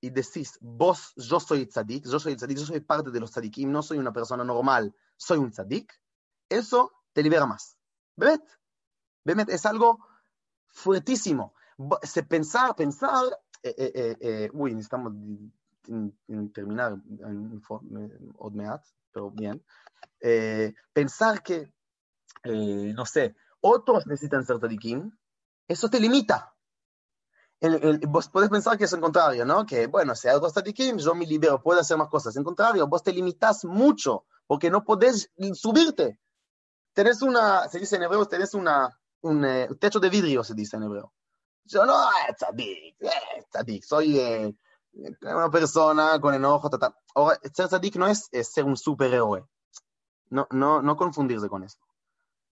y 0.00 0.10
decís, 0.10 0.58
vos, 0.60 1.12
yo 1.16 1.40
soy 1.40 1.66
tzadik, 1.66 2.06
yo 2.06 2.20
soy 2.20 2.36
tzadik, 2.36 2.58
yo 2.58 2.66
soy 2.66 2.80
parte 2.80 3.10
de 3.10 3.20
los 3.20 3.30
tzadikim, 3.32 3.70
no 3.70 3.82
soy 3.82 3.98
una 3.98 4.12
persona 4.12 4.44
normal, 4.44 4.94
soy 5.16 5.38
un 5.38 5.50
tzadik, 5.50 5.92
eso 6.48 6.92
te 7.12 7.22
libera 7.22 7.46
más. 7.46 7.76
¿Ves? 8.16 8.40
Es 9.48 9.66
algo 9.66 9.98
fuertísimo. 10.68 11.54
Se 12.02 12.22
pensar, 12.22 12.74
pensar, 12.74 13.24
eh, 13.62 13.74
eh, 13.76 13.92
eh, 13.94 14.16
eh 14.20 14.50
uy, 14.52 14.74
necesitamos 14.74 15.12
terminar 16.52 16.98
en, 17.20 17.60
eh, 17.98 18.18
Odmeat, 18.36 18.84
pero 19.12 19.30
bien. 19.30 19.64
Eh, 20.20 20.74
pensar 20.92 21.42
que, 21.42 21.72
no 22.44 23.04
sé, 23.04 23.36
otros 23.60 24.06
necesitan 24.06 24.44
ser 24.44 24.58
tzadikim, 24.58 25.10
eso 25.66 25.88
te 25.90 26.00
limita 26.00 26.54
el- 27.60 27.74
el- 27.84 28.00
vos 28.06 28.28
podés 28.28 28.50
pensar 28.50 28.78
que 28.78 28.84
es 28.84 28.92
el 28.92 29.00
contrario, 29.00 29.44
¿no? 29.44 29.66
Que, 29.66 29.86
bueno, 29.86 30.14
si 30.14 30.28
hay 30.28 30.36
otros 30.36 30.52
tzadikim, 30.52 30.98
yo 30.98 31.14
me 31.14 31.26
libero, 31.26 31.62
puedo 31.62 31.80
hacer 31.80 31.96
más 31.96 32.08
cosas. 32.08 32.36
En 32.36 32.44
contrario, 32.44 32.86
vos 32.86 33.02
te 33.02 33.12
limitas 33.12 33.64
mucho, 33.64 34.24
porque 34.46 34.70
no 34.70 34.84
podés 34.84 35.30
subirte. 35.54 36.20
Tenés 36.92 37.22
una, 37.22 37.68
se 37.68 37.78
dice 37.78 37.96
en 37.96 38.02
hebreo, 38.04 38.26
tenés 38.26 38.54
una, 38.54 38.98
un 39.22 39.44
eh, 39.44 39.68
techo 39.80 40.00
de 40.00 40.08
vidrio, 40.10 40.42
se 40.44 40.54
dice 40.54 40.76
en 40.76 40.84
hebreo. 40.84 41.12
Yo 41.64 41.84
no, 41.84 42.08
eh, 42.10 42.34
tzadik, 42.36 42.96
eh, 43.00 43.44
tzadik, 43.50 43.84
soy 43.84 44.18
eh, 44.18 44.54
una 45.22 45.50
persona 45.50 46.18
con 46.20 46.34
enojo, 46.34 46.70
ta, 46.70 46.78
ta. 46.78 46.96
Ahora, 47.14 47.38
ser 47.52 47.68
tzadik 47.68 47.96
no 47.96 48.06
es, 48.06 48.28
es 48.32 48.48
ser 48.52 48.64
un 48.64 48.76
superhéroe. 48.76 49.44
No, 50.30 50.46
no, 50.50 50.82
no 50.82 50.96
confundirse 50.96 51.48
con 51.48 51.62
eso. 51.64 51.78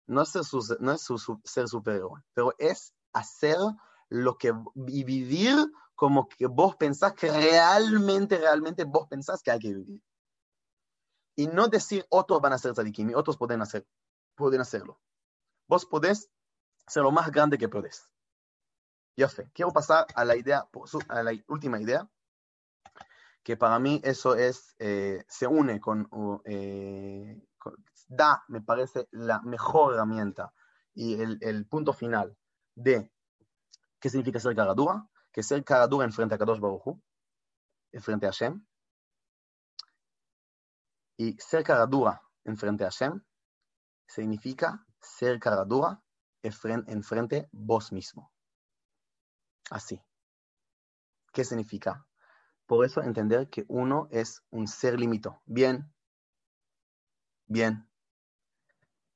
No 0.07 0.25
ser, 0.25 0.45
su- 0.45 0.77
no 0.81 0.93
es 0.93 1.03
su- 1.03 1.19
su- 1.19 1.41
ser 1.45 1.69
superhéroe, 1.69 2.23
pero 2.35 2.55
es 2.59 2.93
hacer 3.13 3.57
lo 4.13 4.37
que 4.37 4.53
y 4.89 5.05
vivir 5.05 5.57
como 5.95 6.29
que 6.29 6.47
vos 6.47 6.77
pensás 6.77 7.15
que 7.15 7.31
realmente, 7.31 8.37
realmente 8.37 8.85
vos 8.85 9.09
pensás 9.09 9.43
que 9.43 9.51
hay 9.51 9.59
que 9.59 9.75
vivir. 9.75 10.03
Y 11.35 11.47
no 11.47 11.69
decir 11.69 12.05
otros 12.11 12.41
van 12.43 12.53
a 12.53 12.59
ser 12.59 12.73
tzadikim 12.73 13.11
y 13.11 13.15
otros 13.15 13.39
pueden, 13.39 13.63
hacer, 13.63 13.87
pueden 14.35 14.61
hacerlo. 14.61 15.01
Vos 15.67 15.87
podés 15.87 16.31
ser 16.87 17.03
lo 17.03 17.11
más 17.11 17.31
grande 17.31 17.57
que 17.57 17.71
podés. 17.71 18.07
Ya 19.17 19.29
fe. 19.29 19.51
Quiero 19.55 19.73
pasar 19.73 20.07
a 20.15 20.25
la 20.25 20.37
idea, 20.37 20.69
a 21.09 21.23
la 21.23 21.33
última 21.49 21.81
idea, 21.81 22.07
que 23.43 23.57
para 23.57 23.79
mí 23.79 24.01
eso 24.05 24.35
es, 24.35 24.75
eh, 24.79 25.25
se 25.29 25.47
une 25.47 25.81
con, 25.81 26.09
eh, 26.45 27.43
con- 27.57 27.83
da, 28.09 28.45
me 28.49 28.61
parece, 28.61 29.09
la 29.11 29.41
mejor 29.41 29.95
herramienta 29.95 30.53
y 30.95 31.21
el, 31.21 31.39
el 31.41 31.67
punto 31.67 31.95
final 31.95 32.37
de 32.75 33.11
¿Qué 34.03 34.11
significa 34.11 34.41
ser 34.41 34.57
cara 34.57 34.75
dura? 34.75 35.09
Que 35.31 35.45
ser 35.45 35.63
cara 35.63 35.87
dura 35.87 36.05
enfrente 36.05 36.35
a 36.35 36.39
Kadosh 36.39 36.59
Baruj 36.59 36.83
Hu, 36.85 37.03
enfrente 37.93 38.27
a 38.27 38.31
Hashem. 38.31 38.67
Y 41.17 41.37
ser 41.39 41.63
cara 41.63 41.87
dura 41.87 42.21
enfrente 42.43 42.83
a 42.83 42.89
Hashem 42.89 43.23
significa 44.09 44.85
ser 45.01 45.39
cara 45.39 45.65
dura 45.65 46.03
enfren- 46.43 46.85
enfrente 46.89 47.49
vos 47.53 47.93
mismo. 47.93 48.33
Así. 49.71 50.03
¿Qué 51.33 51.45
significa? 51.45 52.05
Por 52.67 52.85
eso 52.85 53.03
entender 53.03 53.49
que 53.51 53.65
uno 53.69 54.09
es 54.11 54.43
un 54.51 54.67
ser 54.67 54.99
limito. 54.99 55.41
Bien. 55.47 55.95
Bien. 57.47 57.89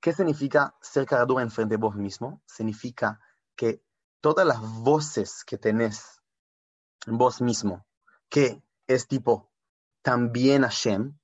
¿Qué 0.00 0.12
significa 0.12 0.76
ser 0.80 1.06
cara 1.06 1.26
dura 1.26 1.42
enfrente 1.42 1.76
vos 1.76 1.96
mismo? 1.96 2.40
Significa 2.46 3.20
que 3.56 3.84
todas 4.20 4.46
las 4.46 4.60
voces 4.60 5.44
que 5.44 5.58
tenés 5.58 6.20
en 7.06 7.18
vos 7.18 7.40
mismo, 7.40 7.86
que 8.28 8.62
es 8.86 9.06
tipo 9.06 9.50
también 10.02 10.62
Hashem, 10.62 11.18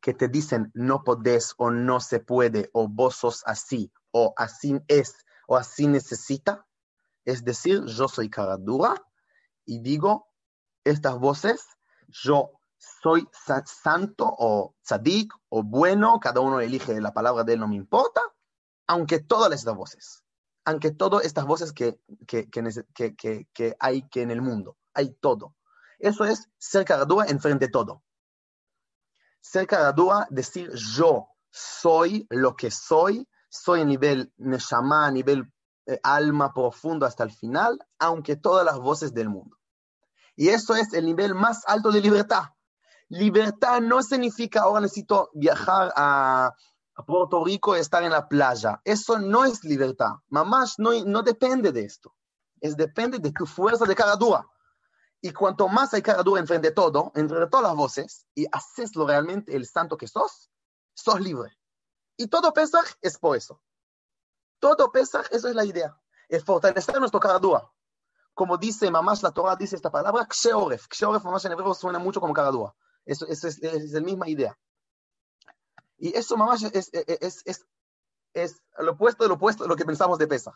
que 0.00 0.14
te 0.14 0.28
dicen 0.28 0.70
no 0.74 1.02
podés 1.02 1.54
o 1.58 1.70
no 1.70 2.00
se 2.00 2.20
puede, 2.20 2.70
o 2.72 2.88
vos 2.88 3.16
sos 3.16 3.42
así, 3.46 3.92
o 4.10 4.32
así 4.36 4.80
es, 4.88 5.14
o 5.46 5.56
así 5.56 5.86
necesita, 5.86 6.66
es 7.24 7.44
decir, 7.44 7.84
yo 7.84 8.08
soy 8.08 8.30
cara 8.30 8.56
dura 8.56 8.94
y 9.64 9.80
digo 9.80 10.28
estas 10.84 11.18
voces, 11.18 11.64
yo 12.08 12.52
soy 13.02 13.28
sa- 13.32 13.64
santo 13.66 14.24
o 14.38 14.74
tzadik 14.82 15.32
o 15.48 15.62
bueno, 15.62 16.20
cada 16.20 16.40
uno 16.40 16.60
elige 16.60 17.00
la 17.00 17.12
palabra 17.12 17.44
de 17.44 17.54
él, 17.54 17.60
no 17.60 17.68
me 17.68 17.76
importa, 17.76 18.22
aunque 18.86 19.18
todas 19.18 19.52
estas 19.52 19.74
voces 19.74 20.24
aunque 20.68 20.90
todas 20.90 21.24
estas 21.24 21.46
voces 21.46 21.72
que, 21.72 21.98
que, 22.26 22.50
que, 22.50 23.76
hay 23.80 24.06
que 24.10 24.20
en 24.20 24.30
el 24.30 24.42
mundo, 24.42 24.76
hay 24.92 25.14
todo. 25.14 25.54
Eso 25.98 26.26
es 26.26 26.50
ser 26.58 26.84
cara 26.84 27.06
dura 27.06 27.24
enfrente 27.26 27.64
de 27.64 27.72
todo. 27.72 28.02
Ser 29.40 29.66
cara 29.66 29.92
dura, 29.92 30.26
decir 30.28 30.70
yo 30.74 31.28
soy 31.50 32.26
lo 32.28 32.54
que 32.54 32.70
soy, 32.70 33.26
soy 33.48 33.80
a 33.80 33.84
nivel 33.86 34.30
neshama, 34.36 35.06
a 35.06 35.10
nivel 35.10 35.50
eh, 35.86 35.98
alma 36.02 36.52
profundo 36.52 37.06
hasta 37.06 37.24
el 37.24 37.30
final, 37.30 37.78
aunque 37.98 38.36
todas 38.36 38.62
las 38.62 38.78
voces 38.78 39.14
del 39.14 39.30
mundo. 39.30 39.56
Y 40.36 40.50
eso 40.50 40.74
es 40.74 40.92
el 40.92 41.06
nivel 41.06 41.34
más 41.34 41.62
alto 41.66 41.90
de 41.90 42.02
libertad. 42.02 42.42
Libertad 43.08 43.80
no 43.80 44.02
significa 44.02 44.60
ahora 44.60 44.82
necesito 44.82 45.30
viajar 45.32 45.94
a, 45.96 46.54
a 46.98 47.04
Puerto 47.04 47.44
Rico 47.44 47.76
estar 47.76 48.02
en 48.02 48.10
la 48.10 48.28
playa. 48.28 48.80
Eso 48.84 49.20
no 49.20 49.44
es 49.44 49.62
libertad. 49.62 50.14
Mamás 50.28 50.80
no, 50.80 50.90
no 51.04 51.22
depende 51.22 51.70
de 51.70 51.84
esto. 51.84 52.14
Es 52.60 52.76
depende 52.76 53.20
de 53.20 53.30
tu 53.30 53.46
fuerza 53.46 53.84
de 53.84 53.94
cara 53.94 54.16
dura. 54.16 54.44
Y 55.20 55.32
cuanto 55.32 55.68
más 55.68 55.94
hay 55.94 56.02
cara 56.02 56.24
dura 56.24 56.40
enfrente 56.40 56.68
de 56.68 56.74
todo, 56.74 57.12
entre 57.14 57.46
todas 57.46 57.62
las 57.62 57.76
voces, 57.76 58.26
y 58.34 58.46
haces 58.50 58.96
lo 58.96 59.06
realmente 59.06 59.54
el 59.54 59.64
santo 59.64 59.96
que 59.96 60.08
sos, 60.08 60.50
sos 60.92 61.20
libre. 61.20 61.56
Y 62.16 62.26
todo 62.26 62.52
Pesach 62.52 62.96
es 63.00 63.16
por 63.16 63.36
eso. 63.36 63.62
Todo 64.58 64.90
Pesach, 64.90 65.26
eso 65.30 65.48
es 65.48 65.54
la 65.54 65.64
idea. 65.64 65.96
Es 66.28 66.44
fortalecer 66.44 66.98
nuestra 66.98 67.20
cara 67.20 67.38
dura. 67.38 67.70
como 68.34 68.56
dice 68.56 68.90
mamás 68.90 69.22
la 69.22 69.30
Torah, 69.30 69.54
dice 69.54 69.76
esta 69.76 69.90
palabra, 69.90 70.26
Ksheoref. 70.26 70.88
Ksheoref, 70.88 71.22
mamás 71.22 71.44
en 71.44 71.52
hebreo, 71.52 71.74
suena 71.74 72.00
mucho 72.00 72.20
como 72.20 72.34
caradúa. 72.34 72.74
Eso, 73.04 73.24
eso 73.28 73.46
es, 73.46 73.62
es, 73.62 73.92
la 73.92 74.00
misma 74.00 74.28
idea. 74.28 74.58
Y 75.98 76.16
eso, 76.16 76.36
mamás, 76.36 76.62
es, 76.62 76.90
es, 76.92 77.42
es, 77.44 77.66
es 78.32 78.62
lo 78.78 78.92
opuesto 78.92 79.24
de 79.24 79.28
lo 79.28 79.34
opuesto 79.34 79.64
de 79.64 79.68
lo 79.68 79.76
que 79.76 79.84
pensamos 79.84 80.18
de 80.18 80.26
Pesach. 80.26 80.54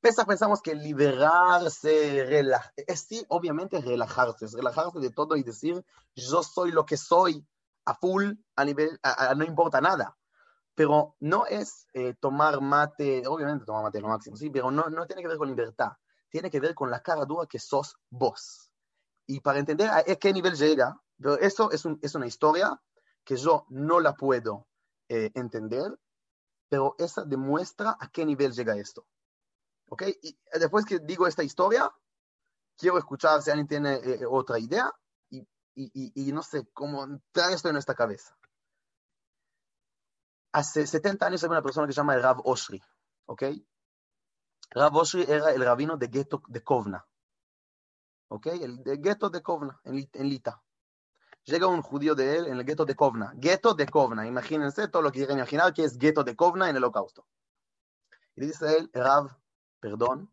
Pesach 0.00 0.26
pensamos 0.26 0.60
que 0.60 0.74
liberarse, 0.74 2.24
relajar, 2.26 2.72
es 2.76 3.00
sí, 3.00 3.24
obviamente 3.28 3.80
relajarse, 3.80 4.44
es 4.44 4.52
relajarse 4.52 4.98
de 4.98 5.10
todo 5.10 5.36
y 5.36 5.42
decir, 5.42 5.82
yo 6.14 6.42
soy 6.42 6.72
lo 6.72 6.84
que 6.84 6.96
soy 6.96 7.46
a 7.86 7.94
full, 7.94 8.32
a 8.56 8.64
nivel, 8.64 8.98
a, 9.02 9.30
a, 9.30 9.34
no 9.34 9.44
importa 9.44 9.80
nada. 9.80 10.16
Pero 10.74 11.16
no 11.20 11.46
es 11.46 11.86
eh, 11.94 12.14
tomar 12.20 12.60
mate, 12.60 13.22
obviamente 13.26 13.64
tomar 13.64 13.84
mate 13.84 13.98
es 13.98 14.02
lo 14.02 14.08
máximo, 14.08 14.36
sí, 14.36 14.50
pero 14.50 14.70
no, 14.70 14.90
no 14.90 15.06
tiene 15.06 15.22
que 15.22 15.28
ver 15.28 15.38
con 15.38 15.48
libertad 15.48 15.92
tiene 16.34 16.50
que 16.50 16.58
ver 16.58 16.74
con 16.74 16.90
la 16.90 17.00
cara 17.00 17.24
dura 17.24 17.46
que 17.46 17.60
sos 17.60 17.96
vos. 18.10 18.68
Y 19.24 19.38
para 19.38 19.60
entender 19.60 19.88
a 19.88 20.02
qué 20.02 20.32
nivel 20.32 20.56
llega, 20.56 21.00
pero 21.16 21.38
eso 21.38 21.70
es, 21.70 21.84
un, 21.84 21.96
es 22.02 22.16
una 22.16 22.26
historia 22.26 22.76
que 23.24 23.36
yo 23.36 23.66
no 23.70 24.00
la 24.00 24.14
puedo 24.14 24.66
eh, 25.08 25.30
entender, 25.34 25.98
pero 26.68 26.94
esa 26.98 27.24
demuestra 27.24 27.96
a 27.98 28.08
qué 28.08 28.24
nivel 28.24 28.52
llega 28.52 28.76
esto. 28.76 29.06
¿Ok? 29.88 30.02
Y 30.22 30.38
después 30.58 30.84
que 30.84 30.98
digo 30.98 31.26
esta 31.26 31.42
historia, 31.42 31.92
quiero 32.76 32.98
escuchar 32.98 33.42
si 33.42 33.50
alguien 33.50 33.68
tiene 33.68 33.94
eh, 33.94 34.26
otra 34.28 34.58
idea 34.58 34.92
y, 35.76 36.32
no 36.32 36.42
sé 36.42 36.68
cómo 36.72 37.20
trae 37.32 37.54
esto 37.54 37.68
en 37.68 37.74
nuestra 37.74 37.94
cabeza. 37.94 38.36
Hace 40.52 40.86
70 40.86 41.26
años 41.26 41.42
hay 41.42 41.50
una 41.50 41.62
persona 41.62 41.86
que 41.86 41.92
se 41.92 41.96
llama 41.96 42.14
el 42.14 42.22
Rav 42.22 42.40
Oshri, 42.44 42.80
¿ok? 43.26 43.42
Rav 44.70 44.96
Oshri 44.96 45.24
era 45.28 45.50
el 45.52 45.64
rabino 45.64 45.96
de 45.96 46.06
gueto 46.06 46.42
de 46.46 46.62
Kovna. 46.62 47.04
¿Ok? 48.28 48.46
El 48.46 48.82
de 48.82 48.96
gueto 48.98 49.30
de 49.30 49.42
Kovna, 49.42 49.80
en, 49.84 50.08
en, 50.12 50.28
Lita. 50.28 50.63
Llega 51.46 51.66
un 51.66 51.82
judío 51.82 52.14
de 52.14 52.38
él 52.38 52.46
en 52.46 52.58
el 52.58 52.64
gueto 52.64 52.84
de 52.84 52.94
Kovna. 52.94 53.32
Gueto 53.36 53.74
de 53.74 53.86
Kovna. 53.86 54.26
Imagínense 54.26 54.88
todo 54.88 55.02
lo 55.02 55.12
que 55.12 55.20
quieren 55.20 55.38
imaginar 55.38 55.74
que 55.74 55.84
es 55.84 55.98
gueto 55.98 56.24
de 56.24 56.34
Kovna 56.34 56.70
en 56.70 56.76
el 56.76 56.84
holocausto. 56.84 57.26
Y 58.34 58.40
le 58.40 58.46
dice 58.46 58.66
a 58.66 58.72
él, 58.72 58.90
Rav, 58.92 59.36
perdón, 59.80 60.32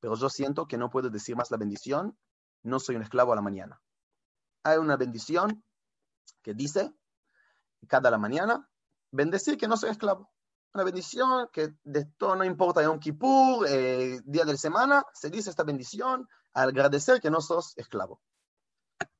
pero 0.00 0.14
yo 0.14 0.28
siento 0.28 0.66
que 0.66 0.78
no 0.78 0.90
puedo 0.90 1.10
decir 1.10 1.36
más 1.36 1.50
la 1.50 1.56
bendición. 1.56 2.16
No 2.62 2.78
soy 2.78 2.96
un 2.96 3.02
esclavo 3.02 3.32
a 3.32 3.36
la 3.36 3.42
mañana. 3.42 3.80
Hay 4.62 4.78
una 4.78 4.96
bendición 4.96 5.64
que 6.42 6.54
dice, 6.54 6.94
cada 7.88 8.10
la 8.10 8.18
mañana, 8.18 8.68
bendecir 9.10 9.58
que 9.58 9.68
no 9.68 9.76
soy 9.76 9.90
esclavo 9.90 10.34
una 10.74 10.84
bendición 10.84 11.48
que 11.52 11.76
de 11.84 12.04
todo 12.04 12.34
no 12.34 12.44
importa 12.44 12.82
Yom 12.82 12.98
Kippur, 12.98 13.66
eh, 13.68 14.20
día 14.24 14.44
de 14.44 14.52
la 14.52 14.58
semana, 14.58 15.04
se 15.12 15.30
dice 15.30 15.50
esta 15.50 15.62
bendición 15.62 16.28
agradecer 16.52 17.20
que 17.20 17.30
no 17.30 17.40
sos 17.40 17.78
esclavo. 17.78 18.20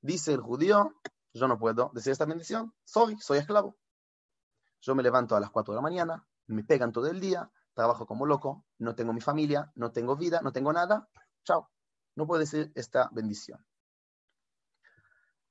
Dice 0.01 0.33
el 0.33 0.41
judío, 0.41 1.01
yo 1.35 1.49
no 1.49 1.59
puedo 1.59 1.91
decir 1.95 2.13
esta 2.13 2.25
bendición, 2.25 2.73
soy, 2.85 3.17
soy 3.21 3.39
esclavo. 3.39 3.77
Yo 4.81 4.95
me 4.95 5.03
levanto 5.03 5.37
a 5.37 5.41
las 5.41 5.51
4 5.51 5.73
de 5.73 5.77
la 5.77 5.83
mañana, 5.83 6.27
me 6.47 6.65
pegan 6.65 6.93
todo 6.93 7.07
el 7.07 7.21
día, 7.21 7.51
trabajo 7.75 8.07
como 8.07 8.27
loco, 8.27 8.65
no 8.79 8.95
tengo 8.95 9.13
mi 9.13 9.21
familia, 9.21 9.73
no 9.75 9.93
tengo 9.93 10.17
vida, 10.17 10.41
no 10.43 10.53
tengo 10.53 10.73
nada, 10.73 11.09
chao. 11.45 11.71
No 12.17 12.27
puedo 12.27 12.41
decir 12.41 12.71
esta 12.75 13.09
bendición. 13.13 13.65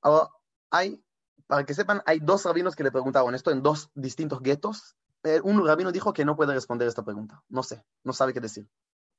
Ahora, 0.00 0.30
hay, 0.70 1.04
para 1.46 1.64
que 1.64 1.74
sepan, 1.74 2.02
hay 2.06 2.20
dos 2.20 2.44
rabinos 2.44 2.74
que 2.74 2.84
le 2.84 2.90
preguntaban 2.90 3.34
esto 3.34 3.50
en 3.50 3.62
dos 3.62 3.90
distintos 3.94 4.40
guetos 4.40 4.96
un 5.42 5.66
rabino 5.66 5.90
dijo 5.90 6.12
que 6.12 6.24
no 6.24 6.36
puede 6.36 6.52
responder 6.52 6.86
esta 6.86 7.04
pregunta. 7.04 7.42
No 7.48 7.62
sé, 7.62 7.82
no 8.02 8.12
sabe 8.12 8.32
qué 8.32 8.40
decir. 8.40 8.68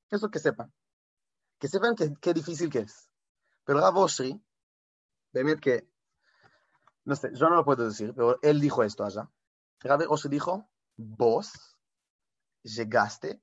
Eso 0.10 0.30
que 0.30 0.40
sepan. 0.40 0.72
Que 1.60 1.68
sepan 1.68 1.96
qué 1.96 2.34
difícil 2.34 2.70
que 2.70 2.80
es. 2.80 3.10
Pero 3.64 3.80
Rav 3.80 3.98
Oshri, 3.98 4.40
que, 5.62 5.88
no 7.06 7.16
sé, 7.16 7.32
yo 7.34 7.50
no 7.50 7.56
lo 7.56 7.64
puedo 7.64 7.86
decir, 7.86 8.14
pero 8.16 8.40
él 8.42 8.60
dijo 8.60 8.84
esto 8.84 9.06
allá. 9.06 9.30
Rav 9.80 10.02
Oshri 10.10 10.30
dijo, 10.30 10.68
vos 10.98 11.78
llegaste 12.64 13.42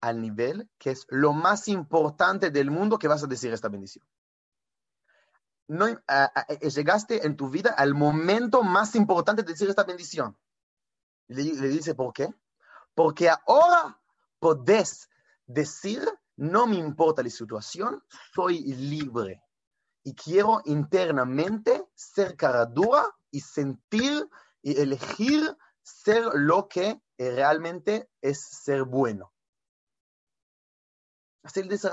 al 0.00 0.20
nivel 0.20 0.70
que 0.78 0.90
es 0.90 1.06
lo 1.08 1.32
más 1.32 1.68
importante 1.68 2.50
del 2.50 2.70
mundo 2.70 2.98
que 2.98 3.08
vas 3.08 3.22
a 3.22 3.26
decir 3.26 3.52
esta 3.52 3.68
bendición. 3.68 4.06
No, 5.68 5.86
llegaste 6.60 7.26
en 7.26 7.36
tu 7.36 7.50
vida 7.50 7.70
al 7.76 7.94
momento 7.94 8.62
más 8.62 8.94
importante 8.94 9.42
de 9.42 9.52
decir 9.52 9.68
esta 9.68 9.84
bendición. 9.84 10.38
Le, 11.28 11.42
le 11.42 11.68
dice, 11.68 11.94
¿por 11.94 12.12
qué? 12.12 12.32
Porque 12.94 13.28
ahora 13.28 14.00
podés 14.38 15.10
decir, 15.44 16.08
no 16.36 16.66
me 16.66 16.76
importa 16.76 17.22
la 17.22 17.30
situación, 17.30 18.02
soy 18.32 18.60
libre. 18.74 19.42
Y 20.04 20.14
quiero 20.14 20.62
internamente 20.64 21.85
ser 21.96 22.36
cara 22.36 22.66
dura 22.66 23.04
y 23.30 23.40
sentir 23.40 24.28
y 24.62 24.80
elegir 24.80 25.56
ser 25.82 26.24
lo 26.34 26.68
que 26.68 27.00
realmente 27.18 28.08
es 28.20 28.40
ser 28.40 28.84
bueno. 28.84 29.32
Así 31.42 31.62
le 31.62 31.70
dice. 31.70 31.88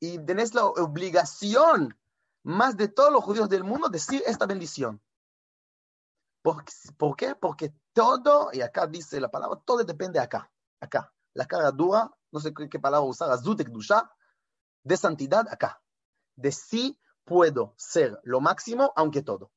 Y 0.00 0.18
tenés 0.18 0.54
la 0.54 0.66
obligación, 0.66 1.98
más 2.42 2.76
de 2.76 2.88
todos 2.88 3.12
los 3.12 3.24
judíos 3.24 3.48
del 3.48 3.64
mundo, 3.64 3.88
decir 3.88 4.22
esta 4.26 4.46
bendición. 4.46 5.02
¿Por, 6.42 7.16
qué? 7.16 7.34
Porque 7.34 7.72
todo, 7.94 8.50
y 8.52 8.60
acá 8.60 8.86
dice 8.86 9.18
la 9.18 9.30
palabra, 9.30 9.62
todo 9.64 9.82
depende 9.82 10.20
acá, 10.20 10.52
acá. 10.78 11.10
La 11.32 11.46
cara 11.46 11.70
dura, 11.70 12.14
no 12.30 12.38
sé 12.38 12.52
qué, 12.52 12.78
palabra 12.78 13.08
usar, 13.08 13.40
dusha, 13.40 14.10
de 14.82 14.96
santidad 14.98 15.48
acá. 15.50 15.82
De 16.36 16.52
sí 16.52 17.00
puedo 17.24 17.74
ser 17.76 18.18
lo 18.22 18.40
máximo, 18.40 18.92
aunque 18.96 19.22
todo. 19.22 19.50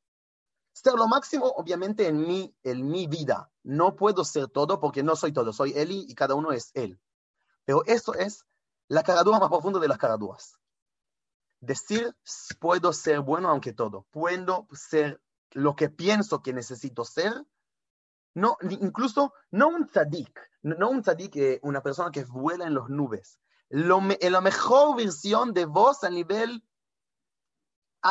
Ser 0.74 0.94
lo 0.94 1.08
máximo, 1.08 1.48
obviamente, 1.48 2.08
en 2.08 2.22
mi, 2.22 2.56
en 2.64 2.88
mi 2.88 3.08
vida. 3.08 3.52
No 3.64 3.96
puedo 3.96 4.24
ser 4.24 4.48
todo 4.48 4.80
porque 4.80 5.04
no 5.04 5.16
soy 5.16 5.34
todo. 5.34 5.52
Soy 5.54 5.74
Eli 5.76 6.06
y 6.08 6.16
cada 6.16 6.36
uno 6.36 6.52
es 6.52 6.72
él. 6.76 7.00
Pero 7.66 7.84
eso 7.86 8.14
es 8.14 8.46
la 8.88 9.04
caradura 9.04 9.40
más 9.40 9.50
profunda 9.50 9.80
de 9.80 9.88
las 9.88 9.98
caraduras. 9.98 10.60
Decir, 11.60 12.16
puedo 12.60 12.94
ser 12.94 13.22
bueno 13.22 13.50
aunque 13.50 13.74
todo. 13.74 14.06
Puedo 14.12 14.68
ser 14.72 15.22
lo 15.52 15.76
que 15.76 15.90
pienso 15.90 16.42
que 16.42 16.54
necesito 16.54 17.04
ser, 17.04 17.34
no, 18.36 18.58
incluso 18.62 19.34
no 19.50 19.70
un 19.70 19.88
tzadik, 19.88 20.40
no 20.62 20.90
un 20.90 21.02
tzadik, 21.02 21.36
eh, 21.38 21.60
una 21.64 21.82
persona 21.82 22.12
que 22.12 22.24
vuela 22.24 22.68
en 22.68 22.76
las 22.76 22.88
nubes. 22.90 23.40
Lo, 23.70 24.00
la 24.00 24.42
mejor 24.42 24.96
versión 24.96 25.54
de 25.54 25.66
vos 25.66 26.04
a 26.04 26.10
nivel 26.10 26.64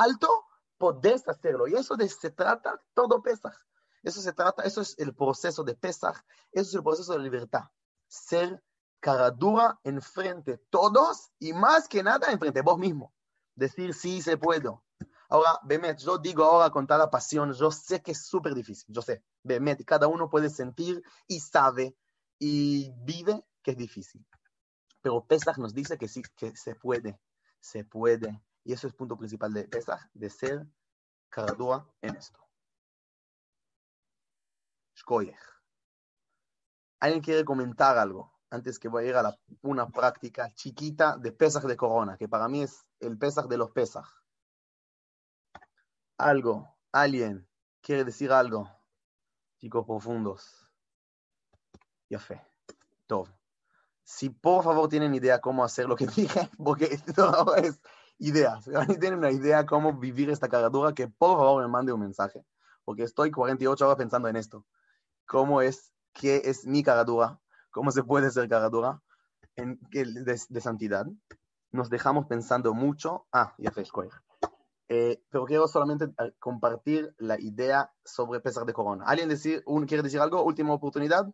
alto, 0.02 0.44
podés 0.78 1.26
hacerlo. 1.28 1.66
Y 1.66 1.74
eso 1.74 1.96
de, 1.96 2.08
se 2.08 2.30
trata 2.30 2.80
todo 2.94 3.22
Pesach. 3.22 3.56
Eso 4.02 4.20
se 4.20 4.32
trata, 4.32 4.62
eso 4.62 4.80
es 4.80 4.94
el 4.98 5.14
proceso 5.14 5.64
de 5.64 5.74
Pesach, 5.74 6.16
eso 6.52 6.68
es 6.68 6.74
el 6.74 6.82
proceso 6.82 7.12
de 7.12 7.18
libertad. 7.18 7.64
Ser 8.08 8.62
cara 9.00 9.30
dura 9.30 9.78
enfrente 9.82 10.58
todos 10.70 11.30
y 11.38 11.52
más 11.52 11.88
que 11.88 12.02
nada 12.02 12.30
enfrente 12.30 12.60
de 12.60 12.62
vos 12.62 12.78
mismo. 12.78 13.12
Decir 13.54 13.94
sí 13.94 14.22
se 14.22 14.36
puedo, 14.36 14.84
Ahora, 15.28 15.58
Bemet, 15.64 15.98
yo 15.98 16.18
digo 16.18 16.44
ahora 16.44 16.70
con 16.70 16.86
toda 16.86 17.10
pasión, 17.10 17.52
yo 17.52 17.70
sé 17.70 18.00
que 18.00 18.12
es 18.12 18.24
súper 18.24 18.54
difícil, 18.54 18.86
yo 18.88 19.02
sé, 19.02 19.24
Bemet, 19.42 19.84
cada 19.84 20.06
uno 20.06 20.30
puede 20.30 20.50
sentir 20.50 21.02
y 21.26 21.40
sabe 21.40 21.96
y 22.38 22.92
vive 22.98 23.44
que 23.62 23.72
es 23.72 23.76
difícil. 23.76 24.24
Pero 25.00 25.24
Pesach 25.26 25.58
nos 25.58 25.74
dice 25.74 25.98
que 25.98 26.08
sí, 26.08 26.22
que 26.36 26.54
se 26.56 26.74
puede, 26.76 27.18
se 27.60 27.84
puede. 27.84 28.40
Y 28.66 28.72
eso 28.72 28.86
es 28.86 28.92
el 28.92 28.96
punto 28.96 29.16
principal 29.16 29.52
de 29.52 29.64
Pesach, 29.64 30.00
de 30.12 30.28
ser 30.28 30.66
caradúa 31.28 31.88
en 32.02 32.16
esto. 32.16 32.40
Shkoyech. 34.96 35.38
¿Alguien 37.00 37.22
quiere 37.22 37.44
comentar 37.44 37.96
algo? 37.96 38.32
Antes 38.50 38.78
que 38.78 38.88
voy 38.88 39.04
a 39.04 39.08
ir 39.08 39.16
a 39.16 39.38
una 39.62 39.88
práctica 39.88 40.52
chiquita 40.52 41.16
de 41.16 41.32
Pesach 41.32 41.64
de 41.64 41.76
Corona, 41.76 42.16
que 42.16 42.28
para 42.28 42.48
mí 42.48 42.62
es 42.62 42.84
el 43.00 43.16
Pesach 43.16 43.46
de 43.46 43.56
los 43.56 43.70
Pesach 43.70 44.06
algo, 46.18 46.74
alguien 46.92 47.46
quiere 47.80 48.04
decir 48.04 48.32
algo, 48.32 48.70
chicos 49.58 49.84
profundos. 49.86 50.68
Ya 52.08 52.18
fe. 52.18 52.42
Todo. 53.06 53.26
Si 54.02 54.30
por 54.30 54.62
favor 54.62 54.88
tienen 54.88 55.14
idea 55.14 55.40
cómo 55.40 55.64
hacer 55.64 55.86
lo 55.86 55.96
que 55.96 56.06
dije, 56.16 56.50
porque 56.62 56.84
esto 57.06 57.54
es 57.56 57.80
idea. 58.18 58.60
Si 58.62 58.70
tienen 59.00 59.18
una 59.18 59.30
idea 59.30 59.66
cómo 59.66 59.92
vivir 59.94 60.30
esta 60.30 60.48
caradura, 60.48 60.92
que 60.92 61.08
por 61.08 61.38
favor 61.38 61.62
me 61.62 61.68
mande 61.68 61.92
un 61.92 62.00
mensaje, 62.00 62.44
porque 62.84 63.02
estoy 63.02 63.30
48 63.30 63.84
horas 63.84 63.96
pensando 63.96 64.28
en 64.28 64.36
esto. 64.36 64.64
¿Cómo 65.26 65.60
es, 65.60 65.92
qué 66.12 66.42
es 66.44 66.66
mi 66.66 66.82
caradura? 66.82 67.40
¿Cómo 67.70 67.90
se 67.90 68.02
puede 68.02 68.30
ser 68.30 68.48
caradura 68.48 69.02
en, 69.56 69.78
de, 69.90 70.40
de 70.48 70.60
santidad? 70.60 71.06
Nos 71.72 71.90
dejamos 71.90 72.26
pensando 72.26 72.72
mucho. 72.74 73.26
Ah, 73.32 73.54
ya 73.58 73.70
fe, 73.70 73.84
eh, 74.88 75.20
pero 75.30 75.46
quiero 75.46 75.66
solamente 75.66 76.04
eh, 76.04 76.32
compartir 76.38 77.12
la 77.18 77.40
idea 77.40 77.92
sobre 78.04 78.40
pesar 78.40 78.64
de 78.64 78.72
Corona. 78.72 79.04
¿Alguien 79.06 79.28
decir, 79.28 79.62
un, 79.66 79.84
quiere 79.84 80.02
decir 80.02 80.20
algo? 80.20 80.44
Última 80.44 80.72
oportunidad. 80.72 81.26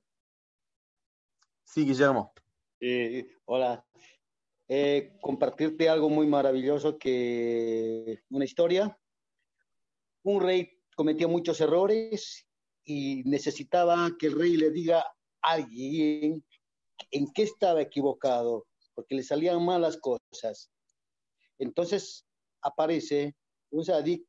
Sí, 1.65 1.85
Guillermo. 1.85 2.33
Eh, 2.81 3.27
hola. 3.45 3.85
Eh, 4.69 5.17
compartirte 5.21 5.89
algo 5.89 6.09
muy 6.09 6.27
maravilloso 6.27 6.99
que 6.99 8.23
una 8.31 8.45
historia. 8.45 8.99
Un 10.25 10.41
rey 10.41 10.71
cometía 10.95 11.29
muchos 11.29 11.61
errores 11.61 12.47
y 12.85 13.23
necesitaba 13.25 14.11
que 14.19 14.27
el 14.29 14.39
rey 14.39 14.57
le 14.57 14.71
diga 14.71 15.01
a 15.01 15.53
alguien 15.53 16.45
en 17.11 17.33
qué 17.33 17.43
estaba 17.43 17.83
equivocado, 17.83 18.67
porque 18.95 19.15
le 19.15 19.23
salían 19.23 19.65
malas 19.65 19.97
cosas. 19.99 20.71
Entonces 21.59 22.25
aparece 22.63 23.35
un 23.71 23.85
sadik 23.85 24.25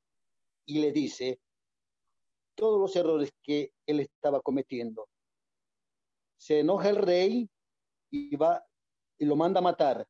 y 0.65 0.79
le 0.79 0.91
dice 0.91 1.39
todos 2.55 2.79
los 2.79 2.95
errores 2.95 3.31
que 3.41 3.71
él 3.86 3.99
estaba 3.99 4.41
cometiendo. 4.41 5.07
Se 6.38 6.59
enoja 6.59 6.89
el 6.89 6.97
rey 6.97 7.49
y 8.11 8.36
va 8.36 8.63
y 9.17 9.25
lo 9.25 9.36
manda 9.36 9.59
a 9.59 9.63
matar. 9.63 10.07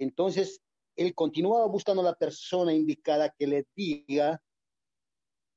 Entonces, 0.00 0.62
él 0.96 1.14
continuaba 1.14 1.66
buscando 1.66 2.00
a 2.00 2.06
la 2.06 2.14
persona 2.14 2.72
indicada 2.72 3.30
que 3.38 3.46
le 3.46 3.66
diga, 3.76 4.42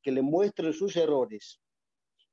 que 0.01 0.11
le 0.11 0.21
muestre 0.21 0.73
sus 0.73 0.95
errores. 0.97 1.59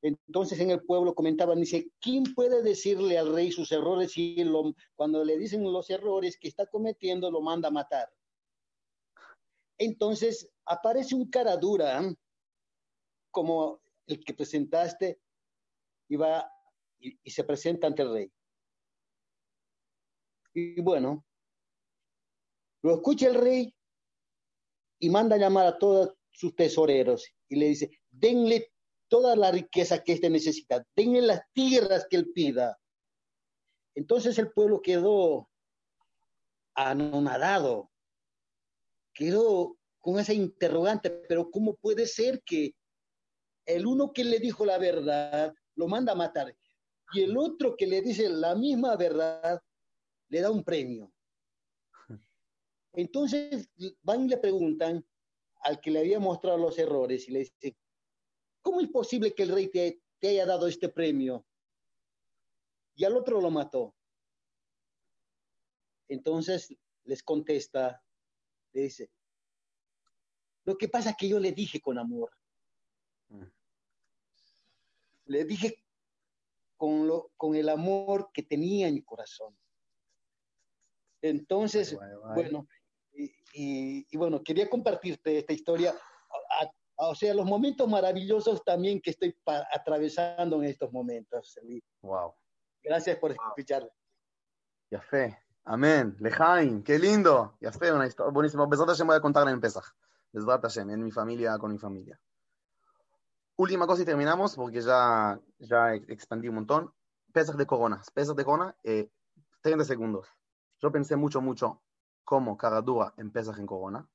Entonces 0.03 0.59
en 0.61 0.71
el 0.71 0.83
pueblo 0.83 1.15
comentaban, 1.15 1.61
dice, 1.61 1.93
¿quién 2.01 2.25
puede 2.35 2.63
decirle 2.63 3.19
al 3.19 3.33
rey 3.33 3.53
sus 3.53 3.71
errores 3.71 4.13
si 4.13 4.37
cuando 4.97 5.25
le 5.25 5.39
dicen 5.39 5.63
los 5.63 5.91
errores 5.91 6.39
que 6.39 6.49
está 6.49 6.67
cometiendo 6.67 7.31
lo 7.31 7.43
manda 7.43 7.69
a 7.69 7.73
matar? 7.73 8.11
Entonces 9.79 10.51
aparece 10.65 11.15
un 11.15 11.31
cara 11.31 11.57
dura, 11.57 12.03
como 13.31 13.81
el 14.07 14.25
que 14.25 14.35
presentaste, 14.35 15.21
y 16.09 16.17
va 16.17 16.51
y 16.99 17.31
se 17.31 17.45
presenta 17.45 17.87
ante 17.87 18.03
el 18.03 18.13
rey. 18.13 18.33
Y 20.55 20.81
bueno, 20.81 21.25
lo 22.83 22.95
escucha 22.95 23.29
el 23.29 23.35
rey 23.35 23.75
y 24.99 25.11
manda 25.11 25.37
llamar 25.37 25.67
a 25.67 25.79
todos 25.79 26.15
sus 26.33 26.55
tesoreros 26.55 27.27
y 27.49 27.57
le 27.57 27.67
dice, 27.67 27.91
denle 28.11 28.73
toda 29.09 29.35
la 29.37 29.51
riqueza 29.51 30.03
que 30.03 30.13
éste 30.13 30.31
necesita, 30.31 30.87
denle 30.95 31.23
las 31.23 31.43
tierras 31.53 32.07
que 32.09 32.17
él 32.17 32.33
pida. 32.33 32.79
Entonces 33.95 34.39
el 34.39 34.53
pueblo 34.53 34.81
quedó 34.81 35.51
anonadado, 36.75 37.91
quedó 39.13 39.77
con 39.99 40.19
esa 40.19 40.33
interrogante, 40.33 41.11
pero 41.11 41.51
¿cómo 41.51 41.75
puede 41.77 42.07
ser 42.07 42.43
que 42.45 42.75
el 43.67 43.87
uno 43.87 44.13
que 44.13 44.25
le 44.25 44.39
dijo 44.39 44.65
la 44.65 44.79
verdad 44.79 45.53
lo 45.75 45.89
manda 45.89 46.13
a 46.13 46.17
matar 46.17 46.55
y 47.13 47.23
el 47.23 47.37
otro 47.37 47.77
que 47.77 47.87
le 47.87 48.01
dice 48.01 48.29
la 48.29 48.55
misma 48.55 48.97
verdad 48.97 49.61
le 50.29 50.41
da 50.41 50.51
un 50.51 50.65
premio? 50.65 51.13
Entonces 52.93 53.69
van 54.03 54.25
y 54.25 54.29
le 54.29 54.39
preguntan 54.39 55.05
al 55.63 55.81
que 55.81 55.91
le 55.91 56.01
había 56.01 56.19
mostrado 56.19 56.59
los 56.59 56.79
errores 56.79 57.29
y 57.29 57.33
le 57.33 57.41
dice, 57.41 57.77
¿cómo 58.63 58.81
es 58.81 58.89
posible 58.89 59.35
que 59.35 59.45
el 59.45 59.51
rey 59.51 59.69
te, 59.69 60.03
te 60.19 60.29
haya 60.29 60.47
dado 60.47 60.67
este 60.67 60.89
premio? 60.89 61.47
Y 62.95 63.05
al 63.05 63.17
otro 63.17 63.41
lo 63.41 63.51
mató. 63.51 63.95
Entonces 66.09 66.75
les 67.05 67.23
contesta, 67.23 68.03
le 68.73 68.83
dice, 68.83 69.11
lo 70.65 70.77
que 70.77 70.89
pasa 70.89 71.11
es 71.11 71.17
que 71.17 71.29
yo 71.29 71.39
le 71.39 71.53
dije 71.53 71.81
con 71.81 71.99
amor. 71.99 72.31
Le 75.27 75.45
dije 75.45 75.85
con, 76.77 77.07
lo, 77.07 77.33
con 77.37 77.55
el 77.55 77.69
amor 77.69 78.31
que 78.33 78.43
tenía 78.43 78.89
en 78.89 78.95
mi 78.95 79.03
corazón. 79.03 79.57
Entonces, 81.23 81.97
bueno, 82.35 82.67
y, 83.53 84.07
y, 84.11 84.17
bueno, 84.17 84.43
quería 84.43 84.69
compartirte 84.69 85.39
esta 85.39 85.53
historia, 85.53 85.91
a, 85.93 86.65
a, 86.65 87.09
o 87.09 87.15
sea, 87.15 87.33
los 87.35 87.47
momentos 87.47 87.89
maravillosos 87.89 88.63
también 88.63 89.01
que 89.01 89.11
estoy 89.11 89.35
atravesando 89.73 90.63
en 90.63 90.69
estos 90.69 90.93
momentos. 90.93 91.59
Wow. 92.03 92.35
Gracias 92.83 93.17
por 93.19 93.35
wow. 93.35 93.47
escuchar. 93.49 93.91
Ya 94.91 95.01
fe. 95.01 95.39
Amén. 95.65 96.17
Lejaim, 96.19 96.83
qué 96.83 96.99
lindo. 96.99 97.57
Ya 97.61 97.73
fe, 97.73 97.93
una 97.93 98.07
historia 98.07 98.33
buenísima. 98.33 98.67
Besat 98.67 98.89
Hashem 98.89 99.07
voy 99.07 99.17
a 99.17 99.21
contarla 99.21 99.51
en 99.51 99.61
Pesach. 99.61 99.85
Besat 100.33 100.63
Hashem, 100.63 100.91
en 100.91 101.03
mi 101.03 101.11
familia, 101.11 101.57
con 101.59 101.73
mi 101.73 101.79
familia. 101.79 102.21
Última 103.57 103.87
cosa 103.87 104.03
y 104.03 104.05
terminamos 104.05 104.57
porque 104.57 104.81
ya, 104.81 105.39
ya 105.59 105.95
expandí 105.95 106.49
un 106.49 106.57
montón. 106.57 106.93
Pesach 107.33 107.57
de 107.57 107.67
Corona. 107.67 108.03
Pesach 108.13 108.37
de 108.37 108.45
Corona, 108.45 108.77
eh, 108.83 109.11
30 109.63 109.85
segundos. 109.85 110.29
Yo 110.81 110.91
pensé 110.91 111.17
mucho, 111.17 111.41
mucho 111.41 111.81
cómo 112.31 112.57
Caradura 112.57 113.13
en 113.17 113.33
Pesach 113.33 113.59
en 113.59 113.67
Corona. 113.67 114.09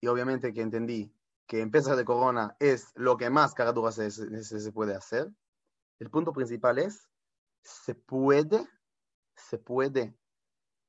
Y 0.00 0.06
obviamente 0.06 0.54
que 0.54 0.62
entendí 0.62 1.14
que 1.46 1.60
en 1.60 1.70
de 1.70 2.04
Corona 2.06 2.56
es 2.58 2.92
lo 2.94 3.18
que 3.18 3.28
más 3.28 3.52
Caradura 3.52 3.92
se, 3.92 4.10
se, 4.10 4.42
se 4.42 4.72
puede 4.72 4.94
hacer. 4.94 5.30
El 5.98 6.08
punto 6.08 6.32
principal 6.32 6.78
es, 6.78 7.10
se 7.62 7.94
puede, 7.94 8.66
se 9.36 9.58
puede 9.58 10.16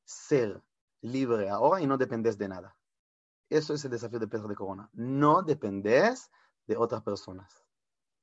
ser 0.06 0.64
libre 1.02 1.50
ahora 1.50 1.82
y 1.82 1.86
no 1.86 1.98
dependes 1.98 2.38
de 2.38 2.48
nada. 2.48 2.78
Eso 3.50 3.74
es 3.74 3.84
el 3.84 3.92
desafío 3.92 4.20
de 4.20 4.30
Pesach 4.30 4.48
de 4.48 4.56
Corona. 4.56 4.90
No 4.94 5.42
dependes 5.42 6.32
de 6.66 6.78
otras 6.78 7.04
personas. 7.04 7.66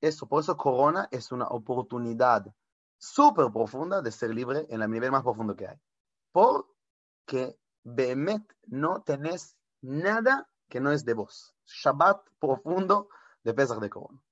Eso, 0.00 0.26
por 0.26 0.42
eso 0.42 0.56
Corona 0.56 1.08
es 1.10 1.30
una 1.30 1.48
oportunidad 1.48 2.46
súper 2.96 3.52
profunda 3.52 4.00
de 4.00 4.12
ser 4.12 4.30
libre 4.30 4.66
en 4.70 4.80
el 4.80 4.90
nivel 4.90 5.10
más 5.10 5.24
profundo 5.24 5.54
que 5.54 5.68
hay. 5.68 5.78
Porque 6.32 7.58
Behemet 7.94 8.42
no 8.66 9.02
tenés 9.02 9.56
nada 9.80 10.48
que 10.68 10.80
no 10.80 10.92
es 10.92 11.04
de 11.04 11.14
vos. 11.14 11.54
Shabbat 11.64 12.20
profundo 12.38 13.08
de 13.42 13.54
Pesach 13.54 13.80
de 13.80 13.90
Corona. 13.90 14.22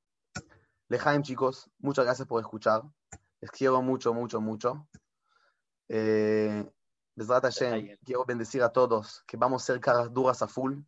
Lejaim, 0.88 1.22
chicos, 1.22 1.70
muchas 1.78 2.04
gracias 2.04 2.28
por 2.28 2.40
escuchar. 2.40 2.82
Les 3.40 3.50
quiero 3.50 3.82
mucho, 3.82 4.14
mucho, 4.14 4.40
mucho. 4.40 4.86
Eh, 5.88 6.70
Hashem, 7.16 7.96
quiero 8.04 8.24
bendecir 8.24 8.62
a 8.62 8.70
todos 8.70 9.22
que 9.26 9.36
vamos 9.36 9.62
a 9.62 9.66
ser 9.66 9.80
caras 9.80 10.12
duras 10.12 10.42
a 10.42 10.48
full 10.48 10.80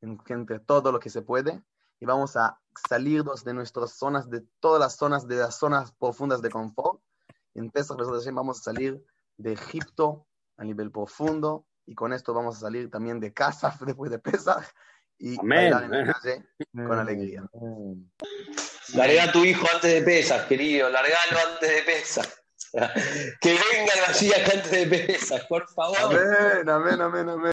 entre 0.00 0.60
todo 0.60 0.92
lo 0.92 1.00
que 1.00 1.10
se 1.10 1.22
puede 1.22 1.62
y 1.98 2.06
vamos 2.06 2.36
a 2.36 2.60
salirnos 2.88 3.44
de 3.44 3.54
nuestras 3.54 3.92
zonas, 3.92 4.28
de 4.28 4.42
todas 4.60 4.80
las 4.80 4.96
zonas, 4.96 5.26
de 5.26 5.36
las 5.36 5.58
zonas 5.58 5.92
profundas 5.92 6.42
de 6.42 6.50
confort. 6.50 7.00
En 7.54 7.70
Pesach 7.70 7.98
Hashem 7.98 8.34
vamos 8.34 8.60
a 8.60 8.62
salir 8.62 9.02
de 9.36 9.52
Egipto 9.52 10.26
a 10.56 10.64
nivel 10.64 10.90
profundo 10.90 11.66
y 11.90 11.94
con 11.96 12.12
esto 12.12 12.32
vamos 12.32 12.56
a 12.56 12.60
salir 12.60 12.88
también 12.88 13.18
de 13.18 13.32
casa 13.32 13.76
después 13.84 14.12
de 14.12 14.20
Pesach 14.20 14.64
y 15.18 15.38
Amén. 15.40 15.72
en 15.72 15.90
la 15.90 16.14
calle 16.14 16.44
con 16.72 16.98
alegría. 16.98 17.44
Larga 18.94 19.24
a 19.24 19.32
tu 19.32 19.44
hijo 19.44 19.66
antes 19.74 19.92
de 19.92 20.02
Pesach, 20.02 20.46
querido, 20.46 20.88
largalo 20.88 21.38
antes 21.52 21.68
de 21.68 21.82
Pesach. 21.82 22.28
Que 23.40 23.50
venga 23.50 23.92
el 23.94 24.00
Mashiach 24.06 24.54
antes 24.54 24.70
de 24.70 24.86
Pesach, 24.86 25.48
por 25.48 25.68
favor. 25.68 25.98
Amén, 26.16 26.68
amén, 26.68 27.00
amén, 27.00 27.28
amén. 27.28 27.52